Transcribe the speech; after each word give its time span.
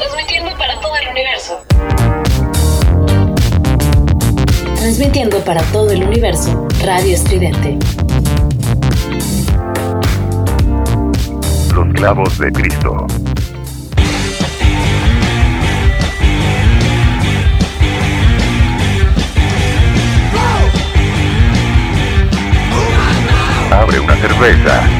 Transmitiendo 0.00 0.56
para 0.56 0.80
todo 0.80 0.96
el 0.96 1.08
universo. 1.08 1.62
Transmitiendo 4.76 5.44
para 5.44 5.62
todo 5.64 5.90
el 5.90 6.04
universo, 6.04 6.66
Radio 6.82 7.14
Estridente. 7.14 7.76
Los 11.74 11.94
clavos 11.94 12.38
de 12.38 12.50
Cristo. 12.50 13.06
Abre 23.70 24.00
una 24.00 24.16
cerveza. 24.16 24.99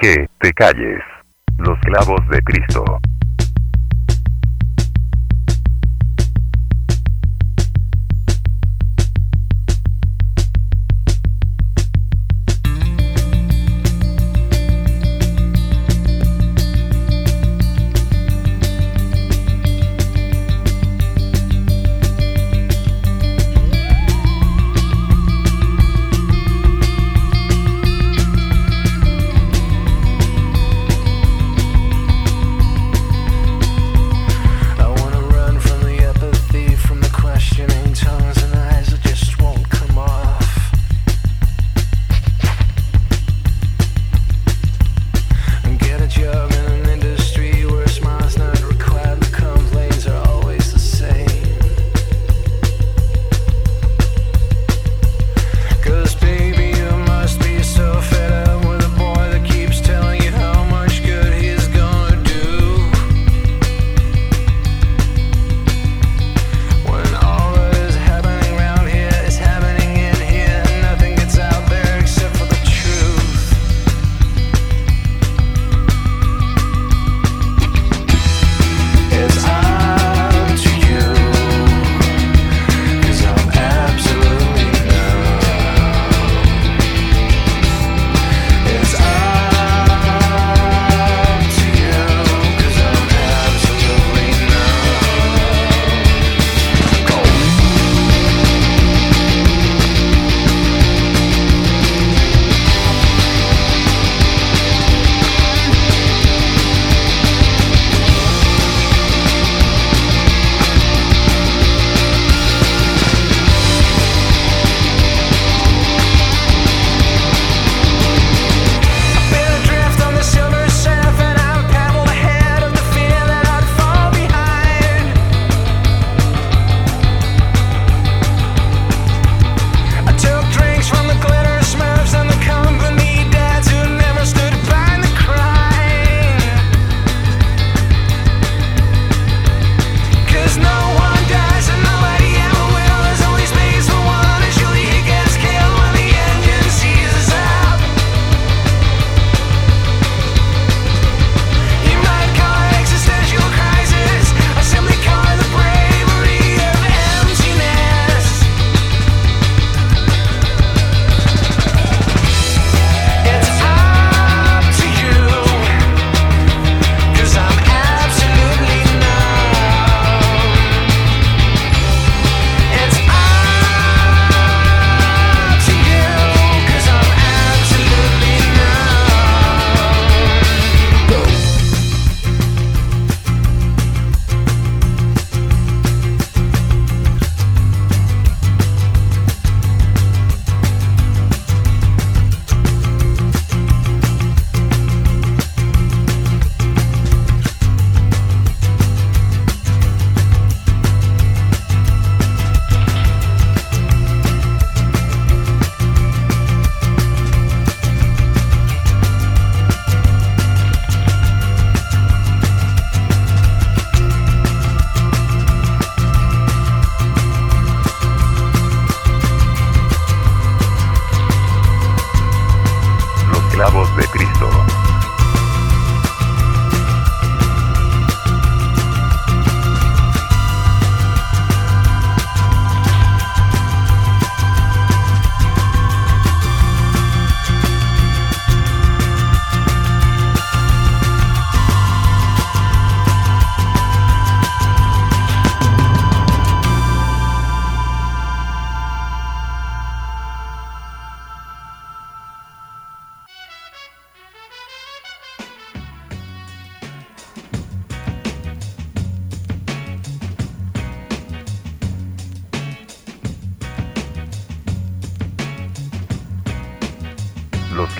Que 0.00 0.26
te 0.38 0.50
calles. 0.54 1.02
Los 1.58 1.78
clavos 1.80 2.26
de 2.30 2.40
Cristo. 2.40 2.84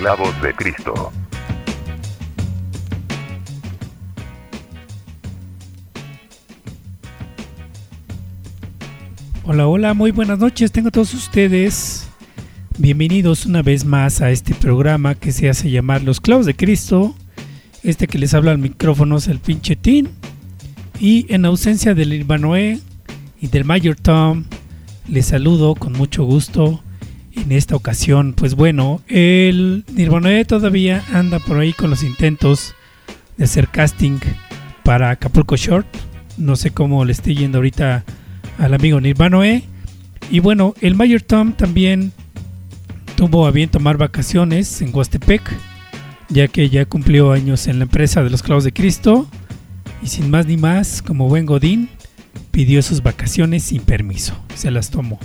Los 0.00 0.16
clavos 0.16 0.42
de 0.42 0.54
Cristo. 0.54 1.12
Hola, 9.44 9.66
hola, 9.66 9.92
muy 9.92 10.10
buenas 10.10 10.38
noches, 10.38 10.72
tengo 10.72 10.88
a 10.88 10.90
todos 10.90 11.12
ustedes. 11.12 12.08
Bienvenidos 12.78 13.44
una 13.44 13.60
vez 13.60 13.84
más 13.84 14.22
a 14.22 14.30
este 14.30 14.54
programa 14.54 15.16
que 15.16 15.32
se 15.32 15.50
hace 15.50 15.70
llamar 15.70 16.02
Los 16.02 16.20
Clavos 16.20 16.46
de 16.46 16.56
Cristo. 16.56 17.14
Este 17.82 18.06
que 18.06 18.18
les 18.18 18.32
habla 18.32 18.52
al 18.52 18.58
micrófono 18.58 19.18
es 19.18 19.28
el 19.28 19.38
pinche 19.38 19.76
Tin. 19.76 20.08
Y 20.98 21.26
en 21.28 21.44
ausencia 21.44 21.94
del 21.94 22.14
Irmanoé 22.14 22.80
y 23.38 23.48
del 23.48 23.66
Mayor 23.66 23.96
Tom, 23.96 24.44
les 25.08 25.26
saludo 25.26 25.74
con 25.74 25.92
mucho 25.92 26.24
gusto 26.24 26.82
en 27.34 27.52
esta 27.52 27.76
ocasión. 27.76 28.34
Pues 28.34 28.54
bueno, 28.54 29.00
el 29.08 29.84
Nirvana 29.94 30.44
todavía 30.44 31.04
anda 31.12 31.38
por 31.38 31.58
ahí 31.58 31.72
con 31.72 31.90
los 31.90 32.02
intentos 32.02 32.74
de 33.36 33.44
hacer 33.44 33.68
casting 33.68 34.18
para 34.84 35.10
Acapulco 35.10 35.56
Short. 35.56 35.86
No 36.36 36.56
sé 36.56 36.70
cómo 36.70 37.04
le 37.04 37.12
esté 37.12 37.34
yendo 37.34 37.58
ahorita 37.58 38.04
al 38.58 38.74
amigo 38.74 39.00
Nirvana 39.00 39.60
Y 40.30 40.40
bueno, 40.40 40.74
el 40.80 40.94
Mayor 40.94 41.22
Tom 41.22 41.52
también 41.52 42.12
tuvo 43.16 43.46
a 43.46 43.50
bien 43.50 43.68
tomar 43.68 43.96
vacaciones 43.96 44.80
en 44.80 44.94
Huastepec, 44.94 45.42
ya 46.28 46.48
que 46.48 46.68
ya 46.70 46.86
cumplió 46.86 47.32
años 47.32 47.66
en 47.66 47.78
la 47.78 47.84
empresa 47.84 48.22
de 48.22 48.30
los 48.30 48.42
clavos 48.42 48.64
de 48.64 48.72
Cristo. 48.72 49.28
Y 50.02 50.06
sin 50.06 50.30
más 50.30 50.46
ni 50.46 50.56
más, 50.56 51.02
como 51.02 51.28
buen 51.28 51.44
Godín, 51.44 51.90
pidió 52.50 52.82
sus 52.82 53.02
vacaciones 53.02 53.64
sin 53.64 53.82
permiso. 53.82 54.34
Se 54.54 54.70
las 54.70 54.90
tomó. 54.90 55.18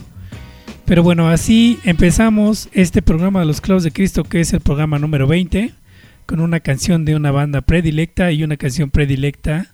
Pero 0.85 1.01
bueno, 1.01 1.29
así 1.29 1.79
empezamos 1.83 2.69
este 2.71 3.01
programa 3.01 3.39
de 3.39 3.47
los 3.47 3.59
Clavos 3.59 3.83
de 3.83 3.91
Cristo, 3.91 4.23
que 4.23 4.39
es 4.39 4.53
el 4.53 4.61
programa 4.61 4.99
número 4.99 5.25
20, 5.25 5.73
con 6.27 6.39
una 6.39 6.59
canción 6.59 7.05
de 7.05 7.15
una 7.15 7.31
banda 7.31 7.61
predilecta 7.61 8.31
y 8.31 8.43
una 8.43 8.55
canción 8.55 8.91
predilecta 8.91 9.73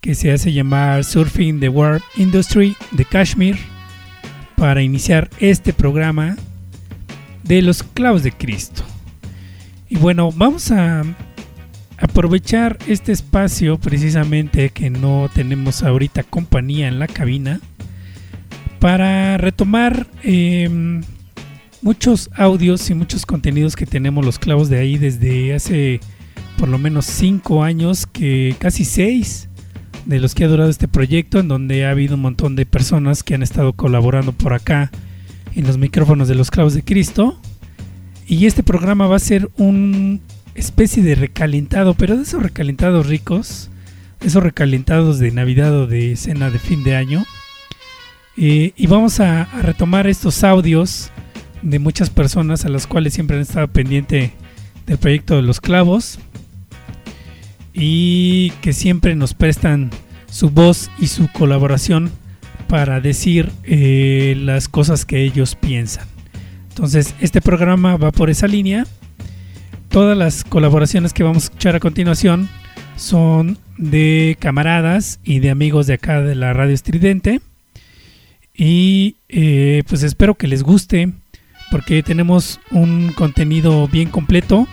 que 0.00 0.14
se 0.14 0.30
hace 0.30 0.52
llamar 0.52 1.02
Surfing 1.02 1.58
the 1.58 1.68
World 1.68 2.02
Industry 2.16 2.76
de 2.92 3.04
Kashmir, 3.04 3.56
para 4.56 4.82
iniciar 4.82 5.28
este 5.40 5.72
programa 5.72 6.36
de 7.42 7.60
los 7.60 7.82
Clavos 7.82 8.22
de 8.22 8.30
Cristo. 8.30 8.84
Y 9.88 9.96
bueno, 9.96 10.30
vamos 10.30 10.70
a 10.70 11.02
aprovechar 11.98 12.78
este 12.86 13.10
espacio 13.10 13.78
precisamente 13.78 14.70
que 14.70 14.90
no 14.90 15.28
tenemos 15.34 15.82
ahorita 15.82 16.22
compañía 16.22 16.86
en 16.86 17.00
la 17.00 17.08
cabina 17.08 17.60
para 18.82 19.38
retomar 19.38 20.08
em, 20.24 21.02
muchos 21.82 22.28
audios 22.34 22.90
y 22.90 22.94
muchos 22.94 23.24
contenidos 23.24 23.76
que 23.76 23.86
tenemos 23.86 24.24
los 24.24 24.40
clavos 24.40 24.68
de 24.68 24.80
ahí 24.80 24.98
desde 24.98 25.54
hace 25.54 26.00
por 26.58 26.68
lo 26.68 26.78
menos 26.78 27.06
cinco 27.06 27.62
años, 27.62 28.08
que 28.08 28.56
casi 28.58 28.84
seis 28.84 29.48
de 30.04 30.18
los 30.18 30.34
que 30.34 30.42
ha 30.42 30.48
durado 30.48 30.68
este 30.68 30.88
proyecto, 30.88 31.38
en 31.38 31.46
donde 31.46 31.86
ha 31.86 31.90
habido 31.90 32.16
un 32.16 32.22
montón 32.22 32.56
de 32.56 32.66
personas 32.66 33.22
que 33.22 33.36
han 33.36 33.44
estado 33.44 33.72
colaborando 33.72 34.32
por 34.32 34.52
acá 34.52 34.90
en 35.54 35.64
los 35.64 35.78
micrófonos 35.78 36.26
de 36.26 36.34
los 36.34 36.50
clavos 36.50 36.74
de 36.74 36.82
Cristo. 36.82 37.40
Y 38.26 38.46
este 38.46 38.64
programa 38.64 39.06
va 39.06 39.14
a 39.14 39.20
ser 39.20 39.48
un 39.58 40.20
especie 40.56 41.04
de 41.04 41.14
recalentado, 41.14 41.94
pero 41.94 42.16
de 42.16 42.24
esos 42.24 42.42
recalentados 42.42 43.06
ricos, 43.06 43.70
esos 44.22 44.42
recalentados 44.42 45.20
de 45.20 45.30
Navidad 45.30 45.72
o 45.72 45.86
de 45.86 46.16
cena 46.16 46.50
de 46.50 46.58
fin 46.58 46.82
de 46.82 46.96
año 46.96 47.24
eh, 48.36 48.72
y 48.76 48.86
vamos 48.86 49.20
a, 49.20 49.44
retomar 49.62 50.06
estos 50.06 50.42
audios 50.44 51.10
de 51.60 51.78
muchas 51.78 52.10
personas 52.10 52.64
a 52.64 52.68
las 52.68 52.86
cuales 52.86 53.14
siempre 53.14 53.36
han 53.36 53.42
estado 53.42 53.68
pendiente 53.68 54.32
del 54.86 54.98
proyecto 54.98 55.36
de 55.36 55.42
los 55.42 55.60
clavos 55.60 56.18
y 57.74 58.50
que 58.62 58.72
siempre 58.72 59.14
nos 59.14 59.34
prestan 59.34 59.90
su 60.30 60.50
voz 60.50 60.90
y 60.98 61.08
su 61.08 61.28
colaboración 61.32 62.10
para 62.68 63.00
decir 63.00 63.50
eh, 63.64 64.34
las 64.38 64.68
cosas 64.68 65.04
que 65.04 65.22
ellos 65.22 65.56
piensan. 65.56 66.06
Entonces, 66.70 67.14
este 67.20 67.42
programa 67.42 67.96
va 67.96 68.12
por 68.12 68.30
esa 68.30 68.46
línea. 68.46 68.86
Todas 69.90 70.16
las 70.16 70.42
colaboraciones 70.42 71.12
que 71.12 71.22
vamos 71.22 71.44
a 71.44 71.46
escuchar 71.46 71.76
a 71.76 71.80
continuación 71.80 72.48
son 72.96 73.58
de 73.76 74.38
camaradas 74.40 75.20
y 75.22 75.40
de 75.40 75.50
amigos 75.50 75.86
de 75.86 75.94
acá 75.94 76.22
de 76.22 76.34
la 76.34 76.54
radio 76.54 76.72
estridente. 76.72 77.42
Y 78.54 79.16
eh, 79.28 79.82
pues 79.88 80.02
espero 80.02 80.34
que 80.34 80.46
les 80.46 80.62
guste 80.62 81.12
porque 81.70 82.02
tenemos 82.02 82.60
un 82.70 83.12
contenido 83.12 83.88
bien 83.88 84.10
completo 84.10 84.68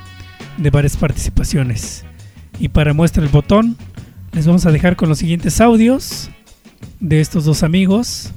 de 0.58 0.70
varias 0.70 0.98
participaciones. 0.98 2.04
Y 2.60 2.70
para 2.70 2.94
muestra 2.94 3.24
el 3.24 3.30
botón, 3.30 3.78
les 4.34 4.46
vamos 4.46 4.66
a 4.66 4.72
dejar 4.72 4.96
con 4.96 5.08
los 5.08 5.20
siguientes 5.20 5.62
audios 5.62 6.30
de 7.00 7.22
estos 7.22 7.46
dos 7.46 7.64
amigos. 7.64 8.32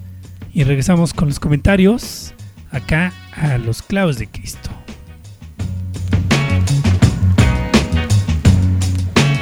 Y 0.54 0.64
regresamos 0.64 1.12
con 1.14 1.28
los 1.28 1.40
comentarios 1.40 2.34
acá 2.70 3.12
a 3.32 3.58
los 3.58 3.82
clavos 3.82 4.18
de 4.18 4.28
Cristo. 4.28 4.70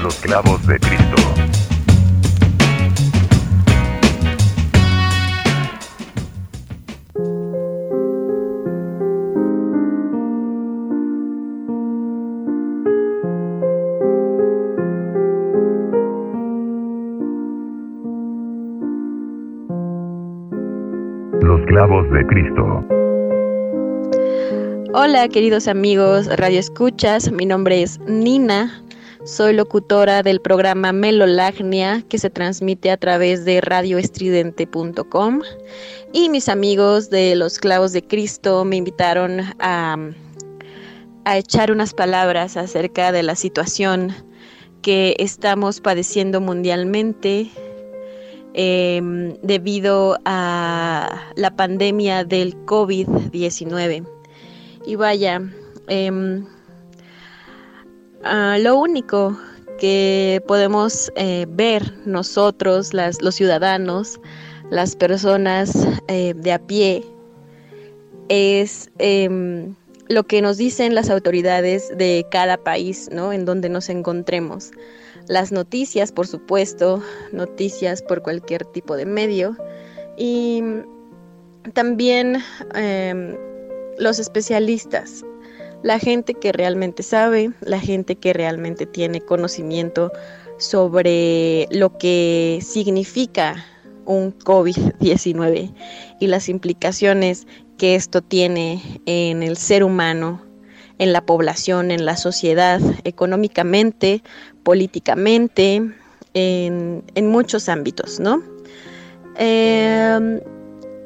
Los 0.02 0.14
clavos 0.16 0.66
de 0.66 0.78
Cristo. 0.78 1.59
Cristo. 22.26 22.84
Hola 24.92 25.28
queridos 25.28 25.68
amigos 25.68 26.26
Radio 26.26 26.58
Escuchas, 26.58 27.30
mi 27.30 27.46
nombre 27.46 27.82
es 27.82 28.00
Nina, 28.00 28.82
soy 29.24 29.54
locutora 29.54 30.22
del 30.22 30.40
programa 30.40 30.92
Melolagnia 30.92 32.02
que 32.08 32.18
se 32.18 32.30
transmite 32.30 32.90
a 32.90 32.96
través 32.96 33.44
de 33.44 33.60
radioestridente.com 33.60 35.40
y 36.12 36.28
mis 36.28 36.48
amigos 36.48 37.10
de 37.10 37.36
los 37.36 37.58
Clavos 37.58 37.92
de 37.92 38.02
Cristo 38.02 38.64
me 38.64 38.76
invitaron 38.76 39.42
a, 39.60 39.96
a 41.24 41.38
echar 41.38 41.70
unas 41.70 41.94
palabras 41.94 42.56
acerca 42.56 43.12
de 43.12 43.22
la 43.22 43.36
situación 43.36 44.12
que 44.82 45.14
estamos 45.18 45.80
padeciendo 45.80 46.40
mundialmente 46.40 47.50
Em, 48.52 49.36
debido 49.42 50.18
a 50.24 51.32
la 51.36 51.54
pandemia 51.54 52.24
del 52.24 52.56
COVID-19. 52.66 54.04
Y 54.84 54.96
vaya, 54.96 55.40
em, 55.86 56.44
lo 58.58 58.76
único 58.76 59.38
que 59.78 60.42
podemos 60.48 61.12
eh, 61.14 61.46
ver 61.48 61.94
nosotros, 62.06 62.92
los 62.92 63.34
ciudadanos, 63.36 64.20
las 64.68 64.96
personas 64.96 65.86
eh, 66.08 66.34
de 66.36 66.52
a 66.52 66.58
pie, 66.58 67.04
es 68.28 68.90
em, 68.98 69.76
lo 70.08 70.24
que 70.24 70.42
nos 70.42 70.56
dicen 70.56 70.96
las 70.96 71.08
autoridades 71.08 71.96
de 71.96 72.26
cada 72.32 72.56
país, 72.56 73.08
¿no? 73.12 73.32
En 73.32 73.44
donde 73.44 73.68
nos 73.68 73.88
encontremos 73.88 74.72
las 75.28 75.52
noticias, 75.52 76.12
por 76.12 76.26
supuesto, 76.26 77.02
noticias 77.32 78.02
por 78.02 78.22
cualquier 78.22 78.64
tipo 78.66 78.96
de 78.96 79.06
medio. 79.06 79.56
Y 80.16 80.62
también 81.72 82.42
em, 82.74 83.36
los 83.98 84.18
especialistas, 84.18 85.24
la 85.82 85.98
gente 85.98 86.34
que 86.34 86.52
realmente 86.52 87.02
sabe, 87.02 87.52
la 87.60 87.80
gente 87.80 88.16
que 88.16 88.32
realmente 88.32 88.86
tiene 88.86 89.20
conocimiento 89.20 90.12
sobre 90.58 91.66
lo 91.70 91.96
que 91.96 92.60
significa 92.62 93.64
un 94.04 94.36
COVID-19 94.38 95.72
y 96.20 96.26
las 96.26 96.48
implicaciones 96.48 97.46
que 97.78 97.94
esto 97.94 98.20
tiene 98.20 99.00
en 99.06 99.42
el 99.42 99.56
ser 99.56 99.84
humano, 99.84 100.42
en 101.00 101.14
la 101.14 101.24
población, 101.24 101.90
en 101.90 102.04
la 102.04 102.16
sociedad, 102.16 102.78
económicamente, 103.04 104.22
políticamente, 104.62 105.82
en, 106.34 107.26
muchos 107.26 107.70
ámbitos, 107.70 108.20
¿no? 108.20 108.42
Em, 109.36 110.40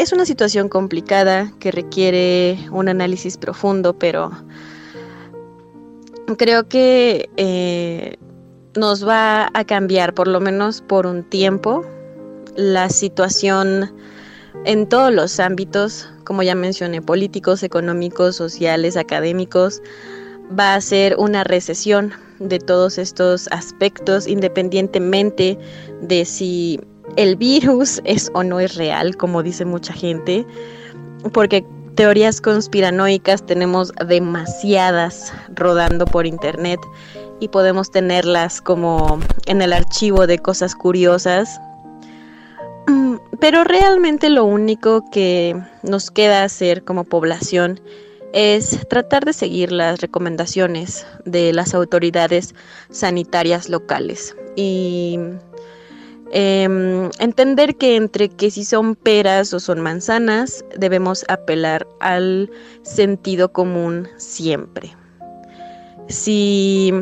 es 0.01 0.13
una 0.13 0.27
situación 0.27 0.69
complicada 0.69 1.53
que 1.61 1.71
requiere 1.71 2.59
un 2.73 2.89
análisis 2.89 3.39
profundo, 3.39 3.97
pero 3.97 4.33
creo 6.39 6.69
que 6.69 7.31
eh, 7.37 8.17
nos 8.75 9.07
va 9.07 9.49
a 9.55 9.65
cambiar, 9.65 10.13
por 10.13 10.27
lo 10.27 10.41
menos 10.41 10.83
por 10.83 11.07
un 11.07 11.23
tiempo, 11.23 11.85
la 12.57 12.89
situación 12.89 13.95
en 14.65 14.89
todos 14.89 15.13
los 15.13 15.41
ámbitos, 15.41 16.09
como 16.25 16.43
ya 16.43 16.55
mencioné, 16.55 17.03
políticos, 17.03 17.63
económicos, 17.63 18.37
sociales, 18.37 18.97
académicos, 18.97 19.83
va 20.59 20.75
a 20.75 20.81
ser 20.81 21.17
una 21.19 21.45
recesión 21.45 22.13
de 22.39 22.59
todos 22.59 22.99
estos 22.99 23.49
aspectos, 23.49 24.27
independientemente 24.27 25.59
de 26.03 26.25
si 26.25 26.81
el 27.17 27.37
virus 27.37 28.01
es 28.05 28.31
o 28.35 28.43
no 28.43 28.61
es 28.61 28.75
real, 28.77 29.17
como 29.17 29.43
dice 29.43 29.65
mucha 29.65 29.93
gente, 29.93 30.47
porque 31.33 31.65
teorías 31.95 32.41
conspiranoicas 32.41 33.47
tenemos 33.47 33.93
demasiadas 34.09 35.33
rodando 35.55 36.05
por 36.07 36.27
internet 36.27 36.81
y 37.41 37.49
podemos 37.49 37.91
tenerlas 37.91 38.61
como 38.61 39.21
en 39.47 39.63
el 39.63 39.73
archivo 39.73 40.27
de 40.27 40.39
cosas 40.39 40.75
curiosas. 40.75 41.61
Pero 43.41 43.64
realmente 43.64 44.31
lo 44.31 44.45
único 44.45 45.09
que 45.11 45.57
nos 45.83 46.11
queda 46.11 46.45
hacer 46.45 46.85
como 46.85 47.05
población 47.05 47.81
es 48.33 48.87
tratar 48.88 49.25
de 49.25 49.33
seguir 49.33 49.71
las 49.71 50.00
recomendaciones 50.00 51.07
de 51.25 51.53
las 51.53 51.73
autoridades 51.73 52.55
sanitarias 52.91 53.69
locales 53.69 54.37
y 54.57 55.19
em, 56.33 57.11
entender 57.21 57.76
que 57.76 57.95
entre 57.95 58.29
que 58.29 58.50
si 58.50 58.64
son 58.64 58.97
peras 58.97 59.55
o 59.55 59.61
son 59.61 59.81
manzanas 59.81 60.64
debemos 60.76 61.25
apelar 61.29 61.87
al 62.00 62.50
sentido 62.83 63.53
común 63.53 64.09
siempre. 64.17 64.97
Si, 66.09 66.93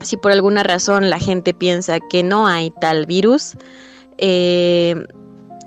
si 0.00 0.16
por 0.18 0.32
alguna 0.32 0.62
razón 0.62 1.08
la 1.08 1.18
gente 1.18 1.54
piensa 1.54 1.98
que 1.98 2.22
no 2.22 2.46
hay 2.46 2.70
tal 2.72 3.06
virus, 3.06 3.56
eh, 4.18 5.02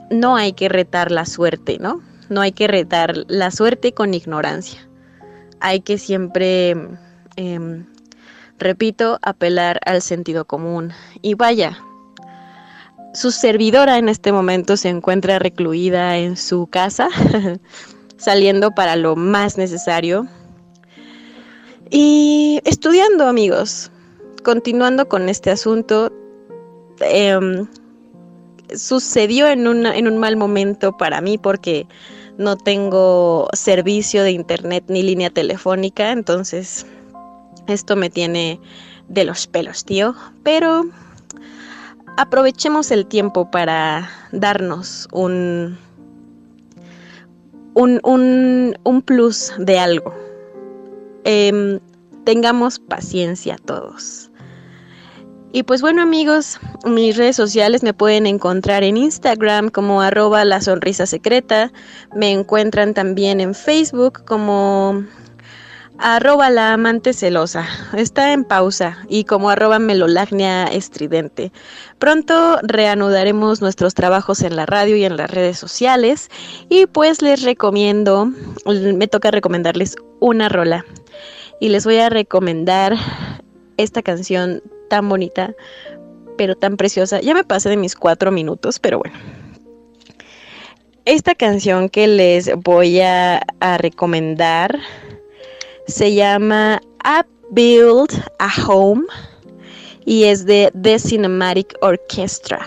no 0.10 0.36
hay 0.36 0.54
que 0.54 0.70
retar 0.70 1.12
la 1.12 1.26
suerte, 1.26 1.78
¿no? 1.80 2.02
No 2.30 2.42
hay 2.42 2.52
que 2.52 2.68
retar 2.68 3.16
la 3.28 3.52
suerte 3.52 3.94
con 3.94 4.14
ignorancia. 4.14 4.88
Hay 5.60 5.82
que 5.82 5.98
siempre, 5.98 6.76
em, 7.36 7.86
repito, 8.58 9.20
apelar 9.22 9.80
al 9.86 10.02
sentido 10.02 10.46
común. 10.46 10.92
Y 11.22 11.36
vaya, 11.36 11.78
su 13.14 13.32
servidora 13.32 13.98
en 13.98 14.10
este 14.10 14.32
momento 14.32 14.76
se 14.78 14.90
encuentra 14.90 15.40
recluida 15.40 16.18
en 16.18 16.36
su 16.36 16.68
casa, 16.68 17.10
saliendo 18.18 18.72
para 18.72 18.96
lo 18.96 19.16
más 19.16 19.58
necesario. 19.58 20.28
Y 21.90 22.60
estudiando, 22.66 23.28
amigos, 23.28 23.92
continuando 24.44 25.08
con 25.08 25.30
este 25.30 25.52
asunto, 25.52 26.12
em, 27.00 27.68
sucedió 28.76 29.48
en, 29.48 29.66
en 29.86 30.08
un 30.08 30.18
mal 30.18 30.38
momento 30.38 30.96
para 30.98 31.22
mí 31.22 31.38
porque 31.38 31.88
no 32.38 32.58
tengo 32.58 33.48
servicio 33.54 34.24
de 34.24 34.32
internet 34.32 34.86
ni 34.88 35.04
línea 35.04 35.30
telefónica, 35.30 36.12
entonces 36.12 36.86
esto 37.68 37.96
me 37.96 38.10
tiene 38.10 38.60
de 39.08 39.24
los 39.24 39.48
pelos, 39.48 39.86
tío. 39.86 40.16
Pero 40.44 40.84
aprovechemos 42.18 42.92
el 42.92 43.06
tiempo 43.06 43.50
para 43.52 44.10
darnos 44.32 45.08
un, 45.12 45.78
un, 47.74 48.78
un, 48.84 49.02
plus 49.02 49.54
de 49.58 49.80
algo. 49.80 50.14
Em, 51.24 51.80
tengamos 52.24 52.80
paciencia 52.80 53.58
todos. 53.66 54.30
Y 55.56 55.64
pues 55.64 55.80
bueno 55.80 56.02
amigos, 56.02 56.60
mis 56.84 57.16
redes 57.16 57.38
sociales 57.38 57.82
me 57.82 57.94
pueden 57.94 58.28
encontrar 58.28 58.84
en 58.84 58.98
Instagram 58.98 59.70
como 59.70 60.02
arroba 60.02 60.44
la 60.44 60.60
sonrisa 60.60 61.06
secreta, 61.06 61.72
me 62.14 62.30
encuentran 62.30 62.94
también 62.94 63.40
en 63.40 63.56
Facebook 63.56 64.26
como 64.26 65.06
arroba 65.98 66.50
la 66.50 66.74
amante 66.74 67.14
celosa, 67.14 67.66
está 67.94 68.34
en 68.34 68.44
pausa 68.44 68.98
y 69.08 69.24
como 69.24 69.50
arroba 69.50 69.80
melolagnia 69.80 70.66
estridente. 70.66 71.54
Pronto 72.00 72.60
reanudaremos 72.64 73.62
nuestros 73.62 73.94
trabajos 73.94 74.42
en 74.42 74.58
la 74.58 74.66
radio 74.66 74.98
y 74.98 75.06
en 75.06 75.16
las 75.16 75.32
redes 75.32 75.58
sociales. 75.58 76.30
Y 76.68 76.86
pues 76.86 77.22
les 77.22 77.44
recomiendo, 77.44 78.30
me 78.66 79.08
toca 79.08 79.32
recomendarles 79.32 79.96
una 80.20 80.50
rola. 80.50 80.84
Y 81.62 81.70
les 81.70 81.86
voy 81.86 82.00
a 82.00 82.10
recomendar 82.10 82.98
esta 83.78 84.02
canción 84.02 84.62
tan 84.90 85.08
bonita, 85.10 85.54
pero 86.38 86.56
tan 86.56 86.78
preciosa. 86.78 87.22
Ya 87.22 87.34
me 87.34 87.44
pasé 87.44 87.70
de 87.70 87.78
mis 87.78 87.96
cuatro 87.96 88.32
minutos, 88.32 88.80
pero 88.80 89.00
bueno. 89.00 89.16
Esta 91.06 91.36
canción 91.36 91.90
que 91.90 92.08
les 92.08 92.52
voy 92.56 93.00
a, 93.00 93.42
recomendar 93.78 94.80
se 95.88 96.16
llama 96.16 96.82
I 97.04 97.22
Build 97.52 98.10
a 98.40 98.50
Home 98.68 99.04
y 100.04 100.24
es 100.24 100.46
de 100.46 100.72
The 100.82 100.98
Cinematic 100.98 101.78
Orchestra. 101.82 102.60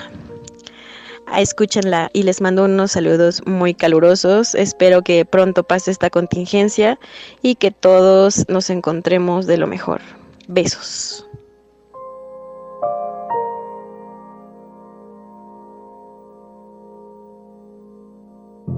Escúchenla 1.37 2.11
y 2.13 2.23
les 2.23 2.41
mando 2.41 2.65
unos 2.65 2.93
saludos 2.93 3.43
muy 3.45 3.75
calurosos. 3.75 4.55
Espero 4.55 5.03
que 5.03 5.25
pronto 5.25 5.65
pase 5.65 5.91
esta 5.91 6.09
contingencia 6.09 6.99
y 7.43 7.57
que 7.57 7.73
todos 7.73 8.49
nos 8.49 8.71
encontremos 8.71 9.47
de 9.47 9.59
lo 9.59 9.67
mejor. 9.67 10.01
Besos. 10.49 11.29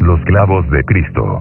Los 0.01 0.21
clavos 0.25 0.69
de 0.71 0.85
Cristo. 0.85 1.39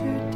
altered 0.00 0.29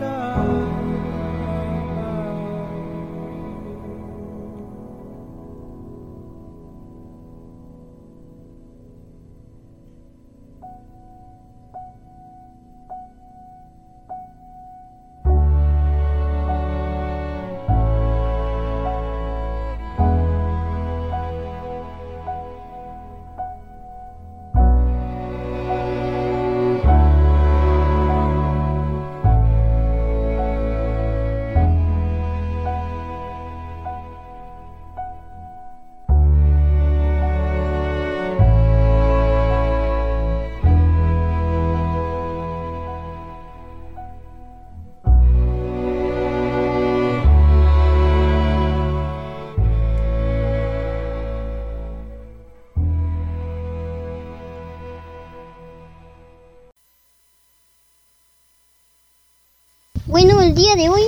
de 60.77 60.89
hoy 60.89 61.05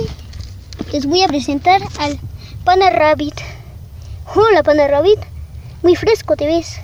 les 0.93 1.05
voy 1.05 1.23
a 1.23 1.27
presentar 1.27 1.81
al 1.99 2.17
Pana 2.63 2.89
Rabbit. 2.89 3.33
Hola 4.33 4.63
Pana 4.63 4.87
Rabbit, 4.87 5.19
muy 5.83 5.97
fresco 5.97 6.37
te 6.37 6.45
ves. 6.47 6.79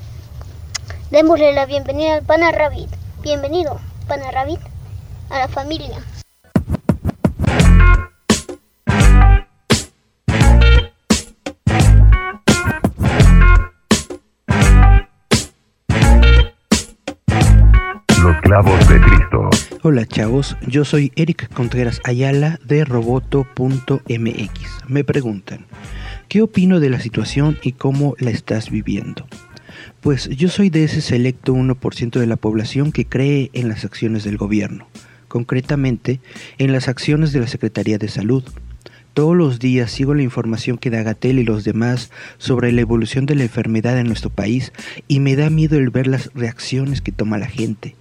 Démosle 1.09 1.53
la 1.53 1.65
bienvenida 1.65 2.15
al 2.15 2.23
Pana 2.23 2.51
Rabbit. 2.51 2.89
Bienvenido, 3.21 3.79
Pana 4.09 4.31
Rabbit, 4.31 4.59
a 5.29 5.39
la 5.39 5.47
familia. 5.47 6.03
Hola 19.85 20.05
chavos, 20.05 20.55
yo 20.65 20.85
soy 20.85 21.11
Eric 21.17 21.53
Contreras 21.53 21.99
Ayala 22.05 22.57
de 22.63 22.85
roboto.mx. 22.85 23.49
Me 24.87 25.03
preguntan, 25.03 25.65
¿qué 26.29 26.41
opino 26.41 26.79
de 26.79 26.89
la 26.89 27.01
situación 27.01 27.57
y 27.63 27.73
cómo 27.73 28.15
la 28.17 28.29
estás 28.29 28.71
viviendo? 28.71 29.27
Pues 29.99 30.29
yo 30.29 30.47
soy 30.47 30.69
de 30.69 30.85
ese 30.85 31.01
selecto 31.01 31.53
1% 31.53 32.17
de 32.17 32.27
la 32.27 32.37
población 32.37 32.93
que 32.93 33.03
cree 33.03 33.49
en 33.51 33.67
las 33.67 33.83
acciones 33.83 34.23
del 34.23 34.37
gobierno, 34.37 34.87
concretamente 35.27 36.21
en 36.59 36.71
las 36.71 36.87
acciones 36.87 37.33
de 37.33 37.41
la 37.41 37.47
Secretaría 37.47 37.97
de 37.97 38.07
Salud. 38.07 38.45
Todos 39.13 39.35
los 39.37 39.59
días 39.59 39.91
sigo 39.91 40.15
la 40.15 40.23
información 40.23 40.79
que 40.79 40.89
da 40.89 41.03
Gatel 41.03 41.37
y 41.37 41.43
los 41.43 41.63
demás 41.63 42.09
sobre 42.39 42.71
la 42.71 42.81
evolución 42.81 43.27
de 43.27 43.35
la 43.35 43.43
enfermedad 43.43 43.99
en 43.99 44.07
nuestro 44.07 44.31
país 44.31 44.73
y 45.07 45.19
me 45.19 45.35
da 45.35 45.51
miedo 45.51 45.77
el 45.77 45.91
ver 45.91 46.07
las 46.07 46.31
reacciones 46.33 47.01
que 47.01 47.11
toma 47.11 47.37
la 47.37 47.45
gente, 47.45 47.95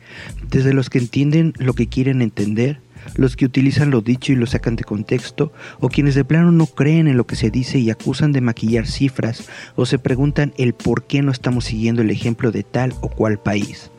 desde 0.48 0.72
los 0.72 0.88
que 0.88 0.98
entienden 0.98 1.52
lo 1.58 1.74
que 1.74 1.86
quieren 1.86 2.22
entender, 2.22 2.80
los 3.14 3.36
que 3.36 3.44
utilizan 3.44 3.90
lo 3.90 4.00
dicho 4.00 4.32
y 4.32 4.36
lo 4.36 4.46
sacan 4.46 4.74
de 4.74 4.84
contexto, 4.84 5.52
o 5.80 5.90
quienes 5.90 6.14
de 6.14 6.24
plano 6.24 6.50
no 6.50 6.64
creen 6.64 7.08
en 7.08 7.18
lo 7.18 7.26
que 7.26 7.36
se 7.36 7.50
dice 7.50 7.78
y 7.78 7.90
acusan 7.90 8.32
de 8.32 8.40
maquillar 8.40 8.86
cifras, 8.86 9.50
o 9.76 9.84
se 9.84 9.98
preguntan 9.98 10.54
el 10.56 10.72
por 10.72 11.04
qué 11.04 11.20
no 11.20 11.30
estamos 11.30 11.66
siguiendo 11.66 12.00
el 12.00 12.10
ejemplo 12.10 12.52
de 12.52 12.62
tal 12.62 12.94
o 13.02 13.10
cual 13.10 13.38
país. 13.38 13.91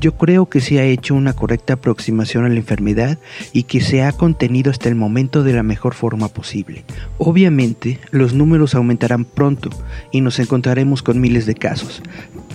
Yo 0.00 0.16
creo 0.16 0.48
que 0.48 0.60
se 0.60 0.78
ha 0.78 0.84
hecho 0.84 1.14
una 1.14 1.32
correcta 1.32 1.74
aproximación 1.74 2.44
a 2.44 2.48
la 2.48 2.56
enfermedad 2.56 3.18
y 3.52 3.64
que 3.64 3.80
se 3.80 4.02
ha 4.02 4.12
contenido 4.12 4.70
hasta 4.70 4.88
el 4.88 4.94
momento 4.94 5.42
de 5.42 5.52
la 5.52 5.62
mejor 5.62 5.94
forma 5.94 6.28
posible. 6.28 6.84
Obviamente, 7.18 7.98
los 8.10 8.34
números 8.34 8.74
aumentarán 8.74 9.24
pronto 9.24 9.70
y 10.12 10.20
nos 10.20 10.38
encontraremos 10.38 11.02
con 11.02 11.20
miles 11.20 11.46
de 11.46 11.54
casos. 11.54 12.02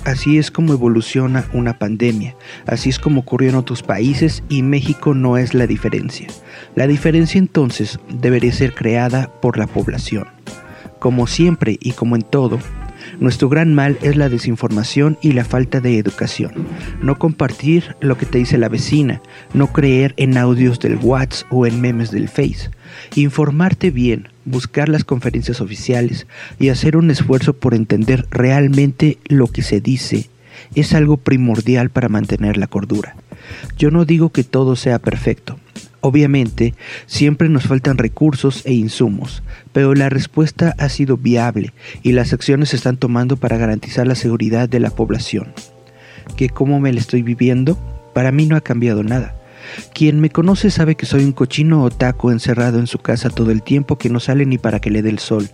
Así 0.03 0.37
es 0.37 0.51
como 0.51 0.73
evoluciona 0.73 1.45
una 1.51 1.79
pandemia, 1.79 2.35
así 2.67 2.89
es 2.89 2.99
como 2.99 3.21
ocurrió 3.21 3.49
en 3.49 3.55
otros 3.55 3.81
países 3.81 4.43
y 4.49 4.61
México 4.61 5.15
no 5.15 5.37
es 5.37 5.55
la 5.55 5.65
diferencia. 5.65 6.27
La 6.75 6.85
diferencia 6.85 7.39
entonces 7.39 7.99
debería 8.09 8.51
ser 8.51 8.75
creada 8.75 9.31
por 9.41 9.57
la 9.57 9.65
población. 9.65 10.27
Como 10.99 11.25
siempre 11.25 11.77
y 11.81 11.93
como 11.93 12.15
en 12.15 12.21
todo, 12.21 12.59
Nuestro 13.19 13.49
gran 13.49 13.73
mal 13.73 13.97
es 14.01 14.15
la 14.15 14.29
desinformación 14.29 15.17
y 15.21 15.33
la 15.33 15.45
falta 15.45 15.79
de 15.79 15.97
educación. 15.97 16.51
No 17.01 17.17
compartir 17.17 17.95
lo 18.01 18.17
que 18.17 18.25
te 18.25 18.37
dice 18.37 18.57
la 18.57 18.69
vecina, 18.69 19.21
no 19.53 19.71
creer 19.71 20.13
en 20.17 20.37
audios 20.37 20.79
del 20.79 20.97
WhatsApp 20.97 21.51
o 21.51 21.65
en 21.65 21.81
memes 21.81 22.11
del 22.11 22.27
Face. 22.27 22.69
Informarte 23.15 23.91
bien, 23.91 24.29
buscar 24.43 24.89
las 24.89 25.03
conferencias 25.03 25.61
oficiales 25.61 26.27
y 26.59 26.69
hacer 26.69 26.97
un 26.97 27.09
esfuerzo 27.11 27.53
por 27.53 27.73
entender 27.73 28.25
realmente 28.31 29.17
lo 29.25 29.47
que 29.47 29.61
se 29.61 29.81
dice 29.81 30.29
es 30.73 30.93
algo 30.93 31.17
primordial 31.17 31.89
para 31.89 32.09
mantener 32.09 32.57
la 32.57 32.67
cordura. 32.67 33.15
Yo 33.77 33.91
no 33.91 34.05
digo 34.05 34.29
que 34.29 34.43
todo 34.43 34.75
sea 34.75 34.99
perfecto. 34.99 35.57
Obviamente, 36.05 36.75
siempre 37.07 37.49
nos 37.49 37.63
faltan 37.63 37.97
recursos 37.97 38.61
e 38.67 38.73
insumos, 38.73 39.41
pero 39.73 39.95
la 39.95 40.07
respuesta 40.07 40.75
ha 40.77 40.87
sido 40.87 41.17
viable 41.17 41.73
y 42.03 42.11
las 42.11 42.31
acciones 42.31 42.69
se 42.69 42.75
están 42.75 42.97
tomando 42.97 43.37
para 43.37 43.57
garantizar 43.57 44.05
la 44.05 44.13
seguridad 44.13 44.69
de 44.69 44.79
la 44.79 44.91
población. 44.91 45.51
¿Que 46.37 46.47
cómo 46.47 46.79
me 46.79 46.93
la 46.93 46.99
estoy 46.99 47.23
viviendo? 47.23 47.75
Para 48.13 48.31
mí 48.31 48.45
no 48.45 48.55
ha 48.55 48.61
cambiado 48.61 49.01
nada. 49.01 49.35
Quien 49.95 50.19
me 50.19 50.29
conoce 50.29 50.69
sabe 50.69 50.93
que 50.93 51.07
soy 51.07 51.23
un 51.23 51.31
cochino 51.31 51.81
otaco 51.81 52.31
encerrado 52.31 52.77
en 52.77 52.85
su 52.85 52.99
casa 52.99 53.31
todo 53.31 53.49
el 53.49 53.63
tiempo 53.63 53.97
que 53.97 54.11
no 54.11 54.19
sale 54.19 54.45
ni 54.45 54.59
para 54.59 54.79
que 54.79 54.91
le 54.91 55.01
dé 55.01 55.09
el 55.09 55.17
sol. 55.17 55.49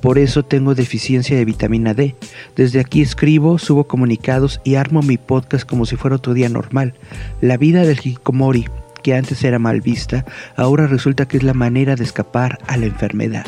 Por 0.00 0.18
eso 0.18 0.44
tengo 0.44 0.76
deficiencia 0.76 1.36
de 1.36 1.44
vitamina 1.44 1.94
D. 1.94 2.14
Desde 2.54 2.78
aquí 2.78 3.02
escribo, 3.02 3.58
subo 3.58 3.88
comunicados 3.88 4.60
y 4.62 4.76
armo 4.76 5.02
mi 5.02 5.16
podcast 5.16 5.68
como 5.68 5.84
si 5.84 5.96
fuera 5.96 6.14
otro 6.14 6.32
día 6.32 6.48
normal. 6.48 6.94
La 7.40 7.56
vida 7.56 7.82
del 7.82 7.98
hikikomori, 7.98 8.66
que 9.06 9.14
antes 9.14 9.44
era 9.44 9.60
mal 9.60 9.82
vista, 9.82 10.24
ahora 10.56 10.88
resulta 10.88 11.28
que 11.28 11.36
es 11.36 11.44
la 11.44 11.54
manera 11.54 11.94
de 11.94 12.02
escapar 12.02 12.58
a 12.66 12.76
la 12.76 12.86
enfermedad. 12.86 13.46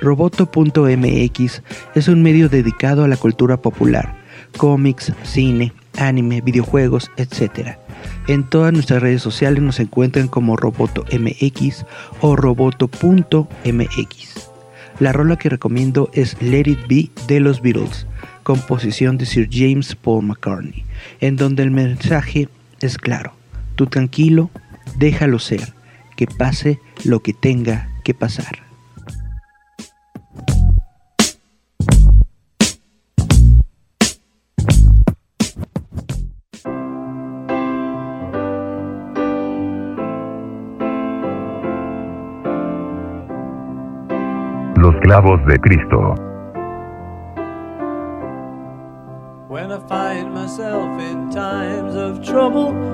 Roboto.mx 0.00 1.62
es 1.96 2.06
un 2.06 2.22
medio 2.22 2.48
dedicado 2.48 3.02
a 3.02 3.08
la 3.08 3.16
cultura 3.16 3.56
popular, 3.56 4.14
cómics, 4.56 5.12
cine, 5.24 5.72
anime, 5.98 6.40
videojuegos, 6.40 7.10
etc. 7.16 7.78
En 8.28 8.44
todas 8.44 8.72
nuestras 8.72 9.02
redes 9.02 9.22
sociales 9.22 9.60
nos 9.60 9.80
encuentran 9.80 10.28
como 10.28 10.56
RobotoMX 10.56 11.84
o 12.20 12.36
Roboto.mx. 12.36 14.50
La 15.00 15.12
rola 15.12 15.34
que 15.34 15.48
recomiendo 15.48 16.10
es 16.12 16.40
Let 16.40 16.68
It 16.68 16.86
Be 16.86 17.10
de 17.26 17.40
los 17.40 17.60
Beatles, 17.60 18.06
composición 18.44 19.18
de 19.18 19.26
Sir 19.26 19.48
James 19.50 19.96
Paul 19.96 20.26
McCartney, 20.26 20.84
en 21.18 21.34
donde 21.34 21.64
el 21.64 21.72
mensaje 21.72 22.48
es 22.80 22.98
claro. 22.98 23.32
Tú 23.76 23.86
tranquilo, 23.86 24.50
déjalo 24.98 25.38
ser, 25.38 25.74
que 26.16 26.26
pase 26.26 26.80
lo 27.04 27.20
que 27.20 27.32
tenga 27.32 27.88
que 28.04 28.14
pasar. 28.14 28.58
Los 44.76 44.94
clavos 45.00 45.44
de 45.46 45.58
Cristo. 45.58 46.14
When 49.48 49.72
I 49.72 49.78
find 49.88 50.32
myself 50.34 51.00
in 51.00 51.30
times 51.30 51.94
of 51.94 52.22
trouble, 52.22 52.93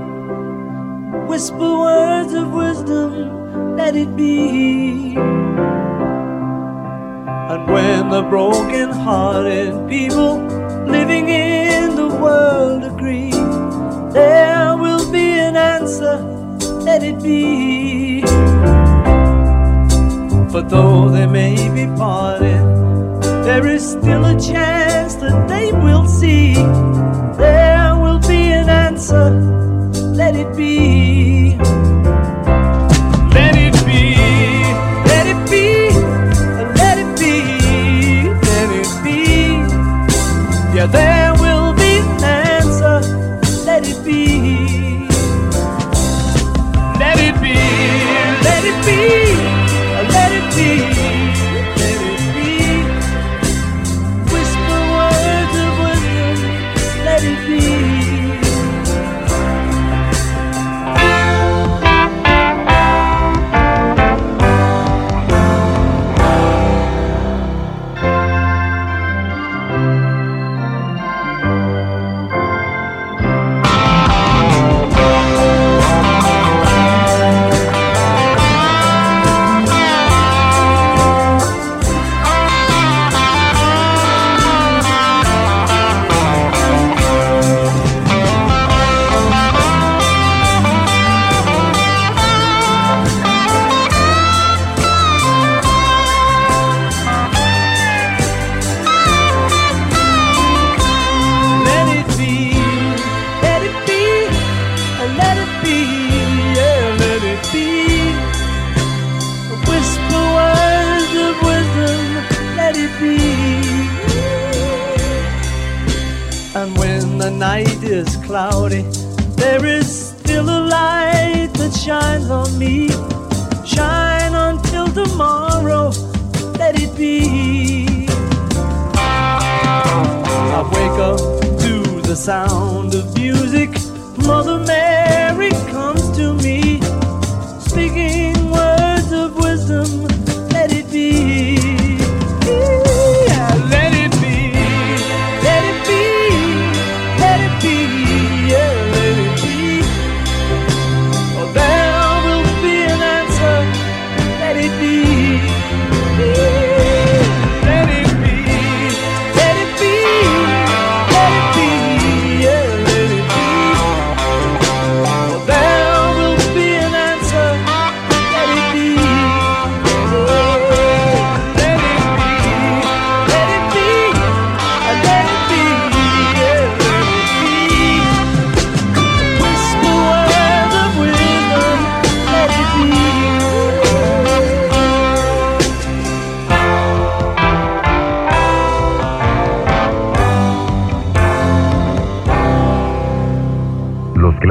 Whisper 1.31 1.79
words 1.79 2.33
of 2.33 2.51
wisdom, 2.51 3.77
let 3.77 3.95
it 3.95 4.17
be. 4.17 5.15
And 7.51 7.61
when 7.71 8.09
the 8.09 8.21
broken 8.23 8.89
hearted 8.89 9.87
people 9.87 10.39
living 10.85 11.29
in 11.29 11.95
the 11.95 12.09
world 12.09 12.83
agree, 12.83 13.31
there 14.11 14.75
will 14.75 15.09
be 15.09 15.39
an 15.39 15.55
answer, 15.55 16.17
let 16.83 17.01
it 17.01 17.23
be. 17.23 18.23
For 20.51 20.61
though 20.61 21.07
they 21.07 21.27
may 21.27 21.55
be 21.69 21.85
parted, 21.95 22.61
there 23.45 23.65
is 23.67 23.89
still 23.89 24.25
a 24.25 24.37
chance 24.37 25.15
that 25.15 25.47
they 25.47 25.71
will 25.71 26.05
see. 26.09 26.55
There 27.37 27.60
let 30.21 30.35
it 30.35 30.55
be. 30.55 31.80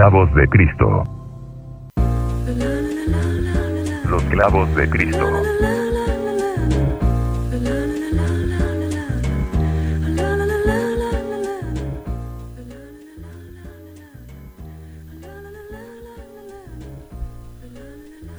Clavos 0.00 0.34
de 0.34 0.48
Cristo. 0.48 1.04
Los 4.08 4.22
clavos 4.30 4.74
de 4.74 4.88
Cristo. 4.88 5.26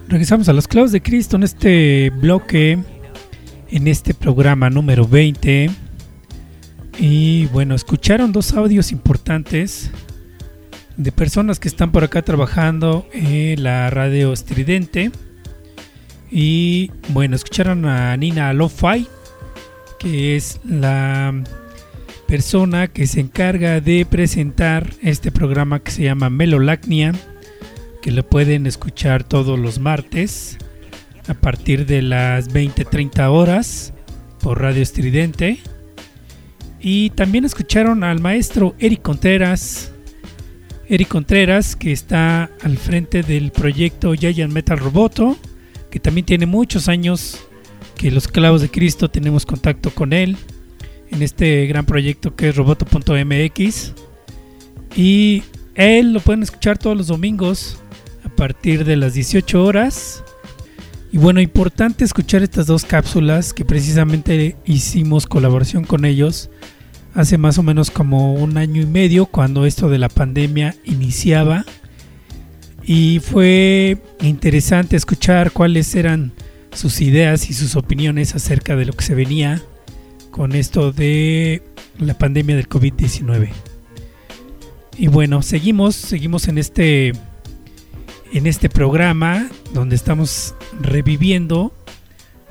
Regresamos 0.08 0.50
a 0.50 0.54
los 0.54 0.67
clavos 0.67 0.91
de 0.91 1.04
Cristo 1.04 1.36
en 1.36 1.43
este 1.43 2.10
bloque, 2.10 2.80
en 3.69 3.88
este 3.88 4.15
programa 4.15 4.71
número 4.71 5.08
20. 5.08 5.69
Y 6.97 7.45
bueno, 7.54 7.76
escucharon 7.76 8.32
dos 8.32 8.52
audios 8.54 8.91
importantes 8.91 9.91
de 11.04 11.12
personas 11.12 11.60
que 11.60 11.68
están 11.68 11.92
por 11.92 12.04
acá 12.04 12.22
trabajando 12.22 13.08
en 13.14 13.64
la 13.64 13.90
radio 13.90 14.34
estridente. 14.34 15.12
Y 16.30 16.92
bueno, 17.10 17.36
escucharon 17.36 17.86
a 17.86 18.16
Nina 18.18 18.54
Lo-Fi, 18.54 19.08
que 20.00 20.36
es 20.36 20.60
la 20.66 21.34
persona 22.28 22.88
que 22.88 23.08
se 23.08 23.20
encarga 23.20 23.82
de 23.82 24.06
presentar 24.06 24.90
este 25.02 25.32
programa 25.32 25.80
que 25.80 25.92
se 25.92 26.04
llama 26.04 26.30
Melolacnia 26.30 27.14
que 28.02 28.12
lo 28.12 28.28
pueden 28.28 28.66
escuchar 28.66 29.24
todos 29.24 29.58
los 29.58 29.80
martes 29.80 30.58
a 31.28 31.36
partir 31.36 31.86
de 31.86 32.02
las 32.02 32.50
20-30 32.50 33.30
horas 33.30 33.94
por 34.42 34.60
Radio 34.60 34.82
Estridente. 34.82 35.60
Y 36.80 37.12
también 37.12 37.46
escucharon 37.46 38.04
al 38.04 38.20
maestro 38.20 38.76
Eric 38.80 39.04
Contreras. 39.04 39.90
Eric 40.91 41.08
Contreras, 41.08 41.77
que 41.77 41.93
está 41.93 42.51
al 42.62 42.77
frente 42.77 43.23
del 43.23 43.54
proyecto 43.54 44.13
Giant 44.13 44.51
Metal 44.51 44.77
Roboto, 44.77 45.38
que 45.89 46.01
también 46.01 46.25
tiene 46.25 46.45
muchos 46.45 46.89
años 46.89 47.39
que 47.95 48.12
los 48.12 48.27
clavos 48.27 48.60
de 48.60 48.69
Cristo 48.69 49.10
tenemos 49.10 49.45
contacto 49.45 49.91
con 49.91 50.12
él 50.12 50.36
en 51.10 51.21
este 51.21 51.65
gran 51.67 51.86
proyecto 51.86 52.36
que 52.36 52.49
es 52.49 52.58
roboto.mx. 52.58 53.93
Y 54.97 55.43
él 55.75 56.12
lo 56.12 56.19
pueden 56.19 56.43
escuchar 56.43 56.77
todos 56.77 56.97
los 56.97 57.08
domingos 57.08 57.77
partir 58.36 58.84
de 58.84 58.97
las 58.97 59.13
18 59.13 59.63
horas. 59.63 60.25
Y 61.12 61.19
bueno, 61.19 61.39
importante 61.39 62.04
escuchar 62.04 62.43
estas 62.43 62.67
dos 62.67 62.84
cápsulas 62.84 63.54
que 63.54 63.63
precisamente 63.63 64.58
hicimos 64.65 65.25
colaboración 65.25 65.86
con 65.86 66.04
ellos 66.04 66.49
hace 67.13 67.38
más 67.38 67.58
o 67.58 67.63
menos 67.63 67.91
como 67.91 68.34
un 68.34 68.58
año 68.58 68.82
y 68.82 68.86
medio 68.86 69.26
cuando 69.26 69.65
esto 69.65 69.89
de 69.89 69.97
la 69.97 70.10
pandemia 70.10 70.76
iniciaba. 70.86 71.65
Y 72.84 73.19
fue 73.19 74.02
interesante 74.21 74.95
escuchar 74.95 75.52
cuáles 75.52 75.93
eran 75.95 76.34
sus 76.74 77.02
ideas 77.02 77.50
y 77.50 77.54
sus 77.54 77.76
opiniones 77.76 78.34
acerca 78.36 78.76
de 78.76 78.86
lo 78.86 78.93
que 78.93 79.06
se 79.06 79.15
venía 79.15 79.62
con 80.32 80.54
esto 80.56 80.91
de 80.91 81.62
la 82.00 82.17
pandemia 82.17 82.56
del 82.56 82.69
COVID-19. 82.69 83.50
Y 84.97 85.08
bueno, 85.08 85.41
seguimos, 85.41 85.95
seguimos 85.95 86.47
en 86.47 86.58
este 86.58 87.13
en 88.34 88.47
este 88.47 88.69
programa 88.69 89.50
donde 89.74 89.95
estamos 89.95 90.56
reviviendo 90.80 91.74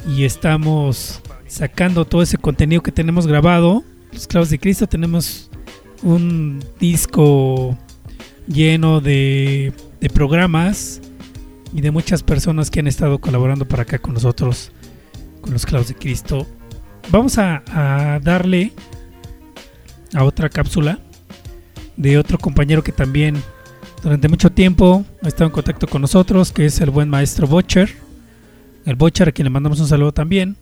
y 0.09 0.25
estamos 0.25 1.23
sacando 1.47 2.05
todo 2.05 2.23
ese 2.23 2.37
contenido 2.37 2.83
que 2.83 2.93
tenemos 2.93 3.27
grabado. 3.27 3.83
Los 4.13 4.27
Clavos 4.27 4.51
de 4.51 4.59
Cristo 4.59 4.87
tenemos 4.87 5.51
un 6.03 6.65
disco 6.79 7.77
lleno 8.47 9.01
de, 9.01 9.73
de 10.01 10.11
programas 10.11 11.01
y 11.73 11.81
de 11.81 11.91
muchas 11.91 12.23
personas 12.23 12.71
que 12.71 12.81
han 12.81 12.87
estado 12.87 13.19
colaborando 13.21 13.67
para 13.67 13.83
acá 13.83 13.99
con 13.99 14.15
nosotros, 14.15 14.73
con 15.41 15.53
los 15.53 15.65
Clavos 15.65 15.89
de 15.89 15.95
Cristo. 15.95 16.47
Vamos 17.11 17.39
a, 17.39 17.63
a 17.67 18.21
darle 18.21 18.73
a 20.15 20.25
otra 20.25 20.49
cápsula 20.49 20.99
de 21.97 22.19
otro 22.19 22.39
compañero 22.39 22.83
que 22.83 22.93
también 22.93 23.43
durante 24.03 24.29
mucho 24.29 24.51
tiempo 24.51 25.05
ha 25.23 25.29
estado 25.29 25.47
en 25.47 25.53
contacto 25.53 25.87
con 25.87 26.01
nosotros, 26.03 26.53
que 26.53 26.67
es 26.67 26.81
el 26.81 26.91
buen 26.91 27.09
maestro 27.09 27.47
Butcher. 27.47 27.91
El 28.87 28.97
Butcher, 28.97 29.29
a 29.29 29.33
quien 29.33 29.45
le 29.45 29.51
mandamos 29.51 29.79
un 29.79 29.87
saludo 29.87 30.13
también. 30.13 30.57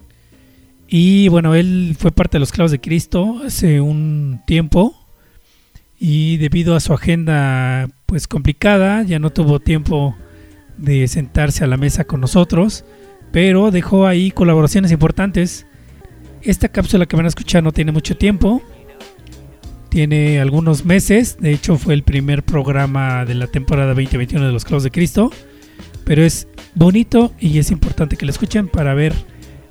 Y 0.88 1.28
bueno, 1.28 1.54
él 1.54 1.94
fue 1.98 2.10
parte 2.10 2.36
de 2.36 2.40
los 2.40 2.50
clavos 2.50 2.70
de 2.70 2.80
Cristo 2.80 3.42
hace 3.44 3.80
un 3.80 4.40
tiempo. 4.46 4.94
Y 6.00 6.38
debido 6.38 6.74
a 6.74 6.80
su 6.80 6.92
agenda 6.92 7.88
pues 8.06 8.26
complicada, 8.26 9.02
ya 9.02 9.18
no 9.18 9.30
tuvo 9.30 9.60
tiempo 9.60 10.16
de 10.76 11.06
sentarse 11.08 11.64
a 11.64 11.66
la 11.66 11.76
mesa 11.76 12.04
con 12.04 12.20
nosotros. 12.20 12.84
Pero 13.32 13.70
dejó 13.70 14.06
ahí 14.06 14.30
colaboraciones 14.30 14.90
importantes. 14.90 15.66
Esta 16.42 16.68
cápsula 16.68 17.06
que 17.06 17.16
van 17.16 17.26
a 17.26 17.28
escuchar 17.28 17.62
no 17.62 17.72
tiene 17.72 17.92
mucho 17.92 18.16
tiempo 18.16 18.62
tiene 19.88 20.40
algunos 20.40 20.84
meses, 20.84 21.38
de 21.40 21.52
hecho 21.52 21.76
fue 21.76 21.94
el 21.94 22.02
primer 22.02 22.42
programa 22.42 23.24
de 23.24 23.34
la 23.34 23.46
temporada 23.46 23.94
2021 23.94 24.46
de 24.46 24.52
los 24.52 24.64
Clavos 24.64 24.84
de 24.84 24.90
Cristo, 24.90 25.30
pero 26.04 26.22
es 26.22 26.46
bonito 26.74 27.32
y 27.38 27.58
es 27.58 27.70
importante 27.70 28.16
que 28.16 28.26
lo 28.26 28.30
escuchen 28.30 28.68
para 28.68 28.94
ver 28.94 29.14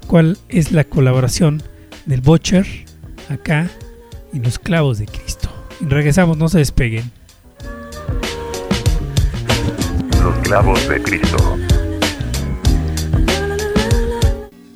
cuál 0.07 0.37
es 0.49 0.71
la 0.71 0.85
colaboración 0.85 1.61
del 2.05 2.21
Butcher 2.21 2.65
acá 3.29 3.69
en 4.33 4.43
los 4.43 4.57
Clavos 4.57 4.99
de 4.99 5.05
Cristo. 5.05 5.49
Y 5.81 5.85
regresamos, 5.85 6.37
no 6.37 6.47
se 6.49 6.59
despeguen. 6.59 7.11
Los 10.23 10.35
clavos 10.39 10.87
de 10.89 11.01
Cristo. 11.01 11.57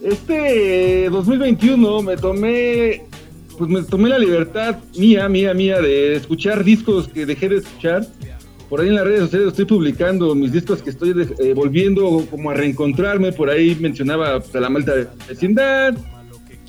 Este 0.03 1.09
2021 1.09 2.01
me 2.01 2.17
tomé 2.17 3.05
pues 3.57 3.69
me 3.69 3.83
tomé 3.83 4.09
la 4.09 4.17
libertad 4.17 4.79
mía, 4.97 5.29
mía, 5.29 5.53
mía 5.53 5.79
de 5.79 6.15
escuchar 6.15 6.63
discos 6.63 7.07
que 7.07 7.25
dejé 7.25 7.47
de 7.47 7.57
escuchar. 7.57 8.07
Por 8.71 8.79
ahí 8.79 8.87
en 8.87 8.95
las 8.95 9.03
redes 9.03 9.19
sociales 9.19 9.49
estoy 9.49 9.65
publicando 9.65 10.33
mis 10.33 10.53
discos 10.53 10.81
que 10.81 10.91
estoy 10.91 11.13
eh, 11.39 11.53
volviendo 11.53 12.25
como 12.31 12.51
a 12.51 12.53
reencontrarme. 12.53 13.33
Por 13.33 13.49
ahí 13.49 13.75
mencionaba 13.77 14.39
pues, 14.39 14.55
a 14.55 14.61
la 14.61 14.69
malta 14.69 14.95
de 14.95 15.07
vecindad. 15.27 15.93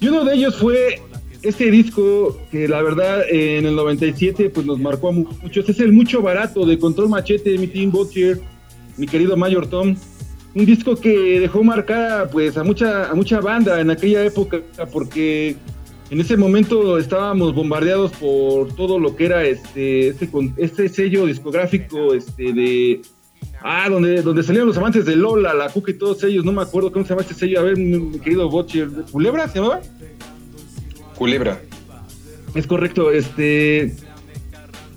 Y 0.01 0.09
uno 0.09 0.25
de 0.25 0.35
ellos 0.35 0.57
fue 0.57 1.01
este 1.43 1.71
disco 1.71 2.37
que 2.51 2.67
la 2.67 2.83
verdad 2.83 3.23
en 3.31 3.67
el 3.67 3.77
97 3.77 4.51
pues 4.51 4.67
nos 4.67 4.81
marcó 4.81 5.11
a 5.11 5.12
muchos. 5.12 5.69
Es 5.69 5.79
el 5.79 5.93
Mucho 5.93 6.21
Barato 6.23 6.67
de 6.67 6.77
Control 6.77 7.09
Machete, 7.09 7.57
mi 7.57 7.69
Team 7.69 7.93
Butcher, 7.93 8.41
mi 8.97 9.07
querido 9.07 9.37
Mayor 9.37 9.69
Tom. 9.69 9.95
Un 10.57 10.67
disco 10.67 10.97
que 10.97 11.38
dejó 11.38 11.62
marcada 11.62 12.29
pues 12.29 12.57
a 12.57 12.65
mucha, 12.65 13.12
a 13.12 13.15
mucha 13.15 13.41
banda 13.41 13.81
en 13.81 13.91
aquella 13.91 14.25
época 14.25 14.61
porque 14.93 15.55
en 16.12 16.20
ese 16.20 16.37
momento 16.37 16.98
estábamos 16.98 17.55
bombardeados 17.55 18.12
por 18.12 18.70
todo 18.75 18.98
lo 18.98 19.16
que 19.16 19.25
era 19.25 19.44
este, 19.44 20.09
este, 20.09 20.29
este 20.59 20.88
sello 20.90 21.25
discográfico 21.25 22.12
este, 22.12 22.53
de... 22.53 23.01
Ah, 23.62 23.88
donde, 23.88 24.20
donde 24.20 24.42
salían 24.42 24.66
los 24.66 24.77
amantes 24.77 25.07
de 25.07 25.16
Lola, 25.16 25.55
la 25.55 25.70
Cuca 25.70 25.90
y 25.90 25.94
todos 25.94 26.22
ellos, 26.25 26.44
no 26.44 26.53
me 26.53 26.61
acuerdo 26.61 26.92
cómo 26.92 27.07
se 27.07 27.11
llama 27.11 27.22
este 27.22 27.33
sello, 27.33 27.61
a 27.61 27.62
ver, 27.62 27.79
mi 27.79 28.18
querido 28.18 28.51
Botcher, 28.51 28.90
¿Culebra 29.11 29.48
se 29.48 29.55
llamaba? 29.55 29.81
Culebra. 31.16 31.62
Es 32.55 32.66
correcto, 32.66 33.11
este... 33.11 33.96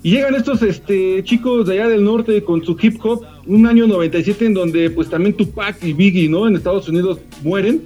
Y 0.02 0.10
llegan 0.10 0.34
estos 0.34 0.62
este, 0.62 1.24
chicos 1.24 1.66
de 1.66 1.80
allá 1.80 1.88
del 1.88 2.04
norte 2.04 2.44
con 2.44 2.62
su 2.62 2.76
hip 2.78 3.00
hop, 3.02 3.24
un 3.46 3.66
año 3.66 3.86
97 3.86 4.44
en 4.44 4.54
donde 4.54 4.90
pues 4.90 5.08
también 5.08 5.34
Tupac 5.34 5.82
y 5.82 5.94
Biggie, 5.94 6.28
¿no? 6.28 6.46
En 6.46 6.56
Estados 6.56 6.88
Unidos 6.90 7.20
mueren 7.42 7.82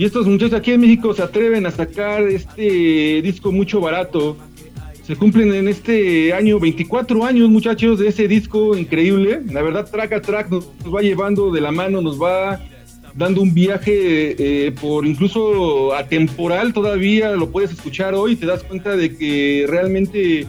y 0.00 0.06
estos 0.06 0.26
muchachos 0.26 0.54
aquí 0.54 0.70
en 0.70 0.80
México 0.80 1.12
se 1.12 1.22
atreven 1.22 1.66
a 1.66 1.70
sacar 1.70 2.22
este 2.22 3.20
disco 3.20 3.52
mucho 3.52 3.82
barato. 3.82 4.34
Se 5.06 5.14
cumplen 5.14 5.52
en 5.52 5.68
este 5.68 6.32
año 6.32 6.58
24 6.58 7.22
años, 7.22 7.50
muchachos, 7.50 7.98
de 7.98 8.08
ese 8.08 8.26
disco 8.26 8.74
increíble. 8.74 9.42
La 9.52 9.60
verdad, 9.60 9.90
track 9.90 10.12
a 10.14 10.22
track 10.22 10.48
nos, 10.48 10.70
va 10.86 11.02
llevando 11.02 11.52
de 11.52 11.60
la 11.60 11.70
mano, 11.70 12.00
nos 12.00 12.18
va 12.18 12.64
dando 13.14 13.42
un 13.42 13.52
viaje 13.52 14.36
eh, 14.38 14.72
por 14.72 15.04
incluso 15.04 15.92
atemporal 15.94 16.72
todavía. 16.72 17.32
Lo 17.32 17.50
puedes 17.50 17.70
escuchar 17.70 18.14
hoy 18.14 18.36
te 18.36 18.46
das 18.46 18.64
cuenta 18.64 18.96
de 18.96 19.14
que 19.14 19.66
realmente 19.68 20.46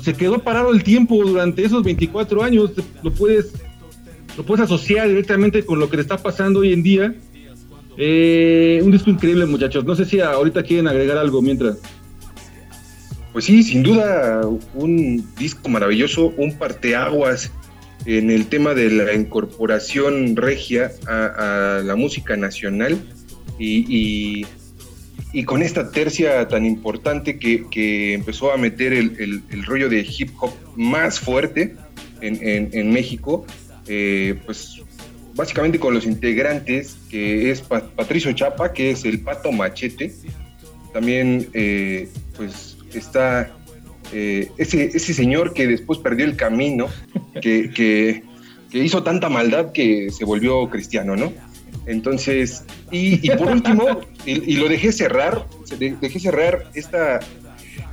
se 0.00 0.14
quedó 0.14 0.38
parado 0.38 0.72
el 0.72 0.82
tiempo 0.82 1.22
durante 1.22 1.66
esos 1.66 1.84
24 1.84 2.42
años. 2.42 2.70
Lo 3.02 3.12
puedes, 3.12 3.52
lo 4.38 4.46
puedes 4.46 4.64
asociar 4.64 5.06
directamente 5.06 5.66
con 5.66 5.80
lo 5.80 5.90
que 5.90 5.96
le 5.96 6.02
está 6.02 6.16
pasando 6.16 6.60
hoy 6.60 6.72
en 6.72 6.82
día 6.82 7.14
eh, 7.96 8.80
un 8.82 8.90
disco 8.90 9.10
increíble, 9.10 9.46
muchachos. 9.46 9.84
No 9.84 9.94
sé 9.94 10.04
si 10.04 10.20
ahorita 10.20 10.62
quieren 10.62 10.88
agregar 10.88 11.18
algo 11.18 11.40
mientras. 11.42 11.78
Pues 13.32 13.44
sí, 13.44 13.62
sin 13.62 13.82
duda, 13.82 14.42
un 14.74 15.26
disco 15.38 15.68
maravilloso, 15.68 16.32
un 16.38 16.56
parteaguas 16.56 17.50
en 18.06 18.30
el 18.30 18.46
tema 18.46 18.72
de 18.72 18.90
la 18.90 19.12
incorporación 19.14 20.36
regia 20.36 20.90
a, 21.06 21.82
la 21.84 21.96
música 21.96 22.36
nacional 22.36 22.96
y, 23.58 24.46
y 25.32 25.44
con 25.44 25.62
esta 25.62 25.90
tercia 25.90 26.48
tan 26.48 26.64
importante 26.64 27.38
que, 27.38 27.66
que 27.70 28.14
empezó 28.14 28.52
a 28.52 28.56
meter 28.56 28.94
el, 28.94 29.42
el- 29.50 29.64
rollo 29.66 29.88
de 29.90 30.00
hip 30.00 30.30
hop 30.40 30.52
más 30.76 31.20
fuerte 31.20 31.74
en, 32.22 32.38
en- 32.46 32.70
en 32.72 32.90
México, 32.90 33.44
eh, 33.86 34.38
pues 34.46 34.80
básicamente 35.36 35.78
con 35.78 35.94
los 35.94 36.04
integrantes, 36.06 36.96
que 37.10 37.50
es 37.50 37.60
Pa- 37.60 37.88
Patricio 37.94 38.32
Chapa, 38.32 38.72
que 38.72 38.90
es 38.90 39.04
el 39.04 39.20
Pato 39.20 39.52
Machete, 39.52 40.12
también 40.92 41.48
eh, 41.52 42.08
pues 42.36 42.78
está 42.94 43.52
eh, 44.12 44.50
ese, 44.56 44.84
ese 44.94 45.12
señor 45.14 45.52
que 45.52 45.66
después 45.66 45.98
perdió 46.00 46.24
el 46.24 46.36
camino, 46.36 46.88
que, 47.40 47.70
que- 47.70 48.22
que 48.70 48.78
hizo 48.78 49.02
tanta 49.04 49.28
maldad 49.28 49.70
que 49.72 50.10
se 50.10 50.24
volvió 50.24 50.68
cristiano, 50.68 51.14
¿no? 51.14 51.32
Entonces, 51.86 52.64
y, 52.90 53.24
y 53.24 53.30
por 53.36 53.48
último, 53.52 54.00
y, 54.26 54.52
y 54.54 54.56
lo 54.56 54.68
dejé 54.68 54.90
cerrar, 54.90 55.46
dejé 55.78 56.18
cerrar 56.18 56.68
esta, 56.74 57.20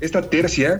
esta 0.01 0.21
tercia 0.29 0.79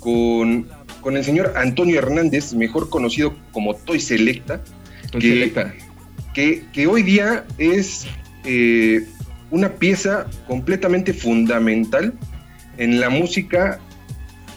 con, 0.00 0.68
con 1.00 1.16
el 1.16 1.24
señor 1.24 1.54
Antonio 1.56 1.98
Hernández, 1.98 2.52
mejor 2.52 2.90
conocido 2.90 3.34
como 3.52 3.74
Toy 3.74 4.00
Selecta, 4.00 4.62
Toy 5.10 5.20
que, 5.22 5.28
Selecta. 5.30 5.74
Que, 6.32 6.86
hoy 6.86 7.02
día 7.02 7.44
es 7.58 8.06
eh, 8.44 9.06
una 9.50 9.68
pieza 9.68 10.26
completamente 10.46 11.12
fundamental 11.12 12.14
en 12.78 13.00
la 13.00 13.10
música 13.10 13.78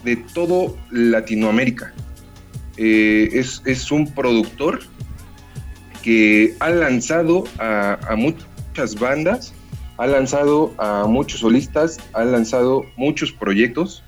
de 0.04 0.16
todo 0.18 0.78
Latinoamérica. 0.92 1.94
Eh, 2.78 3.30
es, 3.34 3.62
es 3.66 3.92
un 3.92 4.14
productor 4.14 4.80
que 6.04 6.56
ha 6.60 6.70
lanzado 6.70 7.46
a, 7.58 7.98
a 8.08 8.16
muchas 8.16 8.96
bandas, 9.00 9.54
ha 9.98 10.08
lanzado 10.08 10.74
a 10.78 11.06
muchos 11.08 11.40
solistas, 11.40 11.98
ha 12.14 12.24
lanzado 12.24 12.84
muchos 12.96 13.32
proyectos 13.32 14.04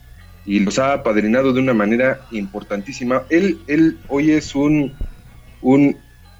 y 0.45 0.59
los 0.59 0.79
ha 0.79 0.93
apadrinado 0.93 1.53
de 1.53 1.59
una 1.59 1.73
manera 1.73 2.21
importantísima. 2.31 3.23
Él, 3.29 3.59
él 3.67 3.99
hoy 4.07 4.31
es 4.31 4.55
un, 4.55 4.93
un, 5.61 5.97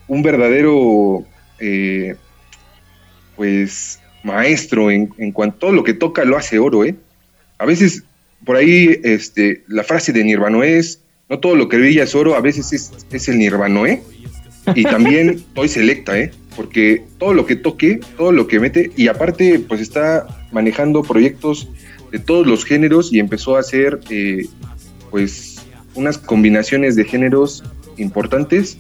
un 0.07 0.23
verdadero, 0.23 1.25
eh, 1.59 2.15
pues, 3.35 3.99
maestro 4.23 4.91
en, 4.91 5.09
en 5.17 5.31
cuanto 5.31 5.55
a 5.55 5.59
todo 5.59 5.71
lo 5.71 5.83
que 5.83 5.93
toca 5.93 6.25
lo 6.25 6.37
hace 6.37 6.59
oro, 6.59 6.83
¿eh? 6.85 6.95
A 7.57 7.65
veces, 7.65 8.03
por 8.45 8.55
ahí, 8.55 8.99
este, 9.03 9.63
la 9.67 9.83
frase 9.83 10.13
de 10.13 10.23
Nirvanoé 10.23 10.77
es, 10.77 11.01
no 11.29 11.39
todo 11.39 11.55
lo 11.55 11.67
que 11.69 11.77
brilla 11.77 12.03
es 12.03 12.15
oro, 12.15 12.35
a 12.35 12.41
veces 12.41 12.71
es, 12.73 12.91
es 13.11 13.27
el 13.27 13.39
Nirvanoé. 13.39 14.01
Y 14.75 14.83
también 14.83 15.43
Toy 15.53 15.67
Selecta, 15.67 16.17
¿eh? 16.19 16.31
Porque 16.55 17.03
todo 17.19 17.33
lo 17.33 17.45
que 17.45 17.55
toque, 17.55 17.99
todo 18.17 18.31
lo 18.31 18.47
que 18.47 18.59
mete, 18.59 18.91
y 18.95 19.07
aparte, 19.07 19.59
pues 19.59 19.81
está 19.81 20.27
manejando 20.51 21.03
proyectos 21.03 21.69
de 22.11 22.19
todos 22.19 22.47
los 22.47 22.65
géneros 22.65 23.11
y 23.13 23.19
empezó 23.19 23.57
a 23.57 23.59
hacer, 23.59 23.99
eh, 24.09 24.45
pues, 25.11 25.57
unas 25.95 26.17
combinaciones 26.17 26.95
de 26.95 27.05
géneros 27.05 27.63
importantes 27.97 28.77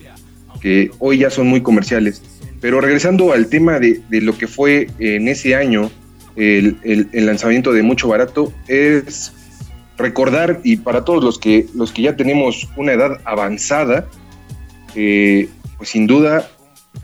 que 0.61 0.91
hoy 0.99 1.19
ya 1.19 1.29
son 1.29 1.47
muy 1.47 1.61
comerciales. 1.61 2.21
Pero 2.61 2.81
regresando 2.81 3.33
al 3.33 3.47
tema 3.47 3.79
de, 3.79 4.01
de 4.09 4.21
lo 4.21 4.37
que 4.37 4.47
fue 4.47 4.89
en 4.99 5.27
ese 5.27 5.55
año 5.55 5.91
el, 6.35 6.77
el- 6.83 7.09
el 7.13 7.25
lanzamiento 7.25 7.71
de 7.73 7.83
Mucho 7.83 8.07
Barato, 8.07 8.51
es 8.67 9.33
recordar, 9.97 10.59
y 10.63 10.77
para 10.77 11.03
todos 11.03 11.23
los 11.23 11.39
que, 11.39 11.65
los 11.73 11.91
que 11.91 12.03
ya 12.03 12.15
tenemos 12.15 12.67
una 12.77 12.93
edad 12.93 13.19
avanzada, 13.25 14.07
eh, 14.95 15.49
pues 15.77 15.89
sin 15.89 16.07
duda 16.07 16.49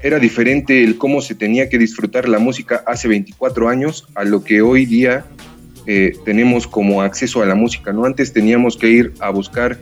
era 0.02 0.20
diferente 0.20 0.84
el 0.84 0.98
cómo 0.98 1.22
se 1.22 1.36
tenía 1.36 1.70
que 1.70 1.78
disfrutar 1.78 2.28
la 2.28 2.40
música 2.40 2.84
hace 2.88 3.08
24 3.08 3.70
años 3.70 4.08
a 4.16 4.24
lo 4.24 4.44
que 4.44 4.62
hoy 4.62 4.86
día 4.86 5.26
eh, 5.86 6.14
tenemos 6.26 6.66
como 6.68 7.02
acceso 7.02 7.42
a 7.42 7.46
la 7.46 7.56
música, 7.56 7.94
¿no? 7.94 8.06
Antes 8.06 8.34
teníamos 8.34 8.78
que 8.78 8.90
ir 8.90 9.14
a 9.20 9.30
buscar 9.30 9.78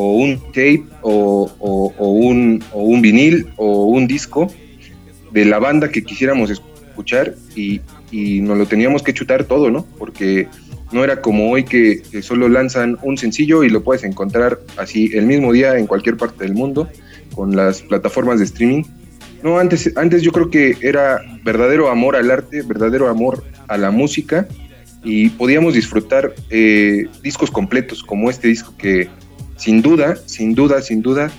o 0.00 0.12
un 0.14 0.38
tape 0.54 0.84
o, 1.02 1.50
o- 1.58 2.10
un, 2.10 2.62
o 2.72 2.82
un 2.84 3.02
vinil 3.02 3.46
o 3.56 3.84
un 3.84 4.06
disco 4.06 4.50
de 5.32 5.44
la 5.44 5.58
banda 5.58 5.90
que 5.90 6.02
quisiéramos 6.02 6.50
escuchar 6.50 7.34
y, 7.54 7.80
y 8.10 8.40
nos 8.40 8.56
lo 8.56 8.64
teníamos 8.66 9.02
que 9.02 9.12
chutar 9.12 9.44
todo, 9.44 9.70
¿no? 9.70 9.84
Porque 9.98 10.48
no 10.90 11.04
era 11.04 11.20
como 11.20 11.50
hoy 11.50 11.64
que, 11.64 12.00
que 12.10 12.22
solo 12.22 12.48
lanzan 12.48 12.96
un 13.02 13.16
sencillo 13.18 13.62
y 13.62 13.68
lo 13.68 13.82
puedes 13.84 14.02
encontrar 14.04 14.58
así 14.76 15.10
el 15.12 15.26
mismo 15.26 15.52
día 15.52 15.76
en 15.78 15.86
cualquier 15.86 16.16
parte 16.16 16.44
del 16.44 16.54
mundo 16.54 16.88
con 17.34 17.54
las 17.54 17.82
plataformas 17.82 18.38
de 18.38 18.46
streaming. 18.46 18.82
No, 19.42 19.58
antes, 19.58 19.92
antes 19.96 20.22
yo 20.22 20.32
creo 20.32 20.50
que 20.50 20.76
era 20.80 21.20
verdadero 21.44 21.90
amor 21.90 22.16
al 22.16 22.30
arte, 22.30 22.62
verdadero 22.62 23.08
amor 23.08 23.44
a 23.68 23.76
la 23.76 23.90
música 23.90 24.48
y 25.04 25.28
podíamos 25.30 25.74
disfrutar 25.74 26.34
eh, 26.50 27.06
discos 27.22 27.50
completos 27.50 28.02
como 28.02 28.28
este 28.30 28.48
disco 28.48 28.74
que 28.76 29.08
sin 29.60 29.82
duda, 29.82 30.16
sin 30.24 30.54
duda, 30.54 30.80
sin 30.80 31.02
duda 31.02 31.30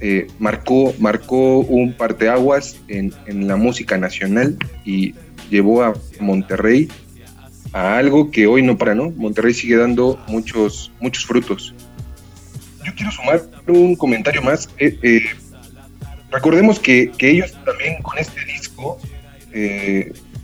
eh, 0.00 0.28
marcó, 0.38 0.94
marcó 1.00 1.58
un 1.58 1.92
parteaguas 1.94 2.76
en, 2.86 3.12
en 3.26 3.48
la 3.48 3.56
música 3.56 3.98
nacional 3.98 4.56
y 4.84 5.14
llevó 5.50 5.82
a 5.82 5.94
Monterrey 6.20 6.88
a 7.72 7.98
algo 7.98 8.30
que 8.30 8.46
hoy 8.46 8.62
no 8.62 8.78
para, 8.78 8.94
¿no? 8.94 9.10
Monterrey 9.10 9.52
sigue 9.52 9.76
dando 9.76 10.22
muchos, 10.28 10.92
muchos 11.00 11.26
frutos. 11.26 11.74
Yo 12.84 12.94
quiero 12.94 13.10
sumar 13.10 13.42
un 13.66 13.96
comentario 13.96 14.42
más. 14.42 14.68
Eh, 14.78 14.96
eh, 15.02 15.22
recordemos 16.30 16.78
que, 16.78 17.10
que 17.18 17.30
ellos 17.30 17.52
también 17.64 18.00
con 18.02 18.16
este 18.18 18.44
disco 18.44 18.98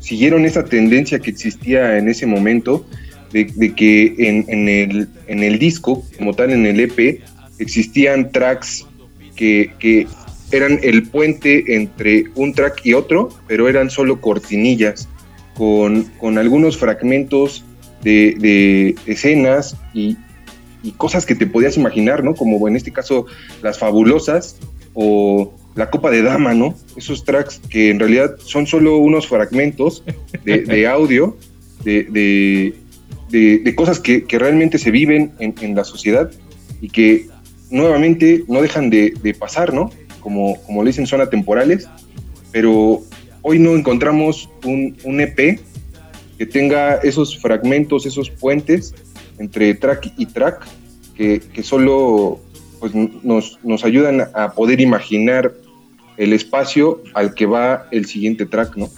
siguieron 0.01 0.47
esa 0.47 0.65
tendencia 0.65 1.19
que 1.19 1.31
existía 1.31 1.99
en 1.99 2.09
ese 2.09 2.25
momento 2.27 2.87
de, 3.33 3.75
que 3.75 4.15
en, 4.19 4.45
en 4.49 4.69
el, 4.69 5.09
en 5.27 5.43
el 5.43 5.59
disco, 5.59 6.05
como 6.19 6.35
tal 6.35 6.51
en 6.51 6.67
el 6.67 6.81
EP, 6.81 7.23
existían 7.59 8.31
tracks 8.31 8.87
que, 9.35 9.73
que 9.79 10.07
eran 10.51 10.79
el 10.83 11.09
puente 11.09 11.75
entre 11.75 12.25
un 12.35 12.53
track 12.53 12.85
y 12.85 12.95
otro, 12.95 13.31
pero 13.47 13.69
eran 13.69 13.91
solo 13.91 14.21
cortinillas, 14.21 15.09
con, 15.55 16.05
con 16.19 16.39
algunos 16.39 16.77
fragmentos 16.77 17.65
de, 18.03 18.37
de 18.39 18.95
escenas 19.07 19.77
y, 19.95 20.17
y 20.83 20.93
cosas 20.93 21.27
que 21.27 21.35
te 21.35 21.47
podías 21.47 21.77
imaginar, 21.77 22.25
¿no? 22.25 22.35
Como 22.35 22.67
en 22.69 22.77
este 22.77 22.93
caso 22.93 23.27
las 23.63 23.79
fabulosas 23.79 24.57
o 24.95 25.55
la 25.75 25.89
copa 25.91 26.11
de 26.11 26.23
dama, 26.23 26.55
¿no? 26.55 26.75
Esos 26.97 27.25
tracks 27.25 27.61
que 27.71 27.91
en 27.91 27.99
realidad 27.99 28.37
son 28.39 28.67
solo 28.67 28.99
unos 28.99 29.27
fragmentos 29.27 30.05
de 30.45 30.87
audio, 30.87 31.37
de, 31.85 32.75
de, 33.33 33.75
cosas 33.75 33.99
que, 33.99 34.25
que 34.25 34.39
realmente 34.39 34.79
se 34.79 34.91
viven 34.91 35.33
en, 35.39 35.55
en 35.61 35.75
la 35.75 35.85
sociedad 35.85 36.31
y 36.81 36.89
que 36.89 37.27
nuevamente 37.71 38.45
no 38.49 38.61
dejan 38.61 38.91
de, 38.91 39.15
de 39.23 39.35
pasar, 39.35 39.73
¿no? 39.73 39.91
Como, 40.21 40.63
como 40.63 40.85
le 40.85 40.91
dicen, 40.91 41.07
son 41.07 41.21
atemporales, 41.21 41.89
pero 42.53 43.01
hoy 43.41 43.59
no 43.59 43.75
encontramos 43.75 44.49
un, 44.65 44.97
un 45.05 45.21
EP 45.21 45.61
que 46.39 46.47
tenga 46.47 46.97
esos 46.97 47.39
fragmentos, 47.39 48.07
esos 48.07 48.31
puentes 48.31 48.95
entre 49.39 49.75
track 49.75 50.13
y 50.17 50.27
track, 50.27 50.67
que, 51.17 51.41
que 51.41 51.63
solo 51.63 52.41
pues, 52.79 52.95
nos, 52.95 53.59
nos 53.65 53.85
ayudan 53.85 54.29
a 54.35 54.53
poder 54.53 54.81
imaginar 54.81 55.53
el 56.19 56.33
espacio 56.33 57.03
al 57.15 57.35
que 57.35 57.47
va 57.47 57.87
el 57.91 58.05
siguiente 58.05 58.45
track, 58.45 58.77
¿no? 58.77 58.91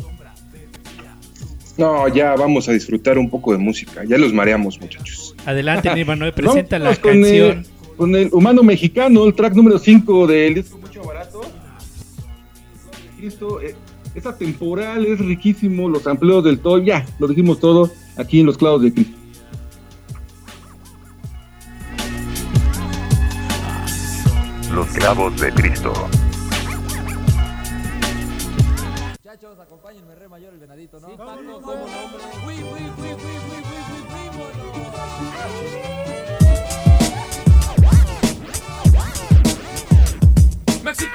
No, 1.76 2.06
ya 2.08 2.34
vamos 2.36 2.68
a 2.68 2.72
disfrutar 2.72 3.18
un 3.18 3.28
poco 3.28 3.52
de 3.52 3.58
música, 3.58 4.04
ya 4.04 4.16
los 4.16 4.32
mareamos, 4.32 4.80
muchachos. 4.80 5.34
Adelante, 5.44 5.92
Nirvanoe, 5.94 6.32
presenta 6.36 6.78
la 6.78 6.94
con 6.96 7.12
canción. 7.20 7.58
El, 7.58 7.66
con 7.96 8.14
el 8.14 8.28
humano 8.32 8.62
mexicano, 8.62 9.24
el 9.24 9.34
track 9.34 9.54
número 9.54 9.78
5 9.78 10.26
del 10.26 10.54
disco 10.54 10.78
Mucho 10.78 11.02
Barato. 11.02 11.42
Cristo, 13.16 13.60
eh, 13.60 13.74
es 14.14 14.26
atemporal, 14.26 15.06
es 15.06 15.18
riquísimo, 15.18 15.88
los 15.88 16.06
amplios 16.06 16.44
del 16.44 16.58
todo, 16.58 16.78
ya, 16.78 17.04
lo 17.18 17.26
dijimos 17.26 17.58
todo 17.58 17.90
aquí 18.16 18.40
en 18.40 18.46
los 18.46 18.56
clavos 18.56 18.82
de 18.82 18.92
Cristo. 18.92 19.18
Los 24.72 24.88
clavos 24.88 25.40
de 25.40 25.52
Cristo. 25.52 25.92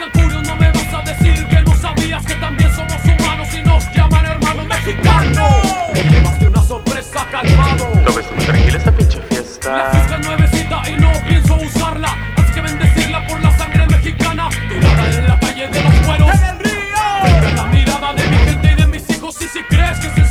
El 0.04 0.12
curio, 0.12 0.42
no 0.44 0.56
me 0.56 0.72
vas 0.72 0.94
a 0.94 1.02
decir 1.02 1.48
que 1.48 1.62
no 1.62 1.76
sabías 1.76 2.26
que 2.26 2.36
también 2.36 2.74
somos 2.74 2.96
humanos 3.04 3.48
y 3.54 3.62
nos 3.62 3.84
llaman 3.94 4.26
hermanos 4.26 4.66
mexicanos. 4.66 5.54
Que 5.94 6.22
más 6.22 6.38
que 6.38 6.48
una 6.48 6.64
sorpresa, 6.64 7.28
calmado. 7.32 7.90
¿Lo 8.06 8.14
ves 8.14 8.26
muy 8.36 8.46
tranquila 8.46 8.78
esta 8.78 8.92
pinche 8.92 9.20
La 9.20 9.26
fiesta? 9.26 9.90
fiesta 9.92 10.16
es 10.16 10.28
nuevecita 10.28 10.82
y 10.90 11.00
no 11.00 11.12
pienso 11.28 11.56
usarla. 11.56 12.16
Así 12.38 12.54
que 12.54 12.62
bendecirla 12.62 13.28
por 13.28 13.42
la 13.42 13.58
sangre 13.58 13.86
mexicana. 13.88 14.50
Tirada 14.68 15.10
en 15.10 15.28
la 15.28 15.40
calle 15.40 15.68
de 15.68 15.84
los 15.84 15.94
cueros. 16.06 16.34
¡En 16.34 16.44
el 16.44 16.60
río! 16.60 17.42
Ver 17.42 17.54
la 17.54 17.66
mirada 17.66 18.14
de 18.14 18.28
mi 18.28 18.38
gente 18.38 18.72
y 18.72 18.76
de 18.76 18.88
mis 18.88 19.10
hijos. 19.10 19.42
Y 19.42 19.48
si 19.48 19.64
crees 19.64 20.00
que 20.00 20.22
es 20.22 20.29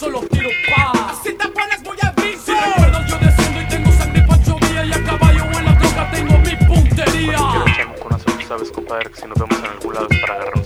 solo 0.00 0.20
quiero 0.30 0.48
paz. 0.74 1.20
Si 1.22 1.34
te 1.34 1.46
pones 1.48 1.82
muy 1.82 1.96
aviso. 2.02 2.42
Si 2.46 2.52
recuerdas, 2.52 3.10
yo 3.10 3.18
desciendo 3.18 3.60
y 3.60 3.68
tengo 3.68 3.92
sangre 3.92 4.22
pancho 4.22 4.56
día 4.68 4.84
y 4.86 4.92
a 4.92 5.04
caballo 5.04 5.44
en 5.44 5.64
la 5.66 5.78
troca 5.78 6.10
tengo 6.10 6.38
mi 6.38 6.56
puntería. 6.66 7.36
Cuando 7.36 7.64
quiero 7.64 7.76
chamo 7.76 7.94
con 7.96 8.14
azul, 8.14 8.44
sabes, 8.48 8.70
compadre, 8.72 9.10
que 9.10 9.20
si 9.20 9.26
nos 9.26 9.38
vemos 9.38 9.58
en 9.58 9.66
algún 9.66 9.94
lado 9.94 10.06
es 10.10 10.20
para 10.20 10.34
agarrar. 10.34 10.59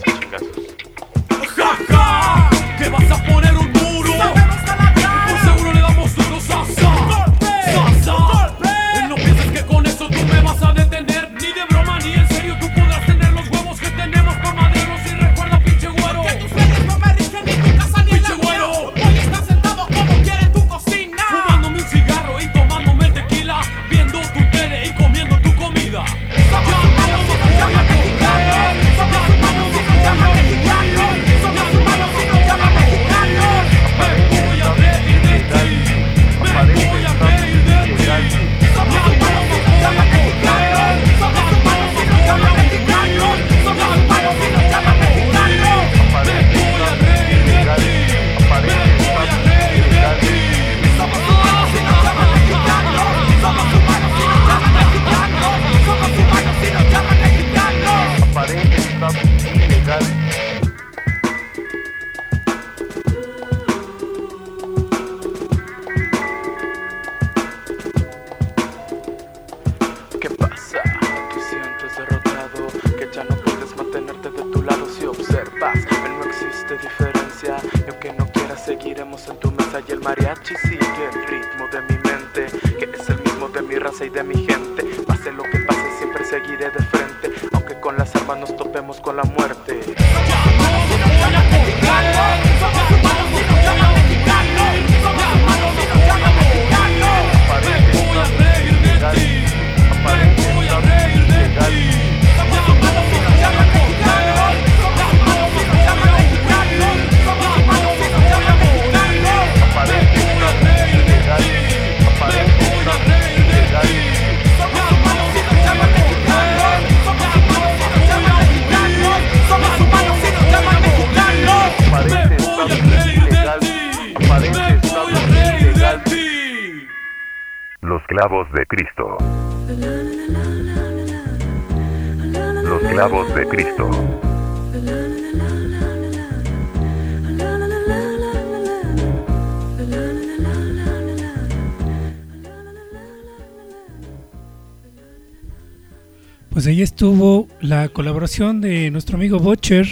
De 148.25 148.89
nuestro 148.89 149.17
amigo 149.17 149.37
Butcher. 149.37 149.87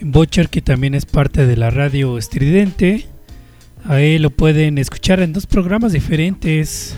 Butcher 0.00 0.48
que 0.48 0.62
también 0.62 0.94
es 0.94 1.06
parte 1.06 1.44
de 1.44 1.56
la 1.56 1.68
radio 1.68 2.16
estridente. 2.16 3.06
A 3.84 4.00
él 4.00 4.22
lo 4.22 4.30
pueden 4.30 4.78
escuchar 4.78 5.18
en 5.18 5.32
dos 5.32 5.44
programas 5.46 5.92
diferentes. 5.92 6.96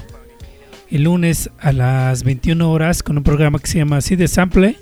El 0.91 1.05
lunes 1.05 1.49
a 1.59 1.73
las 1.73 2.25
21 2.25 2.71
horas 2.71 3.03
con 3.03 3.17
un 3.17 3.25
programa 3.25 3.59
que 3.59 3.69
se 3.69 3.79
llama 3.79 3.97
Así 3.97 4.15
de 4.15 4.29
Sample. 4.29 4.77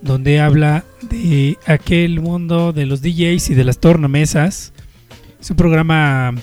Donde 0.00 0.40
habla 0.40 0.84
de 1.02 1.58
aquel 1.66 2.20
mundo 2.20 2.72
de 2.72 2.86
los 2.86 3.02
DJs 3.02 3.50
y 3.50 3.54
de 3.54 3.64
las 3.64 3.78
tornamesas. 3.78 4.72
Es 5.38 5.50
un 5.50 5.56
programa 5.58 6.34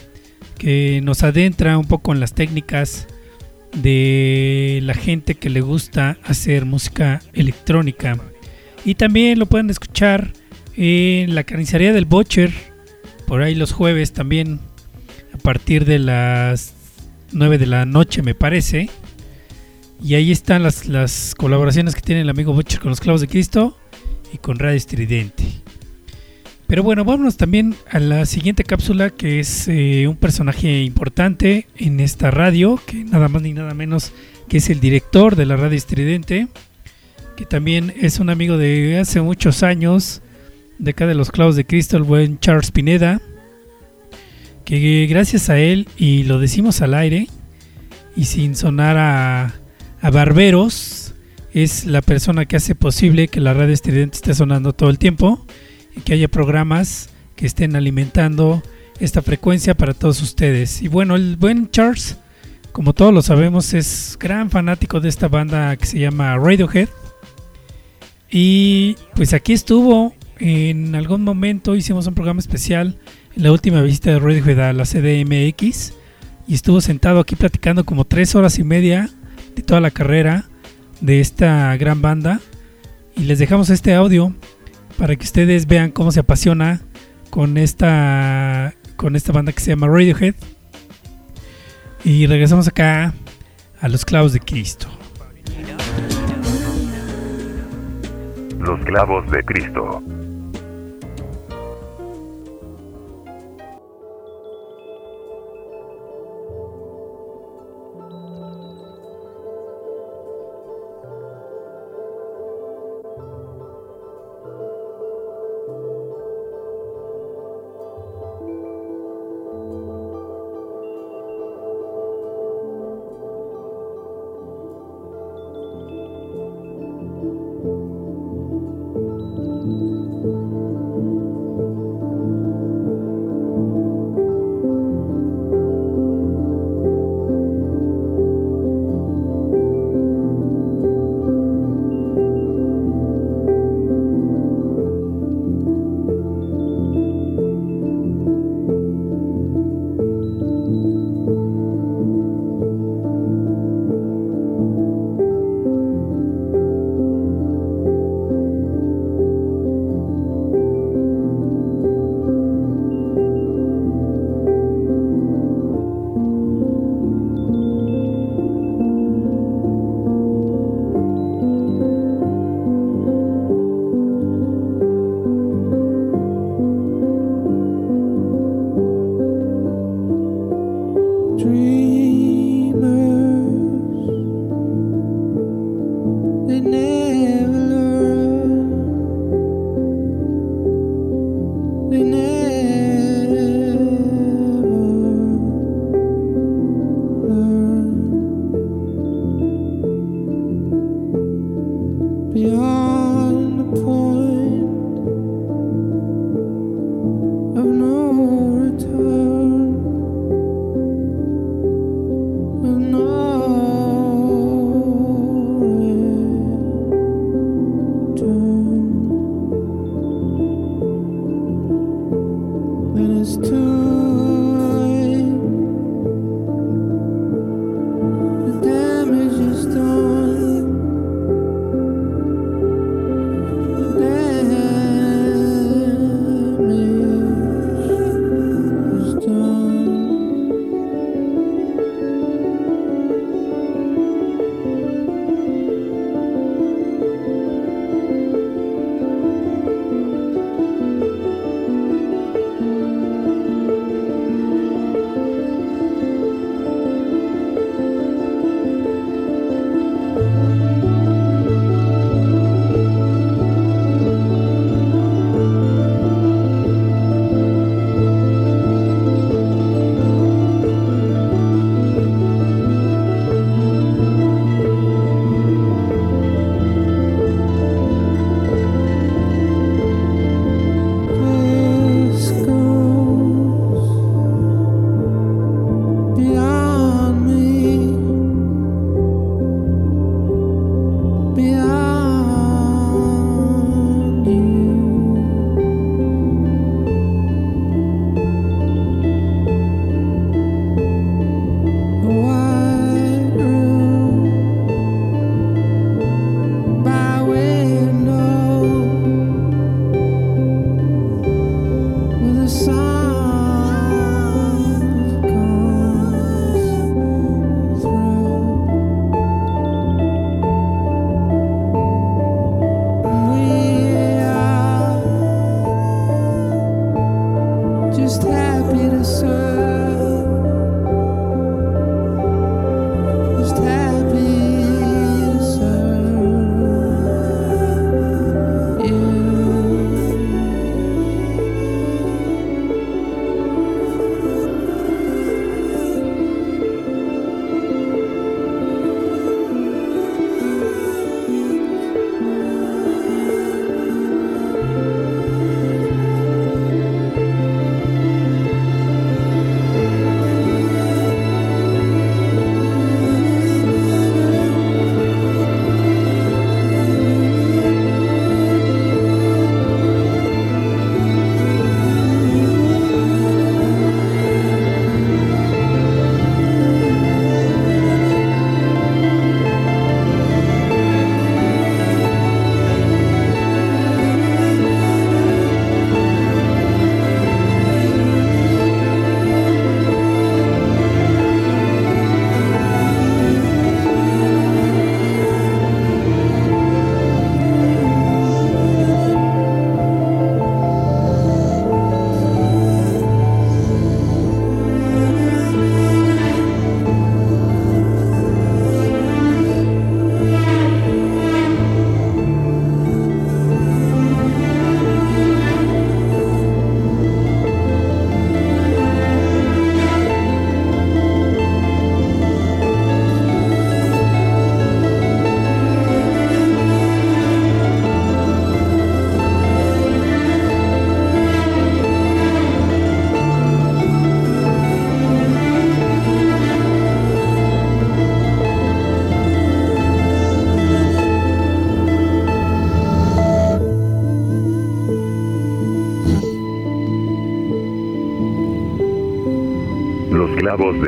que 0.59 1.01
nos 1.03 1.23
adentra 1.23 1.79
un 1.79 1.87
poco 1.87 2.13
en 2.13 2.19
las 2.19 2.33
técnicas 2.33 3.07
de 3.81 4.79
la 4.83 4.93
gente 4.93 5.35
que 5.35 5.49
le 5.49 5.61
gusta 5.61 6.17
hacer 6.23 6.65
música 6.65 7.21
electrónica. 7.33 8.17
Y 8.85 8.95
también 8.95 9.39
lo 9.39 9.45
pueden 9.45 9.69
escuchar 9.69 10.33
en 10.75 11.35
la 11.35 11.43
carnicería 11.43 11.93
del 11.93 12.05
Butcher, 12.05 12.51
por 13.25 13.41
ahí 13.41 13.55
los 13.55 13.71
jueves 13.71 14.13
también, 14.13 14.59
a 15.33 15.37
partir 15.37 15.85
de 15.85 15.99
las 15.99 16.73
9 17.31 17.57
de 17.57 17.65
la 17.65 17.85
noche 17.85 18.21
me 18.21 18.35
parece. 18.35 18.89
Y 20.01 20.13
ahí 20.13 20.31
están 20.31 20.63
las, 20.63 20.87
las 20.87 21.33
colaboraciones 21.35 21.95
que 21.95 22.01
tiene 22.01 22.21
el 22.21 22.29
amigo 22.29 22.53
Butcher 22.53 22.79
con 22.79 22.89
los 22.89 22.99
clavos 22.99 23.21
de 23.21 23.27
Cristo 23.27 23.77
y 24.31 24.37
con 24.37 24.59
Radio 24.59 24.77
Estridente. 24.77 25.43
Pero 26.67 26.83
bueno, 26.83 27.05
vámonos 27.05 27.37
también 27.37 27.75
a 27.89 27.99
la 27.99 28.25
siguiente 28.25 28.65
cápsula 28.65 29.09
que 29.09 29.39
es 29.39 29.69
eh, 29.69 30.05
un 30.07 30.17
personaje 30.17 30.81
importante 30.83 31.65
en 31.77 32.01
esta 32.01 32.29
radio, 32.29 32.79
que 32.85 33.05
nada 33.05 33.29
más 33.29 33.41
ni 33.41 33.53
nada 33.53 33.73
menos 33.73 34.11
que 34.49 34.57
es 34.57 34.69
el 34.69 34.81
director 34.81 35.37
de 35.37 35.45
la 35.45 35.55
radio 35.55 35.77
estridente, 35.77 36.49
que 37.37 37.45
también 37.45 37.93
es 37.97 38.19
un 38.19 38.29
amigo 38.29 38.57
de 38.57 38.99
hace 38.99 39.21
muchos 39.21 39.63
años, 39.63 40.21
de 40.77 40.91
acá 40.91 41.07
de 41.07 41.15
los 41.15 41.31
clavos 41.31 41.55
de 41.55 41.65
Cristo, 41.65 41.95
el 41.95 42.03
buen 42.03 42.37
Charles 42.39 42.71
Pineda, 42.71 43.21
que 44.65 45.07
gracias 45.09 45.49
a 45.49 45.57
él, 45.57 45.87
y 45.95 46.23
lo 46.23 46.37
decimos 46.37 46.81
al 46.81 46.95
aire, 46.95 47.27
y 48.17 48.25
sin 48.25 48.57
sonar 48.57 48.97
a, 48.97 49.53
a 50.01 50.09
barberos, 50.11 51.13
es 51.53 51.85
la 51.85 52.01
persona 52.01 52.45
que 52.45 52.57
hace 52.57 52.75
posible 52.75 53.29
que 53.29 53.39
la 53.39 53.53
radio 53.53 53.73
estridente 53.73 54.17
esté 54.17 54.33
sonando 54.33 54.73
todo 54.73 54.89
el 54.89 54.99
tiempo 54.99 55.45
que 56.03 56.13
haya 56.13 56.27
programas 56.27 57.09
que 57.35 57.45
estén 57.45 57.75
alimentando 57.75 58.63
esta 58.99 59.21
frecuencia 59.21 59.75
para 59.75 59.93
todos 59.93 60.21
ustedes. 60.21 60.81
Y 60.81 60.87
bueno, 60.87 61.15
el 61.15 61.37
buen 61.37 61.69
Charles, 61.69 62.17
como 62.71 62.93
todos 62.93 63.13
lo 63.13 63.21
sabemos, 63.21 63.73
es 63.73 64.17
gran 64.19 64.49
fanático 64.49 64.99
de 64.99 65.09
esta 65.09 65.27
banda 65.27 65.75
que 65.75 65.85
se 65.85 65.99
llama 65.99 66.37
Radiohead. 66.37 66.89
Y 68.29 68.95
pues 69.15 69.33
aquí 69.33 69.53
estuvo, 69.53 70.13
en 70.39 70.95
algún 70.95 71.23
momento 71.23 71.75
hicimos 71.75 72.07
un 72.07 72.13
programa 72.13 72.39
especial 72.39 72.97
en 73.35 73.43
la 73.43 73.51
última 73.51 73.81
visita 73.81 74.11
de 74.11 74.19
Radiohead 74.19 74.59
a 74.59 74.73
la 74.73 74.83
CDMX. 74.83 75.93
Y 76.47 76.53
estuvo 76.53 76.81
sentado 76.81 77.19
aquí 77.19 77.35
platicando 77.35 77.85
como 77.85 78.05
tres 78.05 78.33
horas 78.35 78.57
y 78.57 78.63
media 78.63 79.09
de 79.55 79.61
toda 79.61 79.81
la 79.81 79.91
carrera 79.91 80.45
de 81.01 81.19
esta 81.19 81.75
gran 81.77 82.01
banda. 82.01 82.39
Y 83.15 83.23
les 83.23 83.39
dejamos 83.39 83.69
este 83.69 83.93
audio 83.93 84.33
para 84.97 85.15
que 85.15 85.23
ustedes 85.23 85.67
vean 85.67 85.91
cómo 85.91 86.11
se 86.11 86.19
apasiona 86.19 86.81
con 87.29 87.57
esta 87.57 88.73
con 88.95 89.15
esta 89.15 89.31
banda 89.31 89.51
que 89.51 89.59
se 89.59 89.71
llama 89.71 89.87
Radiohead. 89.87 90.35
Y 92.03 92.25
regresamos 92.25 92.67
acá 92.67 93.13
a 93.79 93.87
los 93.87 94.05
clavos 94.05 94.33
de 94.33 94.39
Cristo. 94.39 94.87
Los 98.59 98.79
clavos 98.85 99.29
de 99.31 99.43
Cristo. 99.43 100.01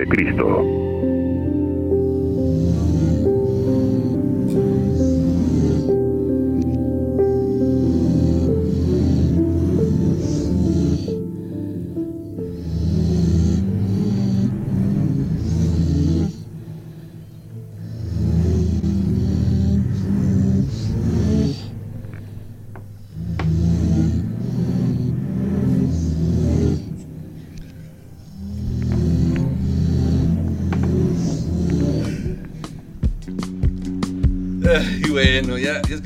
Cristo. 0.10 0.68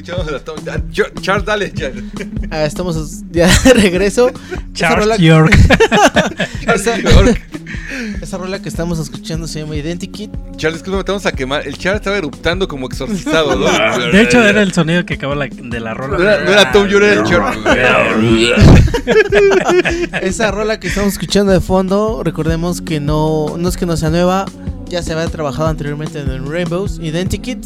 Escuchamos 0.04 0.32
la 0.32 0.40
Tom. 0.40 0.56
ah, 0.70 0.78
Ch- 0.92 1.22
Charles, 1.22 1.46
dale, 1.46 1.74
Charles. 1.74 2.04
Ah, 2.52 2.66
estamos 2.66 3.24
ya 3.32 3.48
de 3.64 3.74
regreso. 3.74 4.32
Charles 4.74 5.00
rola- 5.06 5.18
York. 5.18 5.56
esa, 6.74 6.98
York. 6.98 7.42
esa 8.22 8.38
rola 8.38 8.62
que 8.62 8.68
estamos 8.70 9.00
escuchando 9.00 9.48
se 9.48 9.60
llama 9.62 9.76
Identikit. 9.76 10.30
Charles, 10.58 10.80
es 10.82 10.84
que 10.84 10.92
vamos 10.92 11.26
a 11.26 11.32
quemar. 11.32 11.66
El 11.66 11.78
Charles 11.78 12.02
estaba 12.02 12.18
eruptando 12.18 12.68
como 12.68 12.88
exorcizado, 12.88 13.56
¿no? 13.56 13.66
De 14.12 14.22
hecho, 14.22 14.44
era 14.44 14.62
el 14.62 14.74
sonido 14.74 15.06
que 15.06 15.14
acabó 15.16 15.36
la- 15.36 15.48
de 15.48 15.80
la 15.80 15.94
rola. 15.94 16.18
No 16.18 16.24
era, 16.24 16.44
no 16.44 16.52
era 16.52 16.72
Tom 16.72 16.88
York, 16.88 17.04
era 17.06 17.22
el 17.22 17.24
Charles. 17.24 18.54
Esa 20.22 20.52
rola 20.52 20.80
que 20.80 20.88
estamos 20.88 21.14
escuchando 21.14 21.52
de 21.52 21.62
fondo, 21.62 22.22
recordemos 22.24 22.82
que 22.82 23.00
no, 23.00 23.56
no 23.58 23.70
es 23.70 23.78
que 23.78 23.86
no 23.86 23.96
sea 23.98 24.10
nueva, 24.10 24.46
ya 24.88 25.02
se 25.02 25.14
había 25.14 25.28
trabajado 25.28 25.70
anteriormente 25.70 26.20
en 26.20 26.50
Rainbows 26.50 27.00
Identikit. 27.00 27.66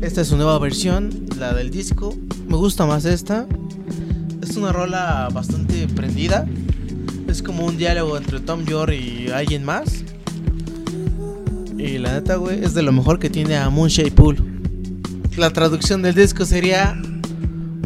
Esta 0.00 0.22
es 0.22 0.28
su 0.28 0.36
nueva 0.36 0.58
versión, 0.58 1.10
la 1.38 1.52
del 1.52 1.70
disco. 1.70 2.14
Me 2.48 2.56
gusta 2.56 2.86
más 2.86 3.04
esta. 3.04 3.46
Es 4.42 4.56
una 4.56 4.72
rola 4.72 5.28
bastante 5.32 5.86
prendida. 5.88 6.46
Es 7.28 7.42
como 7.42 7.66
un 7.66 7.76
diálogo 7.76 8.16
entre 8.16 8.40
Tom 8.40 8.64
York 8.64 8.92
y 8.94 9.30
alguien 9.30 9.64
más. 9.64 10.04
Y 11.76 11.98
la 11.98 12.14
neta, 12.14 12.36
güey, 12.36 12.64
es 12.64 12.74
de 12.74 12.82
lo 12.82 12.92
mejor 12.92 13.18
que 13.18 13.28
tiene 13.28 13.56
a 13.56 13.68
Moonshade 13.68 14.10
Pool. 14.10 14.36
La 15.36 15.50
traducción 15.50 16.02
del 16.02 16.14
disco 16.14 16.44
sería 16.44 17.00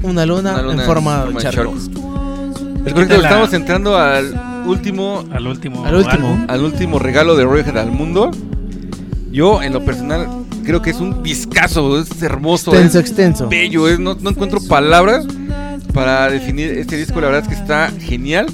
una 0.02 0.24
luna, 0.24 0.52
Una 0.54 0.62
luna 0.62 0.82
en 0.82 0.86
forma 0.86 1.24
de 1.26 1.34
charco. 1.36 1.74
estamos 2.86 3.52
entrando 3.52 3.96
al 3.96 4.64
último. 4.66 5.24
Al 5.32 5.46
último. 5.48 5.84
Al 5.84 5.96
último. 5.96 6.44
Al 6.48 6.62
último 6.62 6.98
regalo 7.00 7.34
de 7.34 7.44
Radiohead 7.44 7.76
al 7.76 7.90
mundo. 7.90 8.30
Yo, 9.32 9.62
en 9.62 9.72
lo 9.72 9.84
personal, 9.84 10.43
creo 10.64 10.82
que 10.82 10.90
es 10.90 10.96
un 11.00 11.22
discazo. 11.22 12.00
Es 12.00 12.22
hermoso. 12.22 12.70
Extenso, 12.72 12.98
es 12.98 13.04
extenso. 13.06 13.48
Bello. 13.48 13.88
es- 13.88 13.98
no, 13.98 14.14
no 14.20 14.30
encuentro 14.30 14.60
palabras 14.68 15.26
para 15.92 16.28
definir 16.30 16.70
este 16.72 16.96
disco. 16.96 17.20
La 17.20 17.28
verdad 17.28 17.42
es 17.42 17.48
que 17.48 17.54
está 17.54 17.92
genial. 18.00 18.46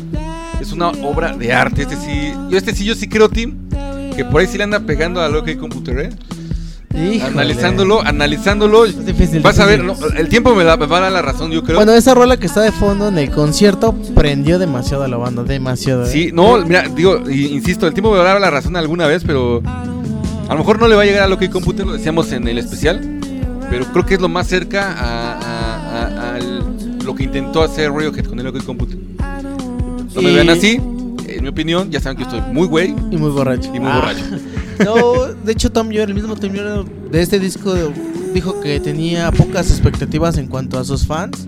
Es 0.61 0.73
una 0.73 0.89
obra 0.89 1.35
de 1.37 1.53
arte. 1.53 1.83
Este 1.83 1.97
sí. 1.97 2.33
Yo, 2.51 2.59
este 2.59 2.75
sí, 2.75 2.85
yo 2.85 2.95
sí 2.95 3.09
creo, 3.09 3.29
Tim. 3.29 3.55
Que 4.15 4.25
por 4.25 4.41
ahí 4.41 4.47
sí 4.47 4.59
le 4.59 4.65
anda 4.65 4.81
pegando 4.81 5.23
a 5.23 5.29
lo 5.29 5.43
que 5.45 5.53
hay 5.53 5.57
Computer, 5.57 5.99
¿eh? 6.01 6.11
Híjole. 6.93 7.23
Analizándolo, 7.33 8.03
analizándolo. 8.05 8.85
difícil, 8.85 9.41
vas 9.41 9.59
a 9.61 9.65
ver, 9.65 9.81
difícil. 9.83 10.17
el 10.19 10.29
tiempo 10.29 10.55
me, 10.57 10.65
da- 10.65 10.77
me 10.77 10.87
va 10.87 10.99
a 10.99 11.01
dar 11.03 11.13
la 11.13 11.23
razón, 11.23 11.53
yo 11.53 11.63
creo. 11.63 11.77
Bueno, 11.77 11.93
esa 11.93 12.15
rola 12.15 12.37
que 12.37 12.47
está 12.47 12.61
de 12.63 12.73
fondo 12.73 13.07
en 13.09 13.17
el 13.17 13.31
concierto 13.31 13.95
prendió 14.15 14.59
demasiado 14.59 15.05
a 15.05 15.09
la 15.09 15.17
banda, 15.17 15.45
demasiado. 15.45 16.05
¿eh? 16.05 16.11
Sí, 16.11 16.31
no, 16.35 16.59
mira, 16.59 16.83
digo, 16.95 17.23
insisto, 17.31 17.87
el 17.87 17.95
tiempo 17.95 18.11
me 18.11 18.19
va 18.19 18.25
a 18.25 18.33
dar 18.33 18.41
la 18.41 18.51
razón 18.51 18.77
alguna 18.77 19.07
vez, 19.07 19.23
pero 19.25 19.63
a 20.51 20.55
lo 20.55 20.59
mejor 20.59 20.80
no 20.80 20.88
le 20.88 20.96
va 20.96 21.03
a 21.03 21.05
llegar 21.07 21.22
a 21.22 21.28
lo 21.28 21.38
que 21.38 21.48
Computer, 21.48 21.86
lo 21.86 21.92
decíamos 21.92 22.32
en 22.32 22.46
el 22.48 22.59
especial, 22.59 23.01
pero 23.70 23.86
creo 23.86 24.05
que 24.05 24.14
es 24.14 24.20
lo 24.20 24.28
más 24.28 24.48
cerca 24.48 24.92
a, 24.92 25.38
a- 25.38 26.07
a- 26.07 26.34
al- 26.34 26.98
lo 27.05 27.14
que 27.14 27.22
intentó 27.22 27.62
hacer 27.62 27.90
Radiohead 27.92 28.24
con 28.26 28.38
el 28.40 28.46
OK 28.48 28.62
Computer. 28.64 28.98
No 30.14 30.22
me 30.22 30.30
Y- 30.30 30.34
vean 30.34 30.51
así, 30.51 30.80
en 31.28 31.42
mi 31.42 31.48
opinión, 31.48 31.90
ya 31.90 32.01
saben 32.01 32.18
que 32.18 32.24
estoy 32.24 32.40
muy 32.53 32.66
güey 32.66 32.94
Y 33.11 33.16
muy 33.16 33.30
borracho. 33.30 33.70
y 33.74 33.78
muy 33.80 33.88
Ah. 33.90 33.96
borracho. 33.96 34.24
No, 34.84 35.26
de 35.44 35.53
hecho 35.53 35.70
Tom 35.70 35.90
York, 35.90 36.09
el 36.09 36.14
mismo 36.14 36.34
Tom 36.36 36.53
York 36.53 36.88
de 37.11 37.22
este 37.22 37.38
disco 37.38 37.72
dijo 38.34 38.61
que 38.61 38.80
tenía 38.80 39.30
pocas 39.30 39.70
expectativas 39.70 40.36
en 40.38 40.46
cuanto 40.48 40.78
a 40.78 40.84
sus 40.84 41.07
fans. 41.07 41.46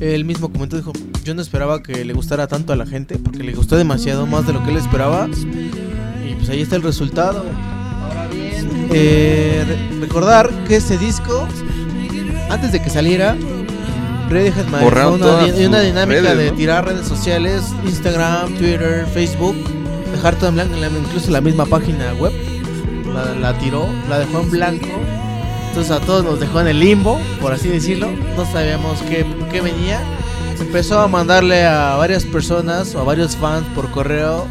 Él 0.00 0.24
mismo 0.24 0.50
comentó, 0.52 0.76
dijo, 0.76 0.92
yo 1.24 1.32
no 1.34 1.40
esperaba 1.42 1.82
que 1.82 2.04
le 2.04 2.12
gustara 2.12 2.48
tanto 2.48 2.72
a 2.72 2.76
la 2.76 2.84
gente, 2.86 3.18
porque 3.18 3.42
le 3.44 3.54
gustó 3.54 3.76
demasiado 3.76 4.26
más 4.26 4.46
de 4.46 4.52
lo 4.52 4.62
que 4.64 4.70
él 4.72 4.76
esperaba. 4.76 5.28
Y 6.28 6.34
pues 6.34 6.48
ahí 6.50 6.60
está 6.60 6.74
el 6.76 6.82
resultado. 6.82 7.44
Eh, 8.94 9.64
re- 9.66 10.00
recordar 10.00 10.50
que 10.68 10.76
este 10.76 10.98
disco, 10.98 11.46
antes 12.50 12.72
de 12.72 12.82
que 12.82 12.90
saliera, 12.90 13.36
manejó 14.30 14.84
Borraron 14.84 15.22
una, 15.22 15.44
di- 15.44 15.64
una 15.66 15.80
dinámica 15.80 16.20
redes, 16.22 16.38
de 16.38 16.50
¿no? 16.50 16.56
tirar 16.56 16.86
redes 16.86 17.06
sociales, 17.06 17.62
Instagram, 17.84 18.54
Twitter, 18.54 19.06
Facebook, 19.12 19.56
dejar 20.12 20.36
todo 20.36 20.48
en 20.48 20.54
blanco, 20.56 20.76
la- 20.76 20.88
incluso 20.88 21.30
la 21.30 21.40
misma 21.40 21.66
página 21.66 22.12
web 22.14 22.32
la, 23.14 23.34
la 23.34 23.58
tiró, 23.58 23.86
la 24.08 24.18
dejó 24.18 24.40
en 24.40 24.50
blanco. 24.50 24.88
Entonces 25.68 25.90
a 25.90 26.00
todos 26.00 26.22
nos 26.24 26.38
dejó 26.40 26.60
en 26.60 26.68
el 26.68 26.80
limbo, 26.80 27.18
por 27.40 27.52
así 27.52 27.68
decirlo. 27.68 28.08
No 28.36 28.44
sabíamos 28.50 29.00
qué, 29.08 29.24
qué 29.50 29.60
venía. 29.62 30.00
Empezó 30.60 31.00
a 31.00 31.08
mandarle 31.08 31.64
a 31.64 31.96
varias 31.96 32.24
personas 32.24 32.94
o 32.94 33.00
a 33.00 33.04
varios 33.04 33.36
fans 33.36 33.66
por 33.74 33.90
correo 33.90 34.46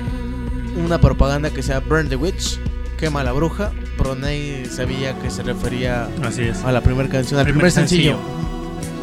una 0.84 1.00
propaganda 1.00 1.50
que 1.52 1.62
sea 1.64 1.80
Burn 1.80 2.10
the 2.10 2.16
Witch, 2.16 2.60
quema 3.02 3.24
la 3.24 3.32
bruja, 3.32 3.72
pero 3.98 4.14
nadie 4.16 4.66
sabía 4.70 5.14
que 5.20 5.30
se 5.32 5.42
refería 5.44 6.08
Así 6.24 6.44
es. 6.44 6.64
a 6.64 6.72
la 6.72 6.82
primera 6.82 7.10
canción, 7.10 7.40
al 7.40 7.46
primer, 7.48 7.72
sencillo. 7.72 8.16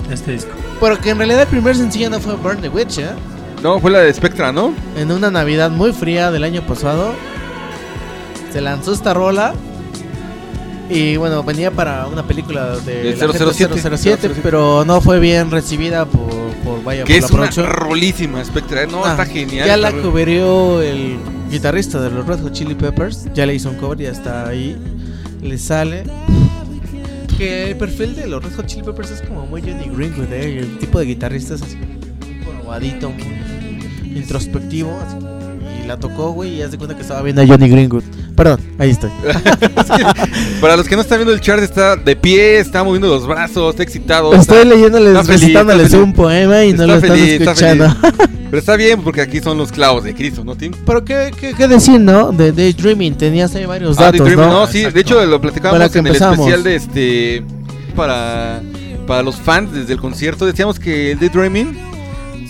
de 0.08 0.14
este 0.14 0.32
disco. 0.32 0.52
Pero 0.80 0.98
que 1.00 1.10
en 1.10 1.18
realidad 1.18 1.42
el 1.42 1.48
primer 1.48 1.74
sencillo 1.76 2.08
no 2.08 2.20
fue 2.20 2.36
Burn 2.36 2.60
the 2.60 2.68
Witch, 2.68 2.98
¿eh? 2.98 3.08
No, 3.62 3.80
fue 3.80 3.90
la 3.90 3.98
de 3.98 4.14
Spectra, 4.14 4.52
¿no? 4.52 4.72
En 4.96 5.10
una 5.10 5.30
Navidad 5.32 5.70
muy 5.70 5.92
fría 5.92 6.30
del 6.30 6.44
año 6.44 6.62
pasado, 6.64 7.12
se 8.52 8.60
lanzó 8.60 8.92
esta 8.92 9.12
rola. 9.14 9.52
Y 10.90 11.16
bueno, 11.18 11.42
venía 11.42 11.70
para 11.70 12.06
una 12.06 12.22
película 12.22 12.76
de 12.78 13.02
Del 13.02 13.18
la 13.18 13.28
gente 13.34 13.52
007, 13.52 13.96
007, 13.98 14.30
pero 14.42 14.84
no 14.86 15.00
fue 15.02 15.18
bien 15.20 15.50
recibida 15.50 16.06
por, 16.06 16.30
por 16.64 16.82
vaya 16.82 17.04
Que 17.04 17.14
por 17.14 17.16
es 17.16 17.20
la 17.22 17.26
una 17.26 17.36
producción. 17.50 17.66
rolísima 17.66 18.42
Spectra, 18.44 18.84
¿eh? 18.84 18.86
no, 18.86 19.04
Ah, 19.04 19.10
está 19.10 19.26
genial. 19.26 19.66
Ya 19.66 19.76
la 19.76 19.92
cubrió 19.92 20.80
el 20.80 21.18
guitarrista 21.50 22.00
de 22.00 22.10
los 22.10 22.26
Red 22.26 22.40
Hot 22.42 22.52
Chili 22.52 22.74
Peppers. 22.74 23.26
Ya 23.34 23.46
le 23.46 23.54
hizo 23.54 23.70
un 23.70 23.76
cover, 23.76 23.98
ya 23.98 24.10
está 24.10 24.48
ahí. 24.48 24.76
Le 25.42 25.58
sale. 25.58 26.04
Que 27.36 27.70
el 27.70 27.76
perfil 27.76 28.16
de 28.16 28.26
los 28.26 28.42
Red 28.42 28.54
Hot 28.56 28.66
Chili 28.66 28.82
Peppers 28.82 29.10
es 29.10 29.22
como 29.22 29.46
muy 29.46 29.60
Johnny 29.62 29.88
Greenwood, 29.88 30.32
¿eh? 30.32 30.58
El 30.58 30.78
tipo 30.78 30.98
de 30.98 31.06
guitarrista 31.06 31.54
es 31.54 31.62
así, 31.62 31.76
muy 31.76 32.56
probadito, 32.56 33.10
muy 33.10 34.18
introspectivo. 34.18 34.98
así. 35.06 35.16
Y 35.82 35.86
la 35.86 35.96
tocó, 35.98 36.32
güey, 36.32 36.56
y 36.56 36.62
haz 36.62 36.72
de 36.72 36.78
cuenta 36.78 36.96
que 36.96 37.02
estaba 37.02 37.22
viendo 37.22 37.42
a 37.42 37.46
Johnny 37.46 37.68
Greenwood. 37.68 38.02
Perdón, 38.34 38.60
ahí 38.78 38.90
estoy. 38.90 39.10
Para 40.60 40.76
los 40.76 40.88
que 40.88 40.96
no 40.96 41.02
están 41.02 41.18
viendo 41.18 41.32
el 41.32 41.40
chart, 41.40 41.62
está 41.62 41.94
de 41.94 42.16
pie, 42.16 42.58
está 42.58 42.82
moviendo 42.82 43.06
los 43.08 43.26
brazos, 43.26 43.70
está 43.70 43.82
excitado. 43.84 44.34
Estoy 44.34 44.58
está- 44.58 44.68
leyéndoles, 44.74 45.16
está 45.16 45.32
recitándoles 45.32 45.86
está 45.86 45.96
feliz. 45.98 46.08
un 46.08 46.12
poema 46.14 46.64
y 46.64 46.72
no 46.72 46.82
Está 46.82 46.86
lo 46.86 46.94
están 46.96 47.10
feliz, 47.10 47.32
está 47.40 47.52
escuchando. 47.52 47.90
feliz. 47.90 48.14
Pero 48.50 48.58
está 48.58 48.76
bien 48.76 49.02
porque 49.02 49.20
aquí 49.20 49.40
son 49.40 49.58
los 49.58 49.70
clavos 49.70 50.02
de 50.04 50.14
Cristo, 50.14 50.42
¿no, 50.42 50.56
Tim? 50.56 50.72
Pero 50.84 51.04
qué, 51.04 51.30
qué, 51.38 51.52
qué 51.54 51.68
decir, 51.68 52.00
¿no? 52.00 52.32
De 52.32 52.50
Daydreaming, 52.50 53.14
tenías 53.16 53.54
ahí 53.54 53.66
varios 53.66 53.98
Ah, 53.98 54.04
datos, 54.10 54.26
¿no? 54.34 54.46
no, 54.48 54.66
sí, 54.66 54.84
de 54.84 55.00
hecho 55.00 55.24
lo 55.26 55.40
platicábamos 55.40 55.94
en 55.94 56.06
el 56.06 56.16
especial 56.16 56.62
de 56.64 56.74
este 56.76 57.42
para 57.94 58.60
para 59.06 59.22
los 59.22 59.36
fans 59.36 59.72
desde 59.72 59.94
el 59.94 60.00
concierto 60.00 60.44
decíamos 60.44 60.78
que 60.78 61.12
el 61.12 61.18
Daydreaming 61.18 61.78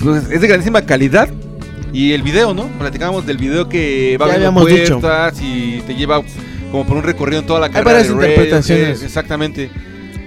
pues, 0.02 0.24
es 0.30 0.40
de 0.40 0.46
grandísima 0.48 0.82
calidad 0.82 1.28
y 1.92 2.12
el 2.12 2.22
video, 2.22 2.52
¿no? 2.54 2.64
Platicábamos 2.78 3.26
del 3.26 3.38
video 3.38 3.68
que 3.68 4.16
va 4.20 4.26
Ya 4.28 4.34
abriendo 4.34 4.64
dicho. 4.66 5.00
puertas 5.00 5.40
y 5.40 5.82
te 5.86 5.94
lleva 5.94 6.22
como 6.70 6.86
por 6.86 6.96
un 6.96 7.02
recorrido 7.02 7.40
en 7.40 7.46
toda 7.46 7.60
la 7.60 7.66
Hay 7.66 7.72
carrera 7.72 7.92
varias 7.98 8.08
de 8.08 8.14
interpretaciones. 8.14 9.02
exactamente. 9.02 9.70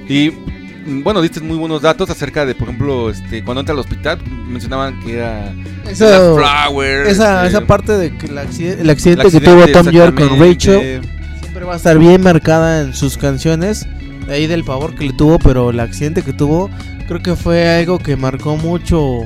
Y 0.10 0.32
mm, 0.32 1.04
bueno, 1.04 1.22
diste 1.22 1.40
muy 1.42 1.58
buenos 1.58 1.82
datos 1.82 2.10
acerca 2.10 2.46
de, 2.46 2.56
por 2.56 2.68
ejemplo, 2.70 3.10
este 3.10 3.44
cuando 3.44 3.62
entra 3.62 3.74
al 3.74 3.80
hospital, 3.80 4.20
mencionaban 4.48 5.00
que 5.02 5.14
era 5.18 5.54
Eso- 5.90 6.06
The 6.36 6.42
Flower, 6.42 7.08
esa, 7.08 7.46
este, 7.46 7.58
esa 7.58 7.68
parte 7.68 7.94
de 7.98 8.16
que 8.18 8.26
el 8.28 8.38
accidente, 8.38 8.82
el 8.82 8.90
accidente, 8.90 9.28
el 9.28 9.32
que 9.32 9.40
tuvo 9.42 9.68
Tom 9.68 9.90
York 9.90 10.18
con. 10.18 10.40
Rachel 10.40 11.02
siempre 11.42 11.66
va 11.66 11.74
a 11.74 11.78
estar 11.78 11.98
bien 11.98 12.22
marcada 12.22 12.82
en 12.82 12.94
sus 12.94 13.18
canciones. 13.18 13.86
De 14.28 14.34
ahí 14.36 14.48
del 14.48 14.64
pavor 14.64 14.96
que 14.96 15.06
le 15.06 15.14
tuvo, 15.14 15.40
pero 15.40 15.72
el 15.72 15.80
accidente 15.80 16.22
que 16.22 16.32
tuvo 16.32 16.70
creo 17.08 17.22
que 17.22 17.36
fue 17.36 17.68
algo 17.70 17.98
que 18.00 18.16
marcó 18.16 18.56
mucho 18.56 19.20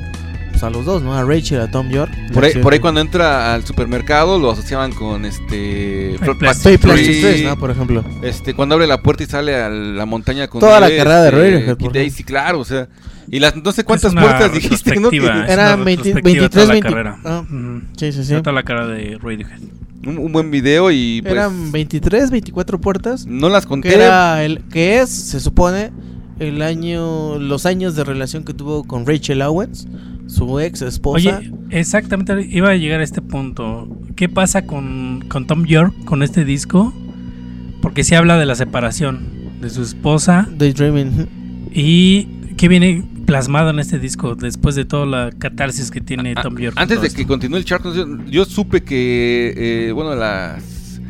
pues, 0.60 0.62
a 0.64 0.70
los 0.70 0.84
dos, 0.86 1.02
¿no? 1.02 1.14
A 1.14 1.22
Rachel, 1.24 1.60
a 1.60 1.70
Tom 1.70 1.88
York. 1.90 2.10
Por 2.32 2.44
ahí, 2.44 2.54
por 2.54 2.72
ahí 2.72 2.78
cuando 2.80 3.00
entra 3.00 3.54
al 3.54 3.64
supermercado 3.64 4.38
lo 4.38 4.50
asociaban 4.50 4.92
con 4.92 5.24
este 5.24 6.16
Plastic 6.38 6.80
Plastic 6.80 7.44
¿no? 7.44 7.58
Por 7.58 7.70
ejemplo. 7.70 8.04
Este 8.22 8.54
cuando 8.54 8.74
abre 8.74 8.86
la 8.86 9.02
puerta 9.02 9.22
y 9.22 9.26
sale 9.26 9.54
a 9.54 9.68
la 9.68 10.06
montaña 10.06 10.48
con 10.48 10.60
Toda 10.60 10.80
la 10.80 10.88
carrera 10.88 11.22
de 11.22 11.30
Radiohead, 11.30 11.66
por 11.66 11.76
Kid 11.78 11.90
Daisy, 11.98 12.24
claro, 12.24 12.60
o 12.60 12.64
sea, 12.64 12.88
y 13.30 13.38
las 13.38 13.54
no 13.56 13.72
sé 13.72 13.84
cuántas 13.84 14.14
puertas 14.14 14.52
dijiste, 14.52 14.96
¿no? 14.98 15.10
Que- 15.10 15.18
retrospectiva, 15.20 15.44
es 15.46 15.52
Eran 15.52 15.74
una 15.74 15.84
20 15.84 16.02
retrospectiva 16.02 16.34
de 16.34 16.40
23, 16.40 16.50
toda 16.50 16.66
la 16.66 16.72
20 16.72 16.88
carrera. 16.88 17.18
ah, 17.24 17.44
sí, 17.96 18.12
sí, 18.12 18.24
sí. 18.24 18.34
Toda 18.34 18.52
la 18.52 18.62
carrera 18.62 18.86
de 18.88 19.18
Radiohead. 19.20 19.60
un, 20.06 20.18
un 20.18 20.32
buen 20.32 20.50
video 20.50 20.90
y 20.90 21.20
pues 21.22 21.32
Eran 21.32 21.72
23, 21.72 22.30
24 22.30 22.80
puertas. 22.80 23.26
no 23.26 23.48
las 23.48 23.66
conté. 23.66 23.88
Que 23.90 23.94
era 23.96 24.42
el 24.44 24.62
que 24.72 25.00
es, 25.00 25.10
se 25.10 25.40
supone, 25.40 25.90
el 26.38 26.62
año, 26.62 27.38
los 27.38 27.66
años 27.66 27.94
de 27.96 28.04
relación 28.04 28.44
que 28.44 28.54
tuvo 28.54 28.84
con 28.84 29.06
Rachel 29.06 29.42
Owens, 29.42 29.86
su 30.26 30.58
ex 30.60 30.82
esposa. 30.82 31.38
Oye, 31.38 31.52
exactamente, 31.70 32.46
iba 32.50 32.70
a 32.70 32.74
llegar 32.76 33.00
a 33.00 33.04
este 33.04 33.22
punto. 33.22 33.88
¿Qué 34.16 34.28
pasa 34.28 34.66
con, 34.66 35.24
con 35.28 35.46
Tom 35.46 35.64
York, 35.66 35.94
con 36.04 36.22
este 36.22 36.44
disco? 36.44 36.92
Porque 37.82 38.04
se 38.04 38.16
habla 38.16 38.36
de 38.38 38.46
la 38.46 38.54
separación 38.54 39.20
de 39.60 39.70
su 39.70 39.82
esposa. 39.82 40.48
Daydreaming. 40.56 41.28
¿Y 41.72 42.24
qué 42.56 42.68
viene 42.68 43.04
plasmado 43.26 43.70
en 43.70 43.78
este 43.78 43.98
disco 43.98 44.34
después 44.34 44.74
de 44.76 44.84
toda 44.84 45.04
la 45.06 45.30
catarsis 45.38 45.90
que 45.90 46.00
tiene 46.00 46.34
Ah, 46.36 46.42
Tom 46.42 46.56
York? 46.56 46.76
Antes 46.78 47.00
de 47.00 47.06
esto? 47.08 47.18
que 47.18 47.26
continúe 47.26 47.56
el 47.58 47.64
chart, 47.64 47.84
yo, 47.94 48.06
yo 48.26 48.44
supe 48.44 48.82
que, 48.82 49.88
eh, 49.88 49.92
bueno, 49.92 50.14
las. 50.14 51.00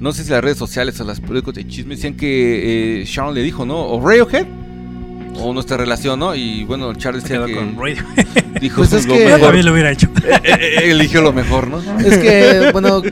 No 0.00 0.12
sé 0.12 0.24
si 0.24 0.30
las 0.30 0.42
redes 0.44 0.58
sociales 0.58 1.00
o 1.00 1.04
las 1.04 1.20
periódicos 1.20 1.54
de 1.54 1.66
chisme 1.66 1.94
decían 1.94 2.14
que 2.14 3.00
eh, 3.00 3.04
Sharon 3.06 3.34
le 3.34 3.42
dijo, 3.42 3.64
¿no? 3.64 3.78
O 3.86 4.06
Radiohead 4.06 4.46
o 5.36 5.52
nuestra 5.52 5.76
relación, 5.76 6.18
¿no? 6.20 6.34
Y 6.34 6.64
bueno, 6.64 6.90
el 6.90 6.96
chart 6.96 7.16
decía 7.16 7.44
que. 7.46 7.54
con. 7.54 7.76
Dijo 8.60 8.76
Pues 8.76 8.92
es 8.92 9.06
lo 9.06 9.14
que- 9.14 9.24
mejor. 9.26 9.40
También 9.40 9.66
lo 9.66 9.72
hubiera 9.72 9.90
hecho. 9.90 10.08
Eh, 10.24 10.40
eh, 10.44 10.90
eligió 10.90 11.20
lo 11.22 11.32
mejor, 11.32 11.68
¿no? 11.68 11.78
Es 12.00 12.18
que, 12.18 12.70
bueno, 12.72 13.02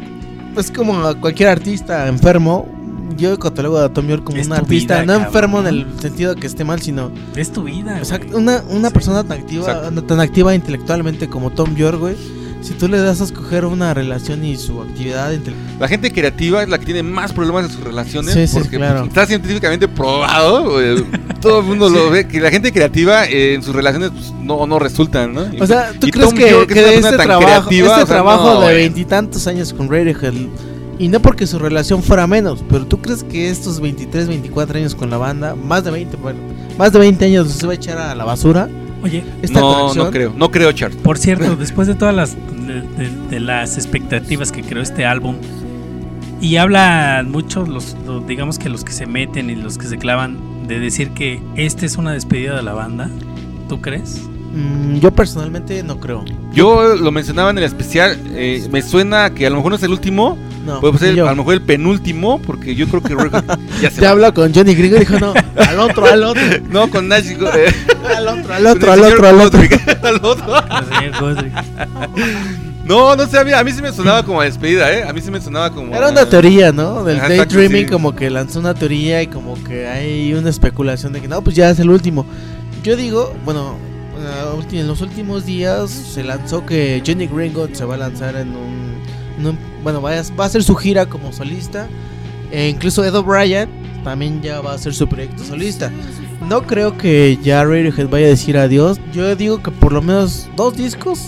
es 0.57 0.71
como 0.71 1.15
cualquier 1.21 1.49
artista 1.49 2.09
enfermo. 2.09 2.69
Yo 3.17 3.39
catalogo 3.39 3.79
a 3.79 3.93
Tom 3.93 4.09
York 4.09 4.25
como 4.25 4.39
Es 4.39 4.47
un 4.47 4.55
artista, 4.55 4.95
vida, 5.03 5.05
no 5.05 5.13
cabrón. 5.13 5.27
enfermo 5.27 5.61
en 5.61 5.67
el 5.67 5.87
sentido 6.01 6.35
que 6.35 6.47
esté 6.47 6.65
mal, 6.65 6.81
sino 6.81 7.13
Es 7.37 7.53
tu 7.53 7.65
vida. 7.65 7.99
Exacto, 7.99 8.29
güey. 8.33 8.43
una, 8.43 8.63
una 8.71 8.89
Sí. 8.89 8.95
persona 8.95 9.23
tan 9.23 9.39
activa, 9.39 9.67
Exacto. 9.71 10.03
tan 10.05 10.21
activa 10.21 10.55
intelectualmente 10.55 11.29
como 11.29 11.51
Tom 11.51 11.77
York, 11.77 11.99
güey, 12.01 12.17
si 12.63 12.75
tú 12.75 12.89
le 12.89 12.99
das 12.99 13.21
a 13.21 13.25
escoger 13.25 13.65
una 13.65 13.93
relación 13.93 14.45
y 14.45 14.57
su 14.57 14.81
actividad 14.81 15.35
entre 15.35 15.53
La 15.79 15.89
gente 15.89 16.13
creativa 16.13 16.63
es 16.63 16.69
la 16.69 16.79
que 16.79 16.87
tiene 16.87 17.03
más 17.03 17.33
problemas 17.33 17.67
en 17.67 17.71
sus 17.73 17.85
relaciones. 17.85 18.35
Sí, 18.35 18.47
sí, 18.47 18.59
porque 18.59 18.77
claro. 18.77 19.01
pues, 19.01 19.09
está 19.09 19.27
científicamente 19.27 19.89
probado. 19.89 20.71
güey. 20.71 21.05
Todo 21.41 21.61
el 21.61 21.67
mundo 21.67 21.89
lo 21.89 22.11
ve. 22.11 22.27
Que 22.27 22.41
la 22.41 22.51
gente 22.51 22.73
creativa 22.73 23.27
eh, 23.27 23.55
en 23.55 23.63
sus 23.63 23.75
relaciones 23.75 24.11
pues, 24.11 24.33
no, 24.33 24.67
no 24.67 24.79
resultan, 24.79 25.35
¿no? 25.35 25.45
O 25.61 25.67
sea, 25.67 25.93
¿tú 25.99 26.07
Y 26.07 26.11
crees 26.11 26.29
Tom 26.29 26.39
que, 26.39 26.51
York 26.51 26.73
que 26.73 26.81
una 26.81 26.89
de 26.89 26.95
este 26.97 27.17
trabajo, 27.19 27.69
creativa, 27.69 27.89
este 27.89 28.03
o 28.03 28.07
sea, 28.07 28.07
trabajo 28.07 28.45
no, 28.47 28.61
de 28.61 28.67
güey. 28.67 28.77
veintitantos 28.77 29.47
años 29.47 29.73
con 29.73 29.91
Radiohead, 29.91 30.35
y 30.99 31.09
no 31.09 31.21
porque 31.21 31.47
su 31.49 31.59
relación 31.59 32.03
fuera 32.03 32.27
menos, 32.29 32.65
pero 32.71 32.87
tú 32.87 33.01
crees 33.01 33.25
que 33.25 33.51
estos 33.51 33.81
23, 33.81 34.29
24 34.29 34.79
años 34.79 34.95
con 34.95 35.11
la 35.11 35.17
banda, 35.17 35.57
más 35.57 35.83
de 35.83 35.91
20, 35.91 36.17
bueno, 36.19 36.39
más 36.79 36.93
de 36.93 37.01
20 37.01 37.25
años 37.25 37.51
se 37.51 37.67
va 37.67 37.73
a 37.73 37.77
echar 37.77 37.99
a 37.99 38.15
la 38.15 38.25
basura? 38.25 38.69
Oye, 39.03 39.25
esta 39.43 39.61
no, 39.61 39.93
no 39.95 40.11
creo. 40.11 40.33
No 40.37 40.51
creo, 40.51 40.71
Chart. 40.73 40.95
Por 40.95 41.19
cierto, 41.19 41.57
después 41.61 41.89
de 41.89 41.95
todas 41.95 42.15
las 42.15 42.37
de, 42.37 42.83
de- 42.83 43.27
de 43.31 43.41
las 43.41 43.77
expectativas 43.77 44.53
que 44.53 44.63
creó 44.63 44.83
este 44.83 45.05
álbum 45.07 45.37
y 46.41 46.57
hablan 46.57 47.31
muchos 47.31 47.69
los, 47.69 47.97
los- 48.07 48.27
digamos 48.27 48.59
que 48.59 48.69
los 48.69 48.85
que 48.85 48.93
se 48.93 49.07
meten 49.07 49.51
y 49.51 49.55
los 49.57 49.79
que 49.79 49.87
se 49.87 49.99
clavan 49.99 50.37
de 50.67 50.79
decir 50.81 51.11
que 51.11 51.41
esta 51.57 51.87
es 51.87 51.97
una 51.97 52.13
despedida 52.13 52.57
de 52.57 52.63
la 52.63 52.73
banda, 52.73 53.11
¿tú 53.69 53.81
crees? 53.81 54.23
Mm, 54.55 54.97
yo 54.99 55.11
personalmente 55.13 55.83
no 55.83 55.99
creo. 55.99 56.25
Yo 56.53 56.95
lo 56.97 57.11
mencionaba 57.11 57.51
en 57.51 57.59
el 57.59 57.65
especial. 57.65 58.19
eh, 58.35 58.67
me 58.71 58.83
suena 58.83 59.31
que 59.35 59.47
a 59.47 59.51
lo 59.51 59.57
mejor 59.57 59.71
no 59.73 59.77
es 59.77 59.83
el 59.83 59.91
último. 59.93 60.37
No, 60.65 60.81
puede 60.81 60.99
ser 60.99 61.11
ni 61.11 61.17
yo. 61.17 61.27
a 61.27 61.31
lo 61.31 61.37
mejor 61.37 61.55
el 61.55 61.63
penúltimo. 61.63 62.41
Porque 62.41 62.75
yo 62.75 62.87
creo 62.89 63.03
que 63.03 63.31
ya 63.81 63.91
se 63.91 64.01
Te 64.01 64.33
con 64.33 64.55
Johnny 64.55 64.75
Gringo 64.75 64.97
y 64.97 65.01
dijo, 65.01 65.19
no, 65.19 65.35
al 65.57 65.81
otro, 65.81 66.07
al 66.07 66.25
otro. 66.25 66.43
No, 66.71 66.91
con 66.91 67.09
Nash. 67.09 67.31
eh, 67.31 67.75
al 68.17 68.29
otro, 68.29 68.55
al 68.55 68.67
otro, 68.67 68.93
al 68.93 69.01
otro, 69.03 69.27
al 69.29 69.41
otro. 69.41 70.55
Al 70.55 71.15
otro. 71.23 71.47
No, 72.85 73.15
no 73.15 73.27
sé, 73.27 73.39
a 73.39 73.45
mí, 73.45 73.53
a 73.53 73.63
mí 73.63 73.73
sí 73.73 73.81
me 73.81 73.93
sonaba 73.93 74.25
como 74.25 74.41
a 74.41 74.45
despedida, 74.45 74.93
¿eh? 74.93 75.05
A 75.05 75.13
mí 75.13 75.21
sí 75.21 75.31
me 75.31 75.41
sonaba 75.41 75.71
como. 75.71 75.95
Era 75.95 76.11
una 76.11 76.27
teoría, 76.27 76.73
¿no? 76.73 77.05
Del 77.05 77.19
daydreaming, 77.19 77.87
sí. 77.87 77.91
como 77.91 78.15
que 78.15 78.29
lanzó 78.29 78.59
una 78.59 78.75
teoría 78.75 79.23
y 79.23 79.29
como 79.29 79.55
que 79.65 79.87
hay 79.87 80.35
una 80.35 80.51
especulación 80.51 81.13
de 81.13 81.21
que 81.21 81.29
no, 81.29 81.43
pues 81.43 81.55
ya 81.55 81.71
es 81.71 81.79
el 81.79 81.91
último. 81.91 82.27
Yo 82.83 82.97
digo, 82.97 83.33
bueno, 83.45 83.77
en 84.73 84.87
los 84.87 85.01
últimos 85.01 85.47
días 85.47 85.91
se 85.91 86.25
lanzó 86.25 86.65
que 86.67 87.03
Johnny 87.07 87.27
Gringo 87.27 87.69
se 87.73 87.85
va 87.85 87.95
a 87.95 87.99
lanzar 87.99 88.37
en 88.37 88.49
un. 88.49 88.92
Bueno, 89.83 90.01
va 90.03 90.11
a, 90.19 90.23
va 90.39 90.45
a 90.45 90.47
hacer 90.47 90.63
su 90.63 90.75
gira 90.77 91.07
como 91.07 91.33
solista. 91.33 91.89
E 92.51 92.69
incluso 92.69 93.05
Ed 93.05 93.15
O'Brien 93.15 93.69
también 94.05 94.43
ya 94.43 94.61
va 94.61 94.73
a 94.73 94.75
hacer 94.75 94.95
su 94.95 95.09
proyecto 95.09 95.43
solista. 95.45 95.91
No 96.49 96.63
creo 96.67 96.99
que 96.99 97.39
ya 97.43 97.65
Radiohead 97.65 98.09
vaya 98.09 98.27
a 98.27 98.31
decir 98.31 98.57
adiós. 98.59 99.01
Yo 99.13 99.35
digo 99.37 99.63
que 99.63 99.71
por 99.71 99.93
lo 99.93 100.03
menos 100.03 100.49
dos 100.57 100.77
discos, 100.77 101.19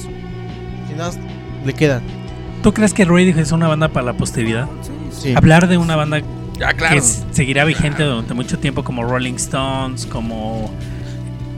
si 0.88 0.94
no, 0.96 1.10
le 1.64 1.72
quedan. 1.72 2.02
¿Tú 2.62 2.72
crees 2.74 2.92
que 2.92 3.04
Radiohead 3.04 3.38
es 3.38 3.52
una 3.52 3.68
banda 3.68 3.88
para 3.88 4.06
la 4.06 4.12
posteridad? 4.14 4.68
Sí. 5.10 5.32
Hablar 5.36 5.68
de 5.68 5.78
una 5.78 5.96
banda 5.96 6.20
Ya, 6.58 6.72
claro. 6.74 6.96
que 6.96 7.00
seguirá 7.00 7.64
vigente 7.64 8.02
durante 8.02 8.34
mucho 8.34 8.58
tiempo 8.58 8.82
como 8.84 9.04
Rolling 9.04 9.34
Stones, 9.34 10.04
como 10.06 10.70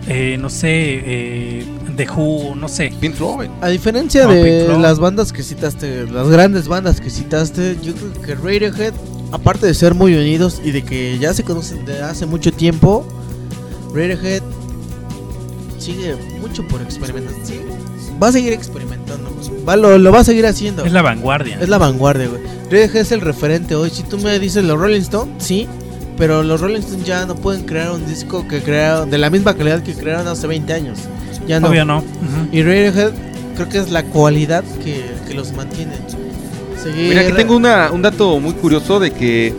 eh, 0.08 0.36
no 0.38 0.48
sé, 0.50 0.68
eh, 0.70 1.66
The 1.96 2.06
Who, 2.10 2.54
no 2.54 2.68
sé. 2.68 2.92
Pink 3.00 3.14
Floyd. 3.14 3.48
A 3.60 3.68
diferencia 3.68 4.24
No, 4.24 4.32
de 4.32 4.78
las 4.78 4.98
bandas 4.98 5.32
que 5.32 5.42
citaste, 5.42 6.06
las 6.06 6.28
grandes 6.28 6.68
bandas 6.68 7.00
que 7.00 7.10
citaste, 7.10 7.76
yo 7.82 7.94
creo 7.94 8.12
que 8.22 8.34
Radiohead, 8.34 8.92
aparte 9.32 9.66
de 9.66 9.74
ser 9.74 9.94
muy 9.94 10.14
unidos 10.14 10.60
y 10.64 10.70
de 10.70 10.82
que 10.82 11.18
ya 11.18 11.34
se 11.34 11.42
conocen 11.44 11.84
de 11.84 12.02
hace 12.02 12.26
mucho 12.26 12.52
tiempo, 12.52 13.06
Radiohead 13.94 14.42
sigue 15.78 16.16
mucho 16.40 16.66
por 16.68 16.82
experimentar. 16.82 17.34
Sí, 17.44 17.60
va 18.22 18.28
a 18.28 18.32
seguir 18.32 18.52
experimentando. 18.52 19.30
Va, 19.68 19.76
lo, 19.76 19.98
lo 19.98 20.12
va 20.12 20.20
a 20.20 20.24
seguir 20.24 20.46
haciendo. 20.46 20.84
Es 20.84 20.92
la 20.92 21.02
vanguardia. 21.02 21.58
Es 21.60 21.68
la 21.68 21.78
vanguardia, 21.78 22.28
güey. 22.28 22.42
Radiohead 22.70 22.96
es 22.96 23.12
el 23.12 23.20
referente 23.20 23.74
hoy. 23.74 23.90
Si 23.90 24.02
tú 24.02 24.18
me 24.18 24.38
dices 24.38 24.64
los 24.64 24.78
Rolling 24.78 25.00
Stones, 25.00 25.44
sí. 25.44 25.66
Pero 26.16 26.42
los 26.42 26.60
Rolling 26.60 26.80
Stones 26.80 27.04
ya 27.06 27.26
no 27.26 27.34
pueden 27.34 27.64
crear 27.64 27.90
un 27.92 28.06
disco 28.06 28.46
que 28.48 28.62
crearon 28.62 29.10
de 29.10 29.18
la 29.18 29.28
misma 29.30 29.54
calidad 29.54 29.82
que 29.82 29.94
crearon 29.94 30.26
hace 30.28 30.46
20 30.46 30.72
años. 30.72 30.98
Ya 31.46 31.60
no. 31.60 31.68
Obvio 31.68 31.84
no. 31.84 31.98
Ujú. 31.98 32.48
Y 32.52 32.62
Radiohead 32.62 33.12
creo 33.54 33.68
que 33.68 33.78
es 33.78 33.90
la 33.90 34.02
cualidad 34.04 34.64
que, 34.82 35.04
que 35.28 35.34
los 35.34 35.52
mantiene. 35.52 35.92
Seguir- 36.82 37.08
Mira, 37.10 37.20
aquí 37.22 37.32
tengo 37.32 37.54
una, 37.56 37.90
un 37.92 38.02
dato 38.02 38.38
muy 38.40 38.52
curioso 38.54 38.98
de 39.00 39.10
que 39.10 39.54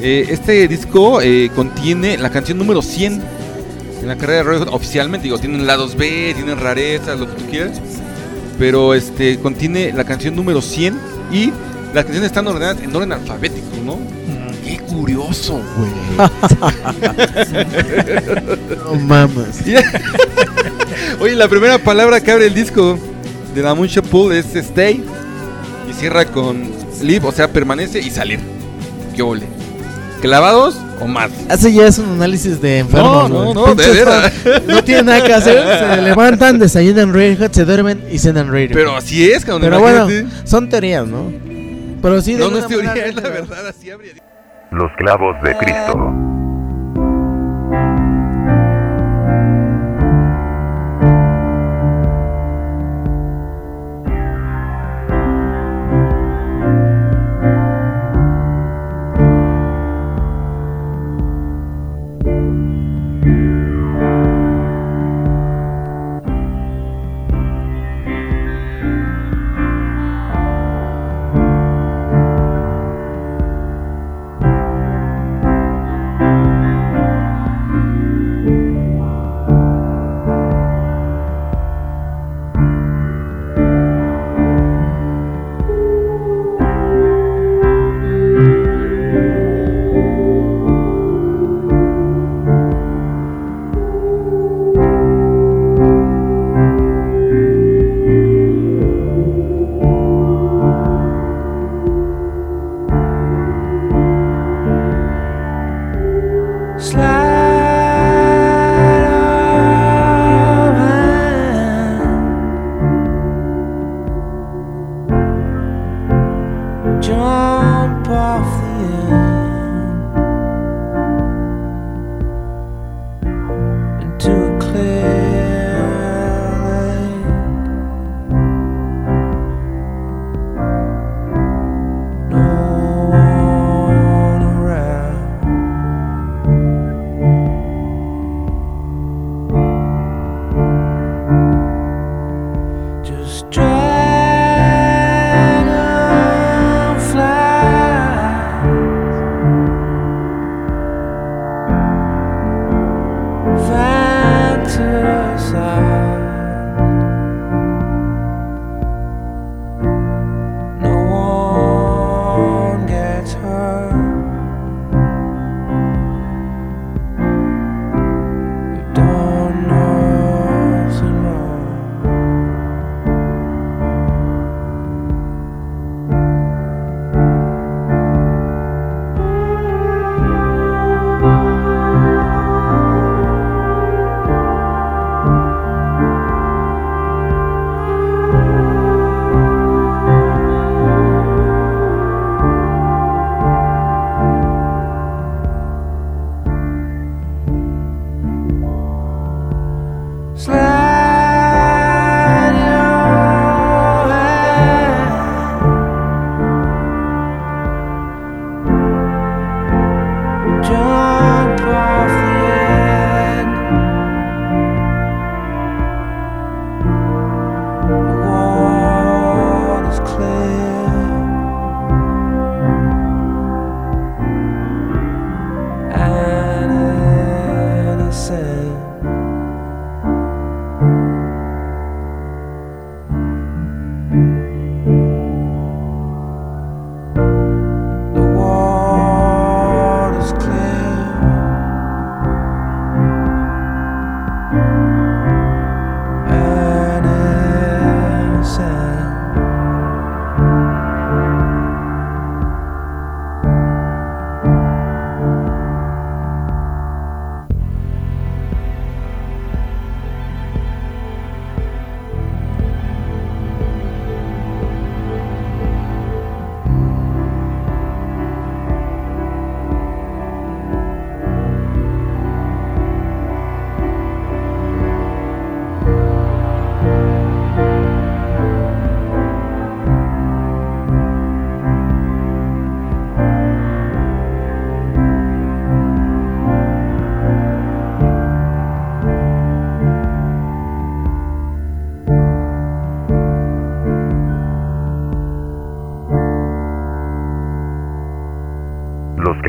eh, 0.00 0.26
este 0.30 0.66
disco 0.68 1.20
eh, 1.20 1.50
contiene 1.54 2.16
la 2.18 2.30
canción 2.30 2.58
número 2.58 2.82
100 2.82 3.20
en 4.02 4.08
la 4.08 4.16
carrera 4.16 4.38
de 4.38 4.42
Radiohead 4.44 4.68
oficialmente. 4.74 5.24
Digo, 5.24 5.38
tienen 5.38 5.66
lados 5.66 5.96
B, 5.96 6.32
tienen 6.36 6.58
rarezas, 6.58 7.18
lo 7.18 7.26
que 7.28 7.42
tú 7.42 7.50
quieras. 7.50 7.80
Pero 8.58 8.94
este 8.94 9.38
contiene 9.38 9.92
la 9.92 10.04
canción 10.04 10.36
número 10.36 10.60
100 10.62 10.98
y 11.32 11.50
las 11.94 12.04
canciones 12.04 12.28
están 12.28 12.46
ordenadas 12.46 12.80
en 12.82 12.94
orden 12.94 13.12
alfabético, 13.12 13.66
¿no? 13.84 13.98
Qué 14.64 14.78
curioso, 14.78 15.60
güey. 15.76 15.90
No 18.84 18.94
mames. 18.94 19.62
Oye, 21.20 21.34
la 21.34 21.48
primera 21.48 21.78
palabra 21.78 22.20
que 22.20 22.30
abre 22.30 22.46
el 22.46 22.54
disco 22.54 22.98
de 23.54 23.62
la 23.62 23.74
Muncha 23.74 24.02
Pool 24.02 24.32
es 24.32 24.54
stay 24.54 25.04
y 25.88 25.92
cierra 25.92 26.24
con 26.24 26.70
live, 27.02 27.26
o 27.26 27.32
sea, 27.32 27.48
permanece 27.48 28.00
y 28.00 28.10
salir. 28.10 28.40
¿Qué 29.14 29.22
ole? 29.22 29.46
¿Clavados 30.20 30.76
o 31.00 31.06
más? 31.06 31.30
Hace 31.48 31.72
ya 31.72 31.86
es 31.86 31.98
un 31.98 32.10
análisis 32.10 32.60
de 32.60 32.78
enfermos. 32.78 33.30
No, 33.30 33.54
no, 33.54 33.66
no, 33.66 33.74
de 33.74 33.90
veras. 33.90 34.32
No 34.66 34.84
tienen 34.84 35.06
nada 35.06 35.24
que 35.24 35.32
hacer. 35.32 35.56
Se 35.96 36.02
levantan, 36.02 36.58
desayunan 36.58 37.12
Radiohead, 37.12 37.50
se 37.52 37.64
duermen 37.64 38.04
y 38.10 38.18
cenan 38.18 38.48
Radiohead. 38.48 38.74
Pero 38.74 38.96
así 38.96 39.30
es, 39.30 39.44
cabrón. 39.44 39.62
Pero 39.62 39.80
bueno, 39.80 40.08
son 40.44 40.68
teorías, 40.68 41.06
¿no? 41.06 41.49
Pero 42.02 42.20
sí, 42.20 42.32
de 42.34 42.38
No, 42.38 42.44
no 42.50 42.56
alguna 42.56 42.60
es 42.62 42.66
teoría, 42.68 42.88
manera 42.90 43.06
es 43.08 43.14
la 43.14 43.22
Radiohead- 43.22 43.48
verdad, 43.48 43.66
así 43.68 43.90
habría. 43.90 44.12
Los 44.70 44.90
clavos 44.96 45.36
de 45.42 45.56
Cristo. 45.56 46.12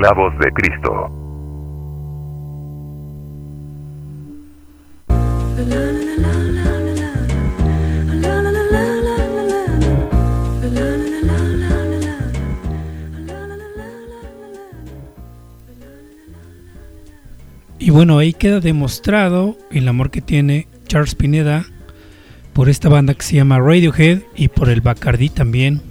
Clavos 0.01 0.33
de 0.39 0.51
Cristo. 0.53 1.11
Y 17.77 17.91
bueno, 17.91 18.17
ahí 18.17 18.33
queda 18.33 18.59
demostrado 18.59 19.55
el 19.69 19.87
amor 19.87 20.09
que 20.09 20.21
tiene 20.21 20.67
Charles 20.87 21.13
Pineda 21.13 21.65
por 22.53 22.69
esta 22.69 22.89
banda 22.89 23.13
que 23.13 23.21
se 23.21 23.35
llama 23.35 23.59
Radiohead 23.59 24.21
y 24.35 24.47
por 24.47 24.69
el 24.69 24.81
Bacardi 24.81 25.29
también. 25.29 25.83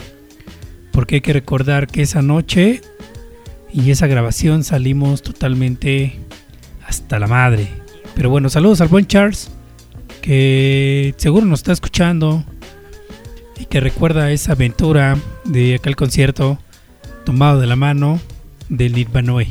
Porque 0.90 1.16
hay 1.16 1.20
que 1.20 1.32
recordar 1.32 1.86
que 1.86 2.02
esa 2.02 2.22
noche 2.22 2.80
y 3.72 3.90
esa 3.90 4.06
grabación 4.06 4.64
salimos 4.64 5.22
totalmente 5.22 6.18
hasta 6.86 7.18
la 7.18 7.26
madre. 7.26 7.68
Pero 8.14 8.30
bueno, 8.30 8.48
saludos 8.48 8.80
al 8.80 8.88
buen 8.88 9.06
Charles, 9.06 9.50
que 10.22 11.14
seguro 11.16 11.46
nos 11.46 11.60
está 11.60 11.72
escuchando 11.72 12.44
y 13.58 13.66
que 13.66 13.80
recuerda 13.80 14.30
esa 14.30 14.52
aventura 14.52 15.16
de 15.44 15.74
aquel 15.74 15.96
concierto 15.96 16.58
tomado 17.24 17.60
de 17.60 17.66
la 17.66 17.76
mano 17.76 18.20
del 18.68 18.94
Nirvanoe. 18.94 19.48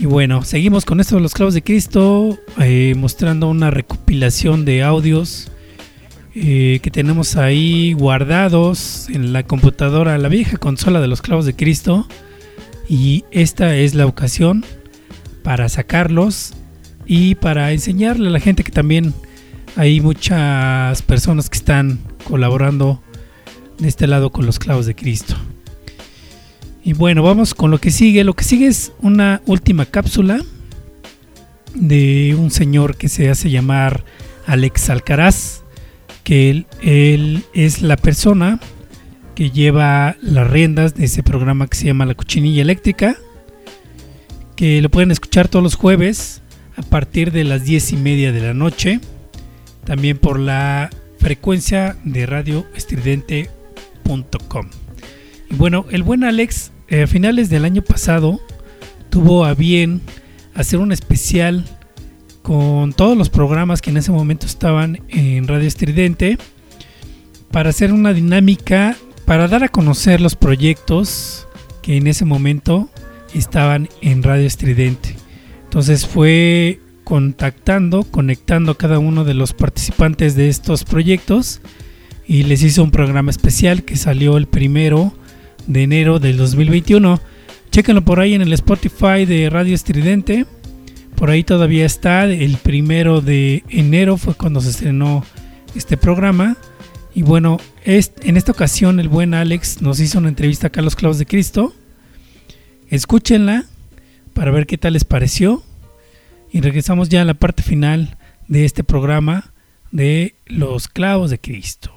Y 0.00 0.06
bueno, 0.06 0.44
seguimos 0.44 0.84
con 0.84 1.00
esto 1.00 1.16
de 1.16 1.22
los 1.22 1.34
clavos 1.34 1.54
de 1.54 1.62
Cristo, 1.62 2.38
eh, 2.60 2.94
mostrando 2.96 3.48
una 3.48 3.70
recopilación 3.70 4.64
de 4.64 4.82
audios 4.84 5.50
eh, 6.34 6.78
que 6.82 6.90
tenemos 6.90 7.36
ahí 7.36 7.94
guardados 7.94 9.08
en 9.08 9.32
la 9.32 9.42
computadora, 9.42 10.16
la 10.18 10.28
vieja 10.28 10.56
consola 10.56 11.00
de 11.00 11.08
los 11.08 11.20
clavos 11.20 11.46
de 11.46 11.56
Cristo. 11.56 12.06
Y 12.88 13.24
esta 13.30 13.76
es 13.76 13.94
la 13.94 14.06
ocasión 14.06 14.64
para 15.42 15.68
sacarlos 15.68 16.54
y 17.06 17.34
para 17.34 17.72
enseñarle 17.72 18.28
a 18.28 18.32
la 18.32 18.40
gente 18.40 18.64
que 18.64 18.72
también 18.72 19.14
hay 19.76 20.00
muchas 20.00 21.02
personas 21.02 21.50
que 21.50 21.58
están 21.58 22.00
colaborando 22.24 23.02
de 23.78 23.88
este 23.88 24.06
lado 24.06 24.30
con 24.30 24.46
los 24.46 24.58
clavos 24.58 24.86
de 24.86 24.94
Cristo. 24.94 25.34
Y 26.82 26.94
bueno, 26.94 27.22
vamos 27.22 27.54
con 27.54 27.70
lo 27.70 27.78
que 27.78 27.90
sigue. 27.90 28.24
Lo 28.24 28.34
que 28.34 28.44
sigue 28.44 28.66
es 28.66 28.92
una 29.00 29.42
última 29.46 29.84
cápsula 29.84 30.40
de 31.74 32.34
un 32.38 32.50
señor 32.50 32.96
que 32.96 33.08
se 33.08 33.28
hace 33.28 33.50
llamar 33.50 34.04
Alex 34.46 34.88
Alcaraz, 34.88 35.62
que 36.24 36.50
él, 36.50 36.66
él 36.82 37.44
es 37.52 37.82
la 37.82 37.96
persona 37.96 38.58
que 39.38 39.50
lleva 39.52 40.16
las 40.20 40.50
riendas 40.50 40.96
de 40.96 41.04
ese 41.04 41.22
programa 41.22 41.68
que 41.68 41.76
se 41.76 41.86
llama 41.86 42.04
La 42.04 42.16
Cochinilla 42.16 42.60
Eléctrica, 42.60 43.16
que 44.56 44.82
lo 44.82 44.90
pueden 44.90 45.12
escuchar 45.12 45.46
todos 45.46 45.62
los 45.62 45.76
jueves 45.76 46.42
a 46.76 46.82
partir 46.82 47.30
de 47.30 47.44
las 47.44 47.62
10 47.62 47.92
y 47.92 47.96
media 47.98 48.32
de 48.32 48.40
la 48.40 48.52
noche, 48.52 48.98
también 49.84 50.18
por 50.18 50.40
la 50.40 50.90
frecuencia 51.20 51.96
de 52.02 52.26
radioestridente.com. 52.26 54.70
Y 55.48 55.54
bueno, 55.54 55.86
el 55.90 56.02
buen 56.02 56.24
Alex 56.24 56.72
eh, 56.88 57.02
a 57.02 57.06
finales 57.06 57.48
del 57.48 57.64
año 57.64 57.82
pasado 57.82 58.40
tuvo 59.08 59.44
a 59.44 59.54
bien 59.54 60.00
hacer 60.54 60.80
un 60.80 60.90
especial 60.90 61.64
con 62.42 62.92
todos 62.92 63.16
los 63.16 63.30
programas 63.30 63.82
que 63.82 63.90
en 63.90 63.98
ese 63.98 64.10
momento 64.10 64.46
estaban 64.46 64.98
en 65.06 65.46
Radio 65.46 65.68
Estridente 65.68 66.38
para 67.52 67.70
hacer 67.70 67.92
una 67.92 68.12
dinámica 68.12 68.96
para 69.28 69.46
dar 69.46 69.62
a 69.62 69.68
conocer 69.68 70.22
los 70.22 70.36
proyectos 70.36 71.46
que 71.82 71.98
en 71.98 72.06
ese 72.06 72.24
momento 72.24 72.88
estaban 73.34 73.90
en 74.00 74.22
Radio 74.22 74.46
Estridente. 74.46 75.16
Entonces 75.64 76.06
fue 76.06 76.80
contactando, 77.04 78.04
conectando 78.04 78.72
a 78.72 78.78
cada 78.78 78.98
uno 78.98 79.24
de 79.24 79.34
los 79.34 79.52
participantes 79.52 80.34
de 80.34 80.48
estos 80.48 80.84
proyectos 80.84 81.60
y 82.26 82.44
les 82.44 82.62
hizo 82.62 82.82
un 82.82 82.90
programa 82.90 83.30
especial 83.30 83.82
que 83.82 83.96
salió 83.96 84.38
el 84.38 84.46
primero 84.46 85.12
de 85.66 85.82
enero 85.82 86.20
del 86.20 86.38
2021. 86.38 87.20
Chéquenlo 87.70 88.06
por 88.06 88.20
ahí 88.20 88.32
en 88.32 88.40
el 88.40 88.54
Spotify 88.54 89.26
de 89.26 89.50
Radio 89.50 89.74
Estridente. 89.74 90.46
Por 91.16 91.28
ahí 91.28 91.44
todavía 91.44 91.84
está. 91.84 92.24
El 92.24 92.56
primero 92.56 93.20
de 93.20 93.62
enero 93.68 94.16
fue 94.16 94.32
cuando 94.32 94.62
se 94.62 94.70
estrenó 94.70 95.22
este 95.74 95.98
programa. 95.98 96.56
Y 97.18 97.22
bueno, 97.22 97.58
en 97.84 98.36
esta 98.36 98.52
ocasión 98.52 99.00
el 99.00 99.08
buen 99.08 99.34
Alex 99.34 99.82
nos 99.82 99.98
hizo 99.98 100.20
una 100.20 100.28
entrevista 100.28 100.68
a 100.68 100.70
Carlos 100.70 100.94
Clavos 100.94 101.18
de 101.18 101.26
Cristo. 101.26 101.74
Escúchenla 102.90 103.64
para 104.34 104.52
ver 104.52 104.68
qué 104.68 104.78
tal 104.78 104.92
les 104.92 105.02
pareció. 105.02 105.64
Y 106.52 106.60
regresamos 106.60 107.08
ya 107.08 107.22
a 107.22 107.24
la 107.24 107.34
parte 107.34 107.64
final 107.64 108.16
de 108.46 108.64
este 108.64 108.84
programa 108.84 109.52
de 109.90 110.36
Los 110.46 110.86
Clavos 110.86 111.30
de 111.30 111.40
Cristo. 111.40 111.92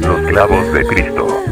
Los 0.00 0.30
clavos 0.30 0.72
de 0.72 0.86
Cristo. 0.86 1.44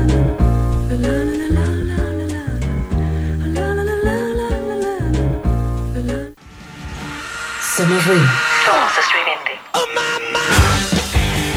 Somos 7.76 8.06
ruido. 8.06 8.28
Somos. 8.64 10.11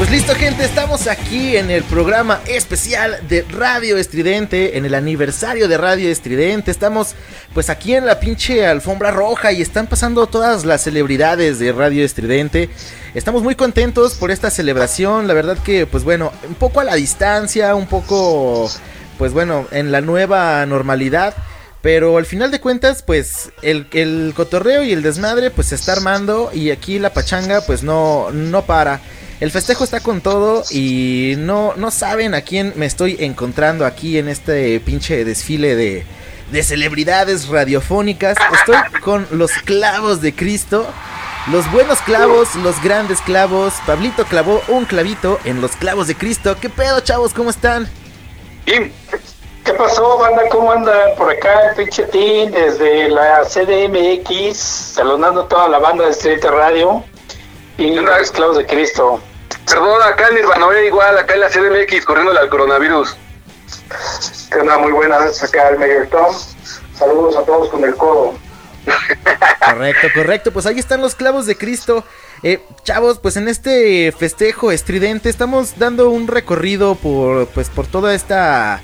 Pues 0.06 0.20
listo 0.20 0.36
gente, 0.36 0.64
estamos 0.64 1.08
aquí 1.08 1.56
en 1.56 1.68
el 1.68 1.82
programa 1.82 2.40
especial 2.46 3.18
de 3.28 3.44
Radio 3.50 3.96
Estridente, 3.96 4.78
en 4.78 4.84
el 4.84 4.94
aniversario 4.94 5.66
de 5.66 5.76
Radio 5.76 6.08
Estridente. 6.08 6.70
Estamos 6.70 7.16
pues 7.52 7.70
aquí 7.70 7.92
en 7.92 8.06
la 8.06 8.20
pinche 8.20 8.64
alfombra 8.64 9.10
roja 9.10 9.50
y 9.50 9.60
están 9.60 9.88
pasando 9.88 10.28
todas 10.28 10.64
las 10.64 10.84
celebridades 10.84 11.58
de 11.58 11.72
Radio 11.72 12.04
Estridente. 12.04 12.70
Estamos 13.14 13.42
muy 13.42 13.56
contentos 13.56 14.14
por 14.14 14.30
esta 14.30 14.48
celebración, 14.48 15.26
la 15.26 15.34
verdad 15.34 15.58
que 15.58 15.86
pues 15.86 16.04
bueno, 16.04 16.32
un 16.48 16.54
poco 16.54 16.78
a 16.78 16.84
la 16.84 16.94
distancia, 16.94 17.74
un 17.74 17.88
poco 17.88 18.70
pues 19.18 19.32
bueno, 19.32 19.66
en 19.72 19.90
la 19.90 20.02
nueva 20.02 20.64
normalidad. 20.66 21.34
Pero 21.82 22.16
al 22.16 22.26
final 22.26 22.52
de 22.52 22.60
cuentas, 22.60 23.02
pues 23.02 23.50
el, 23.62 23.88
el 23.92 24.34
cotorreo 24.36 24.84
y 24.84 24.92
el 24.92 25.02
desmadre 25.02 25.50
pues 25.50 25.68
se 25.68 25.74
está 25.74 25.94
armando 25.94 26.52
y 26.54 26.70
aquí 26.70 27.00
la 27.00 27.12
pachanga 27.12 27.60
pues 27.62 27.82
no, 27.82 28.30
no 28.30 28.62
para. 28.66 29.00
El 29.38 29.50
festejo 29.50 29.84
está 29.84 30.00
con 30.00 30.22
todo 30.22 30.64
y 30.70 31.34
no, 31.36 31.74
no 31.76 31.90
saben 31.90 32.34
a 32.34 32.40
quién 32.40 32.72
me 32.76 32.86
estoy 32.86 33.16
encontrando 33.20 33.84
aquí 33.84 34.16
en 34.16 34.28
este 34.28 34.80
pinche 34.80 35.26
desfile 35.26 35.76
de, 35.76 36.06
de 36.50 36.62
celebridades 36.62 37.48
radiofónicas. 37.48 38.38
Estoy 38.54 38.76
con 39.02 39.26
los 39.30 39.52
clavos 39.52 40.22
de 40.22 40.34
Cristo. 40.34 40.86
Los 41.52 41.70
buenos 41.70 41.98
clavos, 42.00 42.54
los 42.56 42.82
grandes 42.82 43.20
clavos. 43.20 43.74
Pablito 43.86 44.24
clavó 44.24 44.62
un 44.68 44.86
clavito 44.86 45.38
en 45.44 45.60
los 45.60 45.72
clavos 45.72 46.06
de 46.06 46.14
Cristo. 46.14 46.56
¿Qué 46.58 46.70
pedo, 46.70 47.00
chavos? 47.00 47.34
¿Cómo 47.34 47.50
están? 47.50 47.86
¿Qué 48.64 49.72
pasó, 49.76 50.16
banda? 50.16 50.48
¿Cómo 50.50 50.72
andan 50.72 51.14
por 51.18 51.30
acá? 51.30 51.68
El 51.70 51.76
pinche 51.76 52.04
Team 52.04 52.52
desde 52.52 53.10
la 53.10 53.42
CDMX, 53.44 54.56
saludando 54.56 55.42
a 55.42 55.48
toda 55.48 55.68
la 55.68 55.78
banda 55.78 56.06
de 56.06 56.12
Street 56.12 56.42
Radio 56.42 57.04
y 57.78 57.94
los 57.94 58.30
clavos 58.30 58.58
de 58.58 58.66
Cristo. 58.66 59.20
Perdón, 59.66 60.02
acá 60.02 60.28
en 60.28 60.36
Nirvana 60.36 60.80
igual, 60.80 61.18
acá 61.18 61.34
en 61.34 61.40
la 61.40 61.48
CDMX, 61.48 62.04
corriendo 62.04 62.32
al 62.32 62.48
coronavirus. 62.48 63.16
Que 64.50 64.58
onda 64.58 64.78
muy 64.78 64.92
buenas, 64.92 65.42
acá 65.42 65.68
el 65.70 65.78
Mayor 65.78 66.06
Tom. 66.06 66.34
Saludos 66.96 67.36
a 67.36 67.42
todos 67.42 67.68
con 67.68 67.84
el 67.84 67.94
codo. 67.96 68.34
Correcto, 69.64 70.08
correcto. 70.14 70.52
Pues 70.52 70.66
ahí 70.66 70.78
están 70.78 71.00
los 71.00 71.14
clavos 71.14 71.46
de 71.46 71.56
Cristo. 71.56 72.04
Eh, 72.42 72.62
chavos, 72.84 73.18
pues 73.18 73.36
en 73.36 73.48
este 73.48 74.12
festejo 74.12 74.70
estridente 74.70 75.28
estamos 75.28 75.78
dando 75.78 76.10
un 76.10 76.28
recorrido 76.28 76.94
por, 76.94 77.48
pues, 77.48 77.68
por 77.68 77.86
toda 77.86 78.14
esta, 78.14 78.80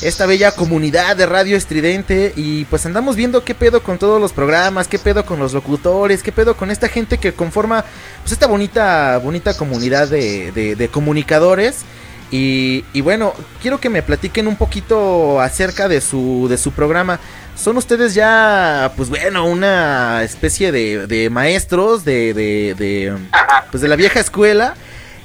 esta 0.00 0.26
bella 0.26 0.52
comunidad 0.52 1.16
de 1.16 1.26
radio 1.26 1.56
estridente 1.56 2.32
y 2.36 2.64
pues 2.64 2.86
andamos 2.86 3.14
viendo 3.16 3.44
qué 3.44 3.54
pedo 3.54 3.82
con 3.82 3.98
todos 3.98 4.20
los 4.20 4.32
programas, 4.32 4.88
qué 4.88 4.98
pedo 4.98 5.24
con 5.26 5.38
los 5.38 5.52
locutores, 5.52 6.22
qué 6.22 6.32
pedo 6.32 6.56
con 6.56 6.70
esta 6.70 6.88
gente 6.88 7.18
que 7.18 7.32
conforma 7.34 7.84
pues 8.22 8.32
esta 8.32 8.46
bonita, 8.46 9.18
bonita 9.18 9.54
comunidad 9.56 10.08
de, 10.08 10.50
de- 10.52 10.76
de 10.76 10.88
comunicadores. 10.88 11.80
Y, 12.30 12.84
y 12.94 13.02
bueno, 13.02 13.34
quiero 13.60 13.78
que 13.78 13.90
me 13.90 14.02
platiquen 14.02 14.48
un 14.48 14.56
poquito 14.56 15.38
acerca 15.40 15.86
de 15.86 16.00
su, 16.00 16.46
de 16.48 16.56
su 16.56 16.72
programa. 16.72 17.20
Son 17.54 17.76
ustedes 17.76 18.14
ya, 18.14 18.90
pues 18.96 19.10
bueno, 19.10 19.44
una 19.44 20.22
especie 20.22 20.72
de, 20.72 21.06
de 21.06 21.28
maestros 21.28 22.06
de, 22.06 22.32
de, 22.32 22.74
de, 22.78 23.12
pues 23.70 23.82
de 23.82 23.88
la 23.88 23.96
vieja 23.96 24.18
escuela. 24.20 24.74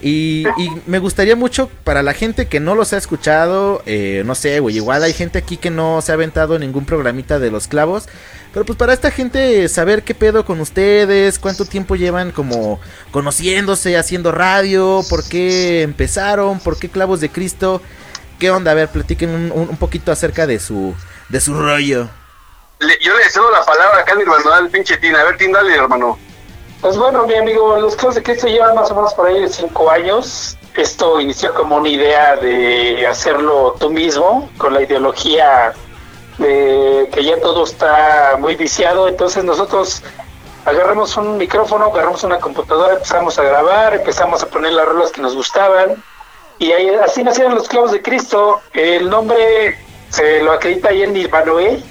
Y, 0.01 0.45
y 0.57 0.69
me 0.85 0.99
gustaría 0.99 1.35
mucho 1.35 1.69
para 1.83 2.03
la 2.03 2.13
gente 2.13 2.47
que 2.47 2.59
no 2.59 2.75
los 2.75 2.93
ha 2.93 2.97
escuchado, 2.97 3.81
eh, 3.87 4.21
no 4.25 4.35
sé, 4.35 4.59
güey, 4.59 4.75
igual 4.75 5.03
hay 5.03 5.13
gente 5.13 5.39
aquí 5.39 5.57
que 5.57 5.71
no 5.71 6.01
se 6.03 6.11
ha 6.11 6.15
aventado 6.15 6.59
ningún 6.59 6.85
programita 6.85 7.39
de 7.39 7.49
los 7.49 7.67
clavos. 7.67 8.07
Pero 8.53 8.65
pues 8.65 8.77
para 8.77 8.93
esta 8.93 9.11
gente 9.11 9.67
saber 9.69 10.03
qué 10.03 10.15
pedo 10.15 10.45
con 10.45 10.59
ustedes, 10.61 11.39
cuánto 11.39 11.65
tiempo 11.65 11.95
llevan 11.95 12.31
como 12.31 12.79
conociéndose, 13.11 13.97
haciendo 13.97 14.31
radio, 14.31 15.01
por 15.09 15.27
qué 15.27 15.81
empezaron, 15.81 16.59
por 16.59 16.77
qué 16.77 16.89
clavos 16.89 17.19
de 17.19 17.29
Cristo. 17.29 17.81
¿Qué 18.39 18.51
onda? 18.51 18.71
A 18.71 18.75
ver, 18.75 18.89
platiquen 18.89 19.51
un, 19.51 19.77
poquito 19.77 20.11
acerca 20.11 20.45
de 20.45 20.59
su, 20.59 20.93
de 21.29 21.41
su 21.41 21.53
rollo. 21.59 22.07
Le- 22.79 22.97
yo 23.01 23.17
le 23.17 23.29
cedo 23.29 23.51
la 23.51 23.65
palabra 23.65 24.01
acá 24.01 24.13
a 24.13 24.15
mi 24.15 24.21
hermano, 24.21 24.51
al 24.53 24.69
pinche 24.69 24.97
Tina. 24.97 25.21
A 25.21 25.23
ver, 25.25 25.37
Tina, 25.37 25.57
dale, 25.57 25.75
hermano. 25.75 26.19
Pues 26.81 26.95
bueno, 26.95 27.25
mi 27.25 27.33
amigo, 27.33 27.75
los 27.77 27.95
Clavos 27.95 28.15
de 28.15 28.23
Cristo 28.23 28.47
llevan 28.47 28.75
más 28.75 28.91
o 28.91 28.95
menos 28.95 29.13
por 29.15 29.27
ahí 29.27 29.41
de 29.41 29.49
cinco 29.49 29.89
años. 29.89 30.57
Esto 30.75 31.19
inició 31.19 31.53
como 31.55 31.77
una 31.77 31.89
idea 31.89 32.35
de 32.35 33.05
hacerlo 33.07 33.75
tú 33.79 33.89
mismo, 33.89 34.47
con 34.59 34.75
la 34.75 34.83
ideología 34.83 35.73
de 36.37 37.09
que 37.11 37.23
ya 37.23 37.41
todo 37.41 37.63
está 37.63 38.35
muy 38.37 38.55
viciado. 38.55 39.07
Entonces 39.07 39.43
nosotros 39.43 40.03
agarramos 40.65 41.17
un 41.17 41.37
micrófono, 41.37 41.85
agarramos 41.85 42.23
una 42.23 42.39
computadora, 42.39 42.93
empezamos 42.93 43.39
a 43.39 43.43
grabar, 43.43 43.95
empezamos 43.95 44.43
a 44.43 44.47
poner 44.47 44.73
las 44.73 44.85
rolas 44.85 45.11
que 45.11 45.21
nos 45.21 45.35
gustaban. 45.35 46.03
Y 46.59 46.71
ahí, 46.73 46.89
así 47.03 47.23
nacieron 47.23 47.55
los 47.55 47.67
Clavos 47.67 47.91
de 47.91 48.03
Cristo. 48.03 48.61
El 48.73 49.09
nombre 49.09 49.79
se 50.11 50.43
lo 50.43 50.51
acredita 50.51 50.89
ahí 50.89 51.01
en 51.01 51.13
Nirvanoé, 51.13 51.81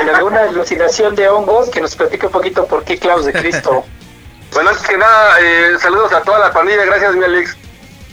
en 0.00 0.08
alguna 0.08 0.40
alucinación 0.40 1.14
de 1.14 1.28
hongos, 1.28 1.68
que 1.68 1.82
nos 1.82 1.94
platica 1.94 2.28
un 2.28 2.32
poquito 2.32 2.64
por 2.64 2.82
qué 2.82 2.98
Clavos 2.98 3.26
de 3.26 3.34
Cristo. 3.34 3.84
Bueno, 4.52 4.68
antes 4.68 4.86
que 4.86 4.98
nada, 4.98 5.40
eh, 5.40 5.78
saludos 5.78 6.12
a 6.12 6.20
toda 6.20 6.38
la 6.38 6.52
familia, 6.52 6.84
gracias, 6.84 7.14
mi 7.14 7.24
Alex. 7.24 7.56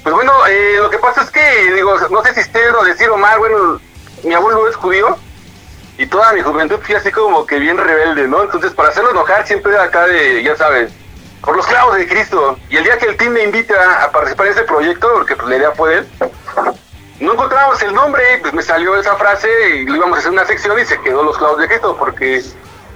Pues 0.03 0.15
bueno, 0.15 0.31
eh, 0.47 0.77
lo 0.77 0.89
que 0.89 0.97
pasa 0.97 1.23
es 1.23 1.31
que, 1.31 1.73
digo, 1.73 1.97
no 2.09 2.23
sé 2.23 2.33
si 2.33 2.39
esté 2.39 2.69
o 2.71 2.83
decir 2.85 3.09
o 3.09 3.17
mal, 3.17 3.39
bueno, 3.39 3.81
mi 4.23 4.33
abuelo 4.33 4.65
es 4.69 4.75
judío 4.77 5.17
y 5.97 6.05
toda 6.05 6.31
mi 6.31 6.41
juventud 6.41 6.79
fui 6.81 6.95
así 6.95 7.11
como 7.11 7.45
que 7.45 7.59
bien 7.59 7.77
rebelde, 7.77 8.25
¿no? 8.29 8.43
Entonces, 8.43 8.71
para 8.71 8.87
hacerlo 8.87 9.11
enojar, 9.11 9.45
siempre 9.45 9.77
acá 9.77 10.05
de, 10.05 10.41
ya 10.41 10.55
sabes, 10.55 10.93
por 11.41 11.57
los 11.57 11.67
clavos 11.67 11.97
de 11.97 12.07
Cristo. 12.07 12.57
Y 12.69 12.77
el 12.77 12.85
día 12.85 12.97
que 12.97 13.07
el 13.07 13.17
team 13.17 13.33
me 13.33 13.43
invita 13.43 14.05
a 14.05 14.09
participar 14.09 14.47
en 14.47 14.53
ese 14.53 14.63
proyecto, 14.63 15.11
porque 15.13 15.35
pues 15.35 15.49
la 15.49 15.57
idea 15.57 15.71
fue 15.71 15.97
él, 15.97 16.07
no 17.19 17.33
encontrábamos 17.33 17.81
el 17.81 17.93
nombre, 17.93 18.23
pues 18.41 18.53
me 18.53 18.61
salió 18.61 18.95
esa 18.95 19.17
frase 19.17 19.49
y 19.75 19.85
lo 19.85 19.97
íbamos 19.97 20.15
a 20.15 20.19
hacer 20.19 20.31
una 20.31 20.45
sección 20.45 20.79
y 20.79 20.85
se 20.85 21.01
quedó 21.01 21.21
los 21.21 21.37
clavos 21.37 21.59
de 21.59 21.67
Cristo, 21.67 21.97
porque 21.99 22.41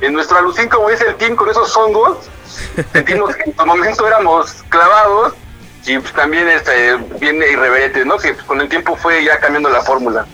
en 0.03 0.13
nuestro 0.13 0.37
alucín, 0.37 0.67
como 0.69 0.89
dice 0.89 1.05
el 1.07 1.15
team, 1.15 1.35
con 1.35 1.49
esos 1.49 1.75
hongos, 1.77 2.17
sentimos 2.91 3.35
que 3.35 3.43
en 3.49 3.55
su 3.57 3.65
momento 3.65 4.05
éramos 4.07 4.51
clavados 4.69 5.33
y 5.85 5.97
pues, 5.99 6.13
también 6.13 6.47
este, 6.47 6.95
bien 7.19 7.37
irreverentes, 7.37 8.05
¿no? 8.05 8.17
Que 8.17 8.33
pues, 8.33 8.45
con 8.45 8.61
el 8.61 8.69
tiempo 8.69 8.95
fue 8.95 9.23
ya 9.23 9.39
cambiando 9.39 9.69
la 9.69 9.81
fórmula. 9.81 10.25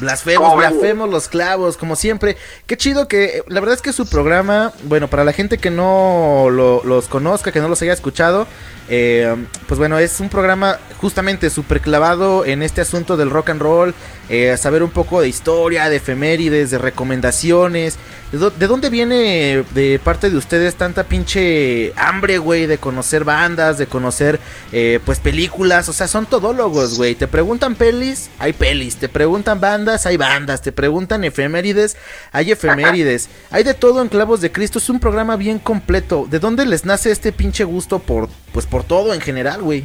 Blasfemos, 0.00 0.56
blasfemos 0.56 1.10
los 1.10 1.28
clavos, 1.28 1.76
como 1.76 1.96
siempre. 1.96 2.36
Qué 2.66 2.76
chido 2.78 3.08
que, 3.08 3.44
la 3.46 3.60
verdad 3.60 3.74
es 3.76 3.82
que 3.82 3.92
su 3.92 4.08
programa, 4.08 4.72
bueno, 4.84 5.08
para 5.08 5.22
la 5.22 5.32
gente 5.32 5.58
que 5.58 5.70
no 5.70 6.46
lo- 6.50 6.82
los 6.84 7.08
conozca, 7.08 7.52
que 7.52 7.60
no 7.60 7.68
los 7.68 7.82
haya 7.82 7.92
escuchado, 7.92 8.46
eh, 8.88 9.34
pues 9.66 9.78
bueno, 9.78 9.98
es 9.98 10.20
un 10.20 10.28
programa 10.28 10.78
justamente 11.00 11.50
súper 11.50 11.80
clavado 11.80 12.44
en 12.44 12.62
este 12.62 12.80
asunto 12.80 13.16
del 13.16 13.30
rock 13.30 13.50
and 13.50 13.62
roll, 13.62 13.94
eh, 14.28 14.56
saber 14.56 14.82
un 14.82 14.90
poco 14.90 15.20
de 15.20 15.28
historia, 15.28 15.88
de 15.88 15.96
efemérides, 15.96 16.70
de 16.70 16.78
recomendaciones. 16.78 17.98
¿De, 18.32 18.50
de 18.50 18.66
dónde 18.66 18.88
viene 18.88 19.62
de 19.74 20.00
parte 20.02 20.30
de 20.30 20.36
ustedes 20.38 20.76
tanta 20.76 21.04
pinche 21.04 21.92
hambre, 21.96 22.38
güey, 22.38 22.66
de 22.66 22.78
conocer 22.78 23.24
bandas, 23.24 23.76
de 23.76 23.86
conocer, 23.86 24.40
eh, 24.72 25.00
pues, 25.04 25.18
películas? 25.18 25.88
O 25.90 25.92
sea, 25.92 26.08
son 26.08 26.24
todólogos, 26.24 26.96
güey. 26.96 27.14
Te 27.14 27.28
preguntan 27.28 27.74
pelis, 27.74 28.30
hay 28.38 28.54
pelis. 28.54 28.96
Te 28.96 29.10
preguntan 29.10 29.60
bandas, 29.60 30.06
hay 30.06 30.16
bandas. 30.16 30.62
Te 30.62 30.72
preguntan 30.72 31.24
efemérides, 31.24 31.96
hay 32.30 32.52
efemérides. 32.52 33.28
Hay 33.50 33.64
de 33.64 33.74
todo 33.74 34.00
en 34.00 34.08
Clavos 34.08 34.40
de 34.40 34.50
Cristo. 34.50 34.78
Es 34.78 34.88
un 34.88 34.98
programa 34.98 35.36
bien 35.36 35.58
completo. 35.58 36.26
¿De 36.30 36.38
dónde 36.38 36.64
les 36.64 36.86
nace 36.86 37.10
este 37.10 37.32
pinche 37.32 37.64
gusto 37.64 37.98
por, 37.98 38.30
pues, 38.52 38.64
por 38.64 38.81
todo 38.82 39.14
en 39.14 39.20
general, 39.20 39.62
güey? 39.62 39.84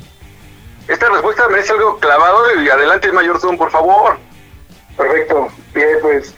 Esta 0.87 1.09
respuesta 1.09 1.47
merece 1.49 1.73
algo 1.73 1.97
clavado 1.99 2.61
y 2.61 2.69
adelante, 2.69 3.11
Mayor 3.11 3.39
Zoom, 3.39 3.57
por 3.57 3.69
favor. 3.71 4.17
Perfecto, 4.95 5.47
bien, 5.75 5.89
pues, 6.01 6.33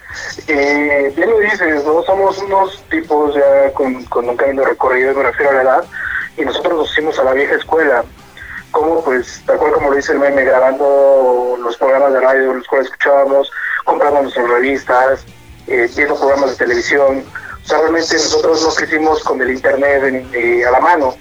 eh, 0.48 1.14
bien 1.16 1.30
lo 1.30 1.40
dices, 1.40 1.86
¿no? 1.86 2.04
Somos 2.04 2.38
unos 2.40 2.84
tipos 2.90 3.34
ya 3.34 3.72
con, 3.74 4.04
con 4.06 4.28
un 4.28 4.36
camino 4.36 4.66
recorrido, 4.66 5.14
me 5.14 5.24
refiero 5.24 5.52
a 5.52 5.54
la 5.54 5.62
edad, 5.62 5.84
y 6.36 6.42
nosotros 6.44 6.74
nos 6.74 6.92
hicimos 6.92 7.18
a 7.20 7.24
la 7.24 7.34
vieja 7.34 7.56
escuela. 7.56 8.04
Como, 8.72 9.04
pues, 9.04 9.42
tal 9.46 9.58
cual 9.58 9.72
como 9.74 9.90
lo 9.90 9.96
dice 9.96 10.12
el 10.12 10.20
meme, 10.20 10.44
grabando 10.44 11.58
los 11.60 11.78
programas 11.78 12.14
de 12.14 12.20
radio, 12.20 12.54
los 12.54 12.68
cuales 12.68 12.88
escuchábamos, 12.88 13.50
comprando 13.86 14.22
nuestras 14.24 14.48
revistas, 14.50 15.22
eh, 15.68 15.90
viendo 15.96 16.16
programas 16.20 16.52
de 16.52 16.56
televisión. 16.58 17.24
O 17.64 17.68
sea, 17.68 17.80
realmente 17.80 18.14
nosotros 18.14 18.62
no 18.64 18.70
crecimos 18.76 19.24
con 19.24 19.42
el 19.42 19.52
internet 19.52 20.04
en- 20.04 20.30
eh, 20.34 20.66
a 20.66 20.72
la 20.72 20.80
mano, 20.82 21.16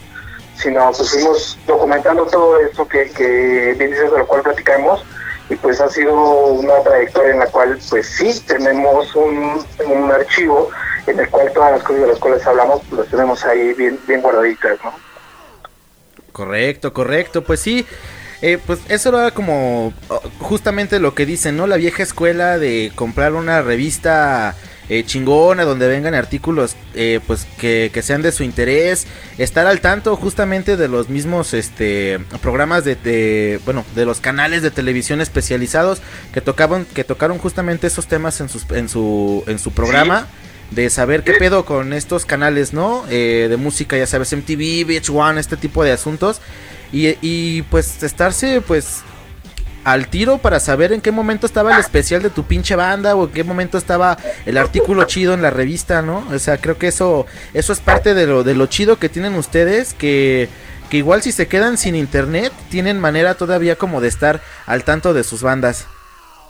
sino 0.59 0.92
pues 0.92 1.11
fuimos 1.11 1.59
documentando 1.66 2.26
todo 2.26 2.59
esto 2.61 2.86
que, 2.86 3.11
que 3.11 3.74
bien 3.78 3.90
de 3.92 4.09
lo 4.09 4.26
cual 4.26 4.42
platicamos 4.42 5.04
y 5.50 5.56
pues 5.56 5.80
ha 5.80 5.88
sido 5.88 6.14
una 6.46 6.82
trayectoria 6.82 7.32
en 7.32 7.38
la 7.38 7.46
cual 7.46 7.78
pues 7.88 8.06
sí 8.06 8.38
tenemos 8.46 9.14
un, 9.14 9.64
un 9.86 10.11
archivo 10.12 10.68
en 11.06 11.18
el 11.18 11.28
cual 11.30 11.50
todas 11.54 11.72
las 11.72 11.82
cosas 11.82 12.02
de 12.02 12.09
las 12.09 12.18
cuales 12.18 12.46
hablamos 12.46 12.82
pues 12.88 13.00
las 13.00 13.11
tenemos 13.11 13.44
ahí 13.44 13.72
bien 13.74 13.98
bien 14.06 14.20
guardaditas 14.20 14.78
¿no? 14.84 14.92
Correcto, 16.32 16.92
correcto, 16.92 17.42
pues 17.42 17.61
sí. 17.61 17.84
eh, 18.42 18.59
pues 18.64 18.78
eso 18.89 19.09
era 19.09 19.32
como 19.32 19.93
oh, 20.09 20.22
justamente 20.40 21.01
lo 21.01 21.14
que 21.14 21.26
dicen, 21.26 21.56
¿no? 21.56 21.66
La 21.66 21.76
vieja 21.76 22.02
escuela 22.02 22.59
de 22.59 22.93
comprar 22.94 23.32
una 23.35 23.62
revista 23.62 24.55
eh, 24.89 25.05
chingona 25.05 25.65
donde 25.65 25.86
vengan 25.89 26.15
artículos 26.15 26.77
eh, 26.94 27.20
pues 27.27 27.47
que, 27.59 27.90
que 27.93 28.02
sean 28.02 28.23
de 28.23 28.32
su 28.32 28.43
interés, 28.43 29.06
estar 29.39 29.66
al 29.66 29.81
tanto 29.81 30.16
justamente 30.16 30.77
de 30.77 30.89
los 30.89 31.09
mismos 31.09 31.55
este 31.55 32.19
programas 32.40 32.85
de, 32.85 32.94
de- 32.97 33.60
bueno 33.65 33.85
de 33.94 34.05
los 34.05 34.20
canales 34.20 34.62
de 34.62 34.70
televisión 34.70 35.20
especializados 35.20 36.01
que 36.32 36.40
tocaban 36.40 36.85
que 36.86 37.05
tocaron 37.05 37.39
justamente 37.39 37.86
esos 37.86 38.06
temas 38.06 38.40
en 38.40 38.48
sus 38.48 38.65
en 38.70 38.89
su 38.89 39.44
en 39.47 39.59
su 39.59 39.73
programa 39.73 40.27
de 40.70 40.90
saber 40.90 41.24
qué 41.24 41.32
pedo 41.35 41.65
con 41.65 41.94
estos 41.94 42.27
canales, 42.27 42.74
¿no? 42.74 43.05
Eh, 43.09 43.47
de 43.48 43.56
música, 43.56 43.97
ya 43.97 44.06
sabes, 44.06 44.35
MTV, 44.35 44.85
VH1, 44.86 45.39
este 45.39 45.56
tipo 45.56 45.82
de 45.82 45.93
asuntos. 45.93 46.43
Y, 46.93 47.16
y, 47.23 47.62
pues 47.70 48.02
estarse 48.02 48.60
pues 48.60 48.98
al 49.93 50.09
tiro 50.09 50.39
para 50.39 50.60
saber 50.60 50.93
en 50.93 51.01
qué 51.01 51.10
momento 51.12 51.47
estaba 51.47 51.73
el 51.74 51.81
especial 51.81 52.23
de 52.23 52.31
tu 52.31 52.44
pinche 52.44 52.77
banda 52.77 53.15
o 53.16 53.24
en 53.27 53.32
qué 53.32 53.44
momento 53.44 53.78
estaba 53.78 54.16
el 54.47 54.59
artículo 54.59 55.05
chido 55.05 55.35
en 55.35 55.43
la 55.43 55.51
revista, 55.51 56.02
¿no? 56.02 56.27
O 56.32 56.39
sea, 56.39 56.59
creo 56.59 56.77
que 56.78 56.89
eso 56.89 57.27
eso 57.55 57.73
es 57.73 57.81
parte 57.81 58.15
de 58.15 58.27
lo 58.27 58.43
de 58.44 58.55
lo 58.55 58.66
chido 58.66 58.98
que 58.98 59.09
tienen 59.09 59.35
ustedes 59.35 59.94
que 59.94 60.48
que 60.90 60.97
igual 60.98 61.23
si 61.23 61.32
se 61.32 61.48
quedan 61.48 61.77
sin 61.78 61.94
internet 61.94 62.52
tienen 62.70 62.98
manera 63.01 63.35
todavía 63.35 63.77
como 63.77 64.01
de 64.01 64.09
estar 64.09 64.40
al 64.66 64.85
tanto 64.85 65.12
de 65.15 65.23
sus 65.24 65.43
bandas. 65.43 65.86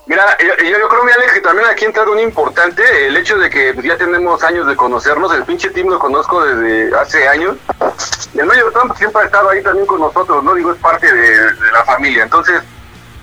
Mira, 0.06 0.24
yo, 0.38 0.64
yo- 0.64 0.88
creo, 0.88 1.04
mi 1.04 1.12
Alex, 1.12 1.32
que 1.34 1.40
también 1.42 1.68
aquí 1.68 1.84
entra 1.84 2.02
algo 2.02 2.18
importante, 2.18 2.82
el 3.06 3.14
hecho 3.16 3.36
de 3.36 3.50
que 3.50 3.74
ya 3.84 3.98
tenemos 3.98 4.42
años 4.42 4.66
de 4.66 4.74
conocernos, 4.74 5.34
el 5.34 5.42
pinche 5.44 5.68
team 5.68 5.88
lo 5.88 5.98
conozco 5.98 6.42
desde 6.46 6.96
hace 6.96 7.28
años, 7.28 7.56
el 8.34 8.46
medio 8.46 8.70
Trump 8.72 8.96
siempre 8.96 9.20
ha 9.20 9.24
estado 9.26 9.50
ahí 9.50 9.62
también 9.62 9.84
con 9.86 10.00
nosotros, 10.00 10.42
¿no? 10.42 10.54
Digo, 10.54 10.72
es 10.72 10.78
parte 10.78 11.12
de 11.12 11.36
la 11.72 11.84
familia, 11.84 12.22
entonces, 12.22 12.62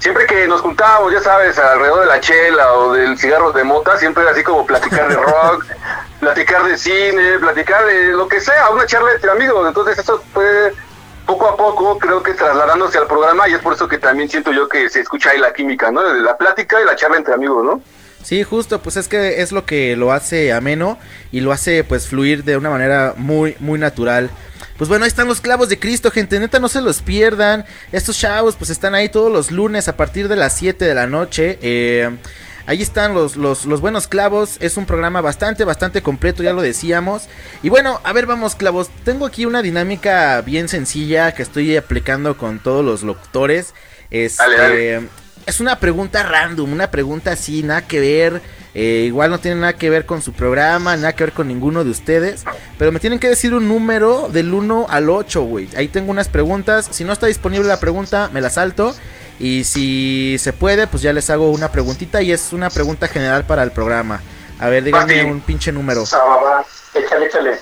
siempre 0.05 0.27
que 0.27 0.47
nos 0.47 0.61
juntábamos, 0.61 1.11
ya 1.11 1.19
sabes, 1.19 1.57
alrededor 1.57 2.01
de 2.01 2.05
la 2.05 2.19
chela 2.19 2.73
o 2.73 2.93
del 2.93 3.17
cigarro 3.17 3.51
de 3.51 3.63
mota, 3.63 3.97
siempre 3.97 4.21
era 4.21 4.33
así 4.33 4.43
como 4.43 4.63
platicar 4.63 5.07
de 5.07 5.15
rock, 5.15 5.65
platicar 6.19 6.63
de 6.63 6.77
cine, 6.77 7.39
platicar 7.39 7.83
de 7.87 8.11
lo 8.11 8.27
que 8.27 8.39
sea, 8.39 8.69
una 8.69 8.85
charla 8.85 9.13
entre 9.15 9.31
amigos, 9.31 9.67
entonces 9.67 9.97
eso 9.97 10.23
fue 10.31 10.71
poco 11.25 11.47
a 11.47 11.57
poco 11.57 11.97
creo 11.97 12.21
que 12.21 12.35
trasladándose 12.35 12.99
al 12.99 13.07
programa 13.07 13.49
y 13.49 13.53
es 13.53 13.59
por 13.61 13.73
eso 13.73 13.87
que 13.87 13.97
también 13.97 14.29
siento 14.29 14.51
yo 14.51 14.69
que 14.69 14.91
se 14.91 14.99
escucha 14.99 15.31
ahí 15.31 15.39
la 15.39 15.51
química, 15.51 15.89
¿no? 15.89 16.03
De 16.03 16.21
la 16.21 16.37
plática 16.37 16.79
y 16.79 16.85
la 16.85 16.95
charla 16.95 17.17
entre 17.17 17.33
amigos, 17.33 17.65
¿no? 17.65 17.81
Sí, 18.21 18.43
justo, 18.43 18.83
pues 18.83 18.97
es 18.97 19.07
que 19.07 19.41
es 19.41 19.51
lo 19.51 19.65
que 19.65 19.95
lo 19.95 20.11
hace 20.11 20.53
ameno 20.53 20.99
y 21.31 21.39
lo 21.39 21.51
hace 21.51 21.83
pues 21.83 22.07
fluir 22.07 22.43
de 22.43 22.57
una 22.57 22.69
manera 22.69 23.15
muy, 23.17 23.55
muy 23.59 23.79
natural. 23.79 24.29
Pues 24.77 24.89
bueno, 24.89 25.05
ahí 25.05 25.07
están 25.07 25.27
los 25.27 25.39
clavos 25.39 25.69
de 25.69 25.79
Cristo, 25.79 26.11
gente, 26.11 26.39
neta 26.39 26.59
no 26.59 26.67
se 26.67 26.81
los 26.81 27.01
pierdan. 27.01 27.65
Estos 27.93 28.17
chavos 28.19 28.55
pues 28.55 28.69
están 28.69 28.93
ahí 28.93 29.07
todos 29.07 29.31
los 29.31 29.51
lunes 29.51 29.87
a 29.87 29.95
partir 29.95 30.27
de 30.27 30.35
las 30.35 30.53
7 30.57 30.83
de 30.83 30.93
la 30.93 31.07
noche. 31.07 31.57
Eh, 31.61 32.09
ahí 32.65 32.81
están 32.81 33.13
los, 33.13 33.37
los, 33.37 33.65
los 33.65 33.79
buenos 33.79 34.07
clavos, 34.07 34.57
es 34.59 34.75
un 34.75 34.85
programa 34.85 35.21
bastante, 35.21 35.63
bastante 35.63 36.01
completo, 36.01 36.43
ya 36.43 36.51
lo 36.51 36.61
decíamos. 36.61 37.23
Y 37.63 37.69
bueno, 37.69 38.01
a 38.03 38.11
ver, 38.11 38.25
vamos 38.25 38.55
clavos, 38.55 38.89
tengo 39.05 39.25
aquí 39.25 39.45
una 39.45 39.61
dinámica 39.61 40.41
bien 40.41 40.67
sencilla 40.67 41.33
que 41.33 41.43
estoy 41.43 41.77
aplicando 41.77 42.37
con 42.37 42.59
todos 42.59 42.83
los 42.83 43.03
locutores. 43.03 43.73
Este, 44.11 44.43
Dale, 44.43 44.57
dale. 44.57 45.07
es 45.45 45.59
una 45.61 45.79
pregunta 45.79 46.21
random, 46.23 46.73
una 46.73 46.91
pregunta 46.91 47.31
así, 47.31 47.63
nada 47.63 47.87
que 47.87 47.99
ver. 48.01 48.41
Eh, 48.77 49.05
igual 49.07 49.29
no 49.31 49.39
tiene 49.39 49.61
nada 49.61 49.73
que 49.73 49.89
ver 49.89 50.05
con 50.05 50.21
su 50.21 50.33
programa, 50.33 50.97
nada 50.97 51.13
que 51.13 51.23
ver 51.23 51.33
con 51.33 51.47
ninguno 51.47 51.85
de 51.85 51.91
ustedes. 51.91 52.43
Pero 52.77 52.91
me 52.91 52.99
tienen 52.99 53.19
que 53.19 53.29
decir 53.29 53.53
un 53.53 53.69
número 53.69 54.27
del 54.27 54.53
1 54.53 54.87
al 54.89 55.09
8, 55.09 55.43
güey. 55.43 55.69
Ahí 55.77 55.87
tengo 55.87 56.11
unas 56.11 56.27
preguntas. 56.27 56.89
Si 56.91 57.05
no 57.05 57.13
está 57.13 57.27
disponible 57.27 57.69
la 57.69 57.79
pregunta, 57.79 58.29
me 58.33 58.41
la 58.41 58.49
salto. 58.49 58.93
Y 59.39 59.63
si 59.63 60.35
se 60.39 60.51
puede, 60.51 60.87
pues 60.87 61.01
ya 61.01 61.13
les 61.13 61.29
hago 61.29 61.51
una 61.51 61.71
preguntita. 61.71 62.21
Y 62.21 62.33
es 62.33 62.51
una 62.51 62.69
pregunta 62.69 63.07
general 63.07 63.45
para 63.45 63.63
el 63.63 63.71
programa. 63.71 64.21
A 64.59 64.67
ver, 64.67 64.83
díganme 64.83 65.23
un 65.23 65.39
pinche 65.39 65.71
número. 65.71 66.03
Ah, 66.11 66.39
va, 66.43 66.65
échale 66.93 67.27
échale 67.27 67.57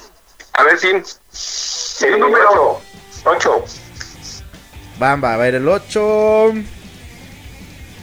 A 0.53 0.64
ver, 0.64 0.80
sí. 0.80 2.06
el 2.06 2.19
número 2.19 2.81
8 3.23 3.65
Bamba, 4.98 5.35
a 5.35 5.38
ver, 5.38 5.56
el 5.56 5.68
8. 5.68 6.53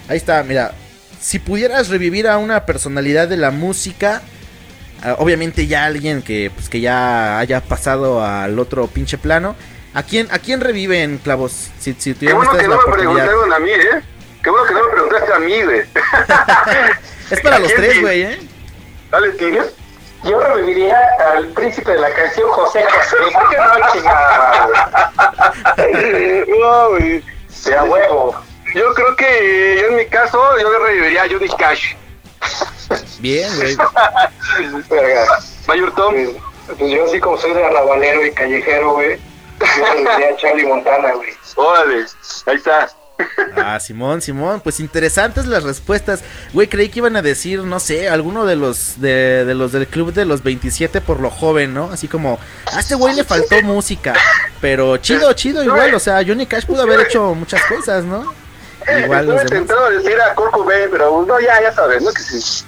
Ahí 0.09 0.17
está, 0.17 0.45
mira. 0.45 0.73
Si 1.21 1.39
pudieras 1.39 1.89
revivir 1.89 2.27
a 2.29 2.39
una 2.39 2.65
personalidad 2.65 3.29
de 3.29 3.37
la 3.37 3.51
música, 3.51 4.23
obviamente 5.19 5.67
ya 5.67 5.85
alguien 5.85 6.23
que, 6.23 6.51
pues, 6.55 6.69
que 6.69 6.81
ya 6.81 7.39
haya 7.39 7.61
pasado 7.61 8.25
al 8.25 8.59
otro 8.59 8.87
pinche 8.87 9.19
plano, 9.19 9.55
¿a 9.95 10.03
quién, 10.03 10.29
a 10.31 10.39
quién 10.39 10.61
reviven, 10.61 11.19
Clavos? 11.19 11.71
Si, 11.79 11.95
si 11.99 12.15
Qué 12.15 12.33
bueno 12.33 12.51
que 12.53 12.67
no 12.67 12.79
me 12.79 12.93
preguntaron 12.93 13.53
a 13.53 13.59
mí, 13.59 13.71
¿eh? 13.71 14.03
Qué 14.43 14.49
bueno 14.51 14.67
que 14.67 14.75
no 14.75 14.85
me 14.85 14.91
preguntaste 14.93 15.33
a 15.33 15.39
mí, 15.39 15.63
güey. 15.63 15.81
Es 17.31 17.41
para 17.43 17.57
¿A 17.57 17.59
los 17.61 17.73
tres, 17.75 18.01
güey, 18.01 18.23
¿eh? 18.23 18.41
Dale, 19.11 19.31
Tigres. 19.33 19.75
Yo 20.25 20.41
reviviría 20.41 20.99
al 21.33 21.47
príncipe 21.49 21.93
de 21.93 21.99
la 21.99 22.11
canción 22.13 22.51
José 22.51 22.83
José. 22.83 23.17
¿Por 23.33 23.49
qué 23.51 23.57
no 23.57 23.93
chingada? 23.93 25.13
No, 26.61 26.89
güey. 26.91 27.23
De 27.65 27.75
a 27.77 27.85
huevo. 27.85 28.50
Yo 28.75 28.95
creo 28.95 29.17
que 29.17 29.79
yo 29.81 29.89
en 29.89 29.97
mi 29.97 30.07
caso, 30.07 30.39
yo 30.61 30.79
reviviría 30.79 31.25
a 31.25 31.29
Johnny 31.29 31.49
Cash. 31.59 31.95
Bien, 33.19 33.51
güey. 33.57 33.77
Verga. 34.89 35.27
Mayor 35.69 35.95
Tom. 35.95 36.15
Pues 36.79 36.93
yo 36.93 37.05
así 37.05 37.19
como 37.21 37.37
soy 37.37 37.53
de 37.53 37.65
arrabalero 37.65 38.25
y 38.25 38.33
callejero, 38.33 38.93
güey. 38.93 39.19
Yo 39.61 39.85
reviviría 39.87 40.31
a 40.31 40.37
Charlie 40.37 40.67
Montana, 40.67 41.13
güey. 41.15 41.31
Órale, 41.57 42.07
ahí 42.47 42.57
está. 42.57 42.89
Ah, 43.57 43.79
Simón, 43.81 44.23
Simón, 44.23 44.61
pues 44.61 44.81
interesantes 44.81 45.47
las 45.47 45.65
respuestas. 45.65 46.23
Güey, 46.53 46.69
creí 46.69 46.89
que 46.89 47.01
iban 47.01 47.17
a 47.17 47.23
decir, 47.23 47.61
no 47.61 47.81
sé, 47.81 48.09
alguno 48.09 48.47
de 48.47 48.57
los 48.57 49.01
de, 49.01 49.45
de 49.45 49.55
los 49.55 49.73
del 49.73 49.87
club 49.87 50.13
de 50.13 50.25
los 50.25 50.43
27 50.43 51.01
por 51.01 51.21
lo 51.21 51.31
joven, 51.31 51.75
¿no? 51.75 51.91
Así 51.93 52.09
como, 52.09 52.39
a 52.73 52.81
este 52.81 52.95
güey 52.95 53.15
le 53.15 53.25
faltó 53.25 53.61
música, 53.63 54.15
pero 54.61 54.97
chido, 54.97 55.33
chido 55.35 55.63
igual, 55.63 55.95
o 55.95 55.99
sea, 56.01 56.23
Johnny 56.27 56.47
Cash 56.47 56.65
pudo 56.65 56.83
haber 56.83 57.01
hecho 57.01 57.35
muchas 57.35 57.63
cosas, 57.65 58.05
¿no? 58.05 58.33
Igual 58.87 59.21
Estuve 59.21 59.37
demás. 59.37 59.51
tentado 59.51 59.91
decir 59.91 60.21
a 60.21 60.35
Cobain, 60.35 60.89
pero 60.91 61.25
no, 61.27 61.41
ya, 61.41 61.61
ya 61.61 61.73
sabes, 61.73 62.03
¿no? 62.03 62.13
Que 62.13 62.23
sí. 62.23 62.65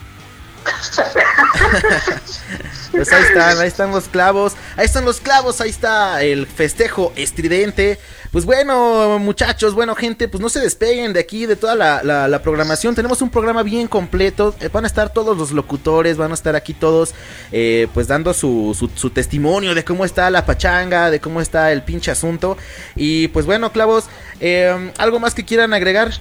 Pues 2.92 3.10
ahí 3.10 3.22
están, 3.22 3.58
ahí 3.58 3.68
están 3.68 3.90
los 3.90 4.04
clavos, 4.04 4.52
ahí 4.76 4.84
están 4.84 5.06
los 5.06 5.18
clavos, 5.18 5.62
ahí 5.62 5.70
está 5.70 6.22
el 6.22 6.46
festejo 6.46 7.12
estridente. 7.16 7.98
Pues 8.30 8.44
bueno, 8.44 9.18
muchachos, 9.18 9.74
bueno, 9.74 9.94
gente, 9.94 10.28
pues 10.28 10.42
no 10.42 10.50
se 10.50 10.60
despeguen 10.60 11.14
de 11.14 11.20
aquí, 11.20 11.46
de 11.46 11.56
toda 11.56 11.74
la, 11.74 12.42
programación. 12.42 12.94
Tenemos 12.94 13.22
un 13.22 13.30
programa 13.30 13.62
bien 13.62 13.88
completo. 13.88 14.54
eh, 14.60 14.68
van 14.68 14.84
a 14.84 14.86
estar 14.86 15.10
todos 15.10 15.36
los 15.36 15.52
locutores, 15.52 16.18
van 16.18 16.32
a 16.32 16.34
estar 16.34 16.54
aquí 16.54 16.74
todos, 16.74 17.14
eh, 17.50 17.88
pues 17.94 18.08
dando 18.08 18.34
su 18.34 19.10
testimonio 19.14 19.74
de 19.74 19.84
cómo 19.84 20.04
está 20.04 20.30
la 20.30 20.44
pachanga, 20.44 21.10
de 21.10 21.20
cómo 21.20 21.40
está 21.40 21.72
el 21.72 21.82
pinche 21.82 22.10
asunto. 22.10 22.58
Y 22.94 23.28
pues 23.28 23.46
bueno, 23.46 23.72
clavos, 23.72 24.04
eh, 24.40 24.92
¿algo 24.98 25.18
más 25.18 25.34
que 25.34 25.44
quieran 25.44 25.72
agregar? 25.72 26.12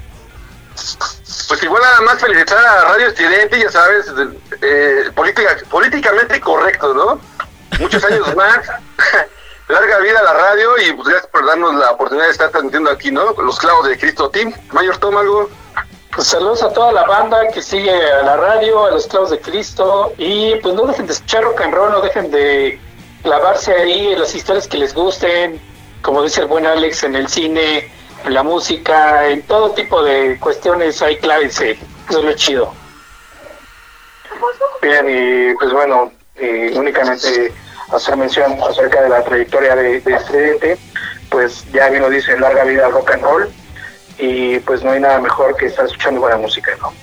Pues 1.47 1.63
igual 1.63 1.81
nada 1.81 2.01
más 2.01 2.19
felicitar 2.19 2.65
a 2.65 2.85
Radio 2.85 3.07
Estridente, 3.07 3.59
ya 3.59 3.69
sabes, 3.69 4.05
eh, 4.61 5.11
política, 5.13 5.57
políticamente 5.69 6.39
correcto, 6.39 6.93
¿no? 6.93 7.19
Muchos 7.79 8.03
años 8.03 8.35
más, 8.35 8.59
larga 9.67 9.99
vida 9.99 10.19
a 10.19 10.23
la 10.23 10.33
radio 10.33 10.77
y 10.77 10.93
pues 10.93 11.07
gracias 11.09 11.31
por 11.31 11.45
darnos 11.45 11.75
la 11.75 11.91
oportunidad 11.91 12.27
de 12.27 12.31
estar 12.31 12.49
transmitiendo 12.51 12.89
aquí, 12.89 13.11
¿no? 13.11 13.33
Los 13.33 13.59
clavos 13.59 13.87
de 13.87 13.97
Cristo 13.97 14.29
Team. 14.29 14.53
Mayor 14.71 14.97
Tom, 14.97 15.17
algo. 15.17 15.49
Pues 16.13 16.27
saludos 16.27 16.61
a 16.61 16.73
toda 16.73 16.91
la 16.91 17.05
banda 17.05 17.47
que 17.53 17.61
sigue 17.61 17.91
a 17.91 18.23
la 18.23 18.35
radio, 18.35 18.85
a 18.85 18.91
los 18.91 19.07
clavos 19.07 19.29
de 19.29 19.39
Cristo. 19.39 20.13
Y 20.17 20.55
pues 20.55 20.75
no 20.75 20.85
dejen 20.85 21.07
de 21.07 21.13
escuchar 21.13 21.43
rock 21.43 21.61
and 21.61 21.73
roll, 21.73 21.91
no 21.91 22.01
dejen 22.01 22.31
de 22.31 22.79
clavarse 23.23 23.73
ahí 23.73 24.11
en 24.11 24.19
las 24.19 24.35
historias 24.35 24.67
que 24.67 24.77
les 24.77 24.93
gusten. 24.93 25.61
Como 26.01 26.23
dice 26.23 26.41
el 26.41 26.47
buen 26.47 26.65
Alex, 26.65 27.03
en 27.03 27.15
el 27.15 27.27
cine, 27.29 27.89
la 28.29 28.43
música, 28.43 29.27
en 29.27 29.41
todo 29.43 29.71
tipo 29.71 30.03
de 30.03 30.37
cuestiones 30.39 31.01
hay 31.01 31.17
clávense. 31.17 31.71
Eso 32.09 32.19
es 32.19 32.25
lo 32.25 32.33
chido. 32.33 32.73
Bien, 34.81 35.05
y 35.07 35.53
pues 35.55 35.71
bueno, 35.71 36.11
eh, 36.35 36.71
únicamente 36.75 37.53
hacer 37.91 38.17
mención 38.17 38.57
acerca 38.63 39.01
de 39.01 39.09
la 39.09 39.23
trayectoria 39.23 39.75
de, 39.75 40.01
de 40.01 40.13
Estridente, 40.13 40.77
pues 41.29 41.65
ya 41.71 41.89
bien 41.89 42.01
lo 42.01 42.09
dice, 42.09 42.39
larga 42.39 42.63
vida 42.63 42.89
rock 42.89 43.11
and 43.11 43.23
roll, 43.23 43.49
y 44.17 44.59
pues 44.59 44.83
no 44.83 44.91
hay 44.91 44.99
nada 44.99 45.19
mejor 45.19 45.55
que 45.55 45.67
estar 45.67 45.85
escuchando 45.85 46.21
buena 46.21 46.37
música, 46.37 46.71
¿no? 46.81 46.93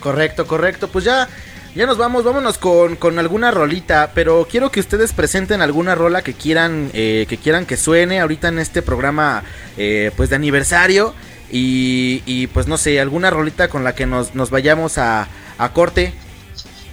Correcto, 0.00 0.46
correcto. 0.46 0.88
Pues 0.88 1.04
ya, 1.04 1.28
ya 1.74 1.86
nos 1.86 1.98
vamos, 1.98 2.24
vámonos 2.24 2.58
con, 2.58 2.96
con 2.96 3.18
alguna 3.18 3.50
rolita. 3.50 4.12
Pero 4.14 4.46
quiero 4.50 4.70
que 4.70 4.80
ustedes 4.80 5.12
presenten 5.12 5.62
alguna 5.62 5.94
rola 5.94 6.22
que 6.22 6.34
quieran, 6.34 6.90
eh, 6.92 7.26
que 7.28 7.36
quieran 7.36 7.66
que 7.66 7.76
suene 7.76 8.20
ahorita 8.20 8.48
en 8.48 8.58
este 8.58 8.82
programa, 8.82 9.44
eh, 9.76 10.10
pues 10.16 10.30
de 10.30 10.36
aniversario. 10.36 11.14
Y, 11.52 12.22
y, 12.26 12.46
pues 12.48 12.68
no 12.68 12.78
sé, 12.78 13.00
alguna 13.00 13.30
rolita 13.30 13.68
con 13.68 13.82
la 13.82 13.94
que 13.94 14.06
nos, 14.06 14.34
nos 14.34 14.50
vayamos 14.50 14.98
a, 14.98 15.28
a 15.58 15.72
corte. 15.72 16.12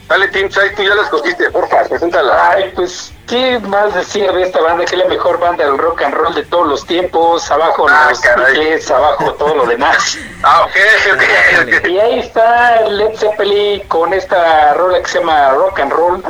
Dale, 0.08 0.30
Team 0.30 0.50
Sai, 0.50 0.74
tú 0.74 0.84
ya 0.84 0.96
la 0.96 1.02
escogiste, 1.02 1.52
porfa, 1.52 1.84
preséntala. 1.84 2.52
Ay, 2.52 2.72
pues, 2.76 3.12
¿qué 3.28 3.60
más 3.60 3.94
decir 3.94 4.32
de 4.32 4.44
esta 4.44 4.62
banda? 4.62 4.86
Que 4.86 4.96
es 4.96 5.02
la 5.02 5.10
mejor 5.10 5.38
banda 5.38 5.66
del 5.66 5.78
rock 5.78 6.02
and 6.04 6.14
roll 6.14 6.34
de 6.34 6.46
todos 6.46 6.66
los 6.66 6.86
tiempos. 6.86 7.52
Abajo 7.52 7.88
Ah, 7.90 8.08
los. 8.10 8.22
Beatles, 8.22 8.90
abajo 8.90 9.34
todo 9.34 9.56
lo 9.56 9.66
demás. 9.66 10.18
Ah, 10.44 10.64
ok, 10.66 10.76
ok, 11.14 11.78
ok. 11.82 11.88
Y 11.90 12.00
ahí 12.00 12.20
está 12.20 12.82
Led 12.88 13.18
Zeppelin 13.18 13.82
con 13.88 14.14
esta 14.14 14.74
rola 14.76 15.02
que 15.02 15.08
se 15.10 15.20
llama 15.20 15.50
Rock 15.50 15.80
and 15.80 15.92
Roll. 15.92 16.24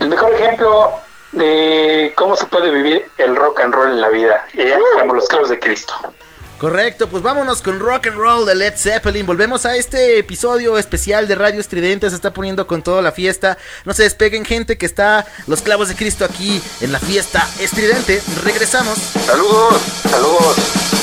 El 0.00 0.08
mejor 0.08 0.34
ejemplo 0.34 0.92
de 1.32 2.12
cómo 2.16 2.36
se 2.36 2.44
puede 2.46 2.70
vivir 2.70 3.08
el 3.18 3.36
rock 3.36 3.60
and 3.60 3.72
roll 3.72 3.90
en 3.92 4.00
la 4.00 4.08
vida. 4.08 4.44
Y 4.52 4.66
ya 4.66 4.78
como 5.00 5.14
los 5.14 5.26
clavos 5.28 5.48
de 5.48 5.58
Cristo. 5.58 5.94
Correcto, 6.58 7.08
pues 7.08 7.22
vámonos 7.22 7.62
con 7.62 7.78
rock 7.78 8.08
and 8.08 8.16
roll 8.16 8.44
de 8.44 8.56
Led 8.56 8.74
Zeppelin. 8.76 9.24
Volvemos 9.24 9.64
a 9.64 9.76
este 9.76 10.18
episodio 10.18 10.76
especial 10.76 11.28
de 11.28 11.36
Radio 11.36 11.60
Estridente. 11.60 12.10
Se 12.10 12.16
está 12.16 12.32
poniendo 12.32 12.66
con 12.66 12.82
toda 12.82 13.00
la 13.00 13.12
fiesta. 13.12 13.58
No 13.84 13.94
se 13.94 14.02
despeguen, 14.02 14.44
gente, 14.44 14.76
que 14.76 14.86
está 14.86 15.24
los 15.46 15.62
clavos 15.62 15.88
de 15.88 15.94
Cristo 15.94 16.24
aquí 16.24 16.60
en 16.80 16.90
la 16.90 16.98
fiesta 16.98 17.48
estridente. 17.60 18.20
Regresamos. 18.42 18.98
Saludos, 18.98 19.80
saludos. 20.10 20.97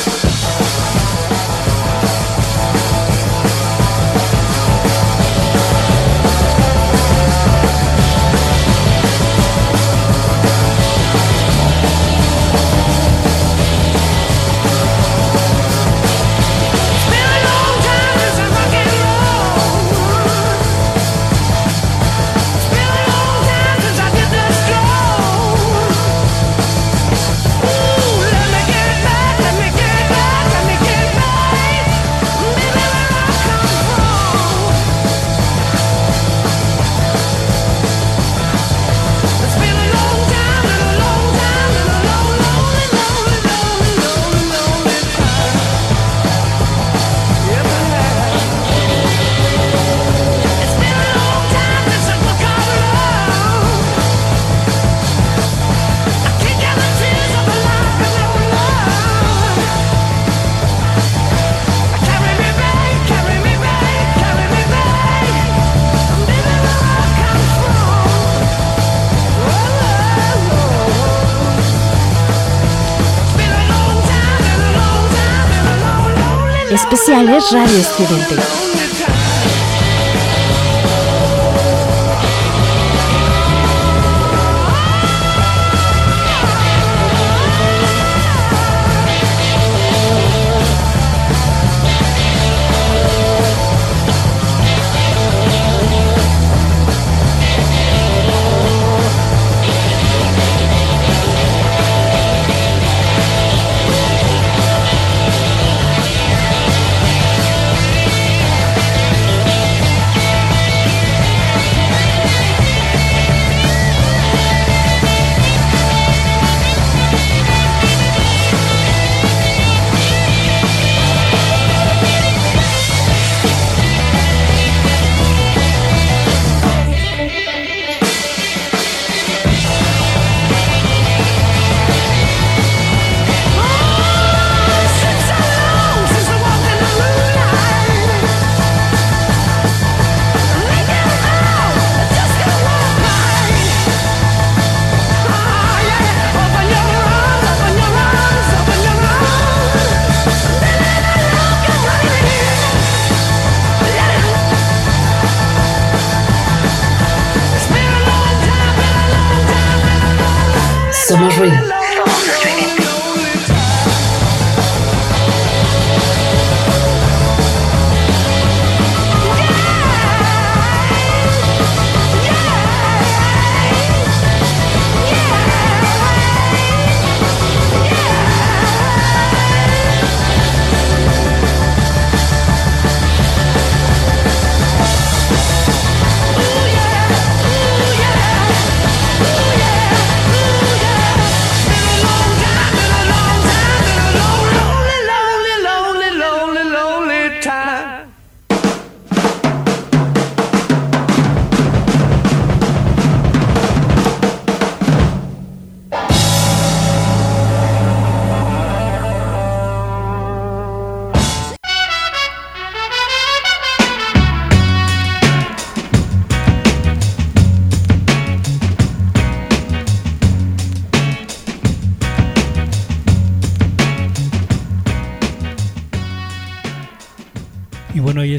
Especiales 76.75 77.53
Radio 77.53 77.77
Estudiante. 77.77 78.84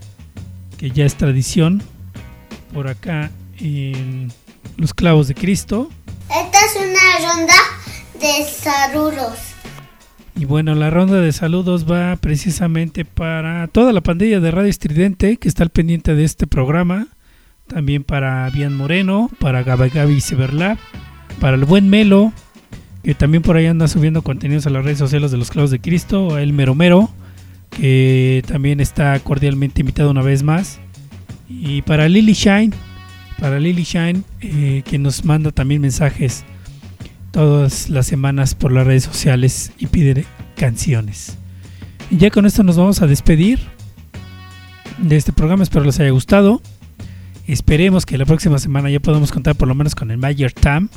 que 0.84 0.90
ya 0.90 1.06
es 1.06 1.14
tradición, 1.14 1.82
por 2.74 2.88
acá 2.88 3.30
en 3.58 4.30
Los 4.76 4.92
Clavos 4.92 5.28
de 5.28 5.34
Cristo. 5.34 5.88
Esta 6.28 6.58
es 6.58 6.76
una 6.76 7.26
ronda 7.26 7.54
de 8.20 8.44
saludos. 8.44 9.38
Y 10.36 10.44
bueno, 10.44 10.74
la 10.74 10.90
ronda 10.90 11.22
de 11.22 11.32
saludos 11.32 11.90
va 11.90 12.16
precisamente 12.16 13.06
para 13.06 13.66
toda 13.68 13.94
la 13.94 14.02
pandilla 14.02 14.40
de 14.40 14.50
Radio 14.50 14.68
Estridente 14.68 15.38
que 15.38 15.48
está 15.48 15.62
al 15.62 15.70
pendiente 15.70 16.14
de 16.14 16.24
este 16.24 16.46
programa. 16.46 17.06
También 17.66 18.04
para 18.04 18.50
Bian 18.50 18.76
Moreno, 18.76 19.30
para 19.38 19.62
Gaby 19.62 20.20
Severlab, 20.20 20.76
para 21.40 21.56
el 21.56 21.64
buen 21.64 21.88
Melo, 21.88 22.30
que 23.02 23.14
también 23.14 23.42
por 23.42 23.56
ahí 23.56 23.64
anda 23.64 23.88
subiendo 23.88 24.20
contenidos 24.20 24.66
a 24.66 24.70
las 24.70 24.84
redes 24.84 24.98
sociales 24.98 25.30
de 25.30 25.38
los 25.38 25.50
Clavos 25.50 25.70
de 25.70 25.80
Cristo, 25.80 26.34
a 26.34 26.42
el 26.42 26.52
Mero 26.52 26.74
Mero, 26.74 27.08
que 27.76 28.42
también 28.46 28.80
está 28.80 29.18
cordialmente 29.20 29.80
invitado 29.80 30.10
una 30.10 30.22
vez 30.22 30.42
más. 30.42 30.80
Y 31.48 31.82
para 31.82 32.08
Lily 32.08 32.32
Shine, 32.32 32.72
para 33.38 33.60
Lily 33.60 33.82
Shine, 33.82 34.22
eh, 34.40 34.82
que 34.84 34.98
nos 34.98 35.24
manda 35.24 35.50
también 35.50 35.82
mensajes 35.82 36.44
todas 37.30 37.90
las 37.90 38.06
semanas 38.06 38.54
por 38.54 38.72
las 38.72 38.86
redes 38.86 39.04
sociales 39.04 39.72
y 39.78 39.88
pide 39.88 40.24
canciones. 40.56 41.36
Y 42.10 42.18
ya 42.18 42.30
con 42.30 42.46
esto 42.46 42.62
nos 42.62 42.76
vamos 42.76 43.02
a 43.02 43.06
despedir 43.06 43.58
de 44.98 45.16
este 45.16 45.32
programa. 45.32 45.62
Espero 45.62 45.84
les 45.84 45.98
haya 46.00 46.10
gustado. 46.10 46.62
Esperemos 47.46 48.06
que 48.06 48.16
la 48.16 48.24
próxima 48.24 48.58
semana 48.58 48.88
ya 48.88 49.00
podamos 49.00 49.32
contar 49.32 49.54
por 49.56 49.68
lo 49.68 49.74
menos 49.74 49.94
con 49.94 50.10
el 50.10 50.18
Mayor 50.18 50.52
Tam 50.52 50.88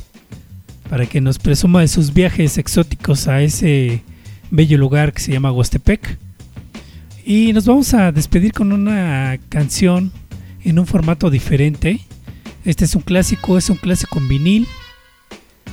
para 0.88 1.06
que 1.06 1.20
nos 1.20 1.38
presuma 1.38 1.80
de 1.80 1.88
sus 1.88 2.14
viajes 2.14 2.56
exóticos 2.56 3.28
a 3.28 3.42
ese 3.42 4.02
bello 4.50 4.78
lugar 4.78 5.12
que 5.12 5.20
se 5.20 5.32
llama 5.32 5.52
Huastepec. 5.52 6.18
Y 7.28 7.52
nos 7.52 7.66
vamos 7.66 7.92
a 7.92 8.10
despedir 8.10 8.54
con 8.54 8.72
una 8.72 9.38
canción 9.50 10.12
en 10.64 10.78
un 10.78 10.86
formato 10.86 11.28
diferente. 11.28 12.00
Este 12.64 12.86
es 12.86 12.94
un 12.94 13.02
clásico, 13.02 13.58
es 13.58 13.68
un 13.68 13.76
clásico 13.76 14.18
en 14.18 14.28
vinil 14.28 14.68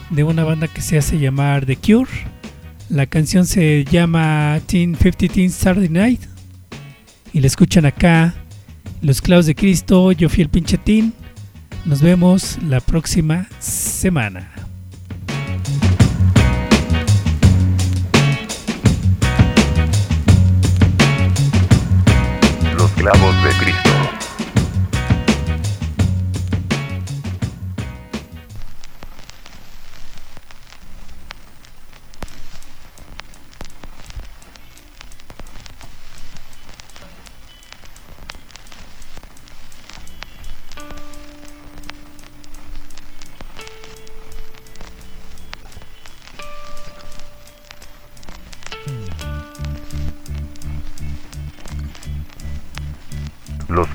de 0.10 0.26
una 0.26 0.44
banda 0.44 0.68
que 0.68 0.82
se 0.82 0.98
hace 0.98 1.18
llamar 1.18 1.66
The 1.66 1.78
Cure. 1.78 2.12
La 2.90 3.06
canción 3.06 3.46
se 3.46 3.86
llama 3.86 4.60
Teen 4.66 4.98
50 4.98 5.34
Teen 5.34 5.50
Saturday 5.50 5.88
Night. 5.88 6.20
Y 7.32 7.40
la 7.40 7.48
escuchan 7.48 7.86
acá, 7.86 8.36
Los 9.02 9.22
Clavos 9.22 9.46
de 9.46 9.56
Cristo, 9.56 10.12
yo 10.12 10.28
fui 10.28 10.42
el 10.42 10.50
pinche 10.50 10.78
Teen. 10.78 11.14
Nos 11.86 12.02
vemos 12.02 12.58
la 12.64 12.82
próxima 12.82 13.48
semana. 13.60 14.55
Los 23.06 23.14
clavos 23.14 23.44
de 23.44 23.50
Cristo. 23.58 23.95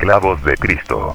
esclavos 0.01 0.43
de 0.45 0.57
Cristo. 0.57 1.15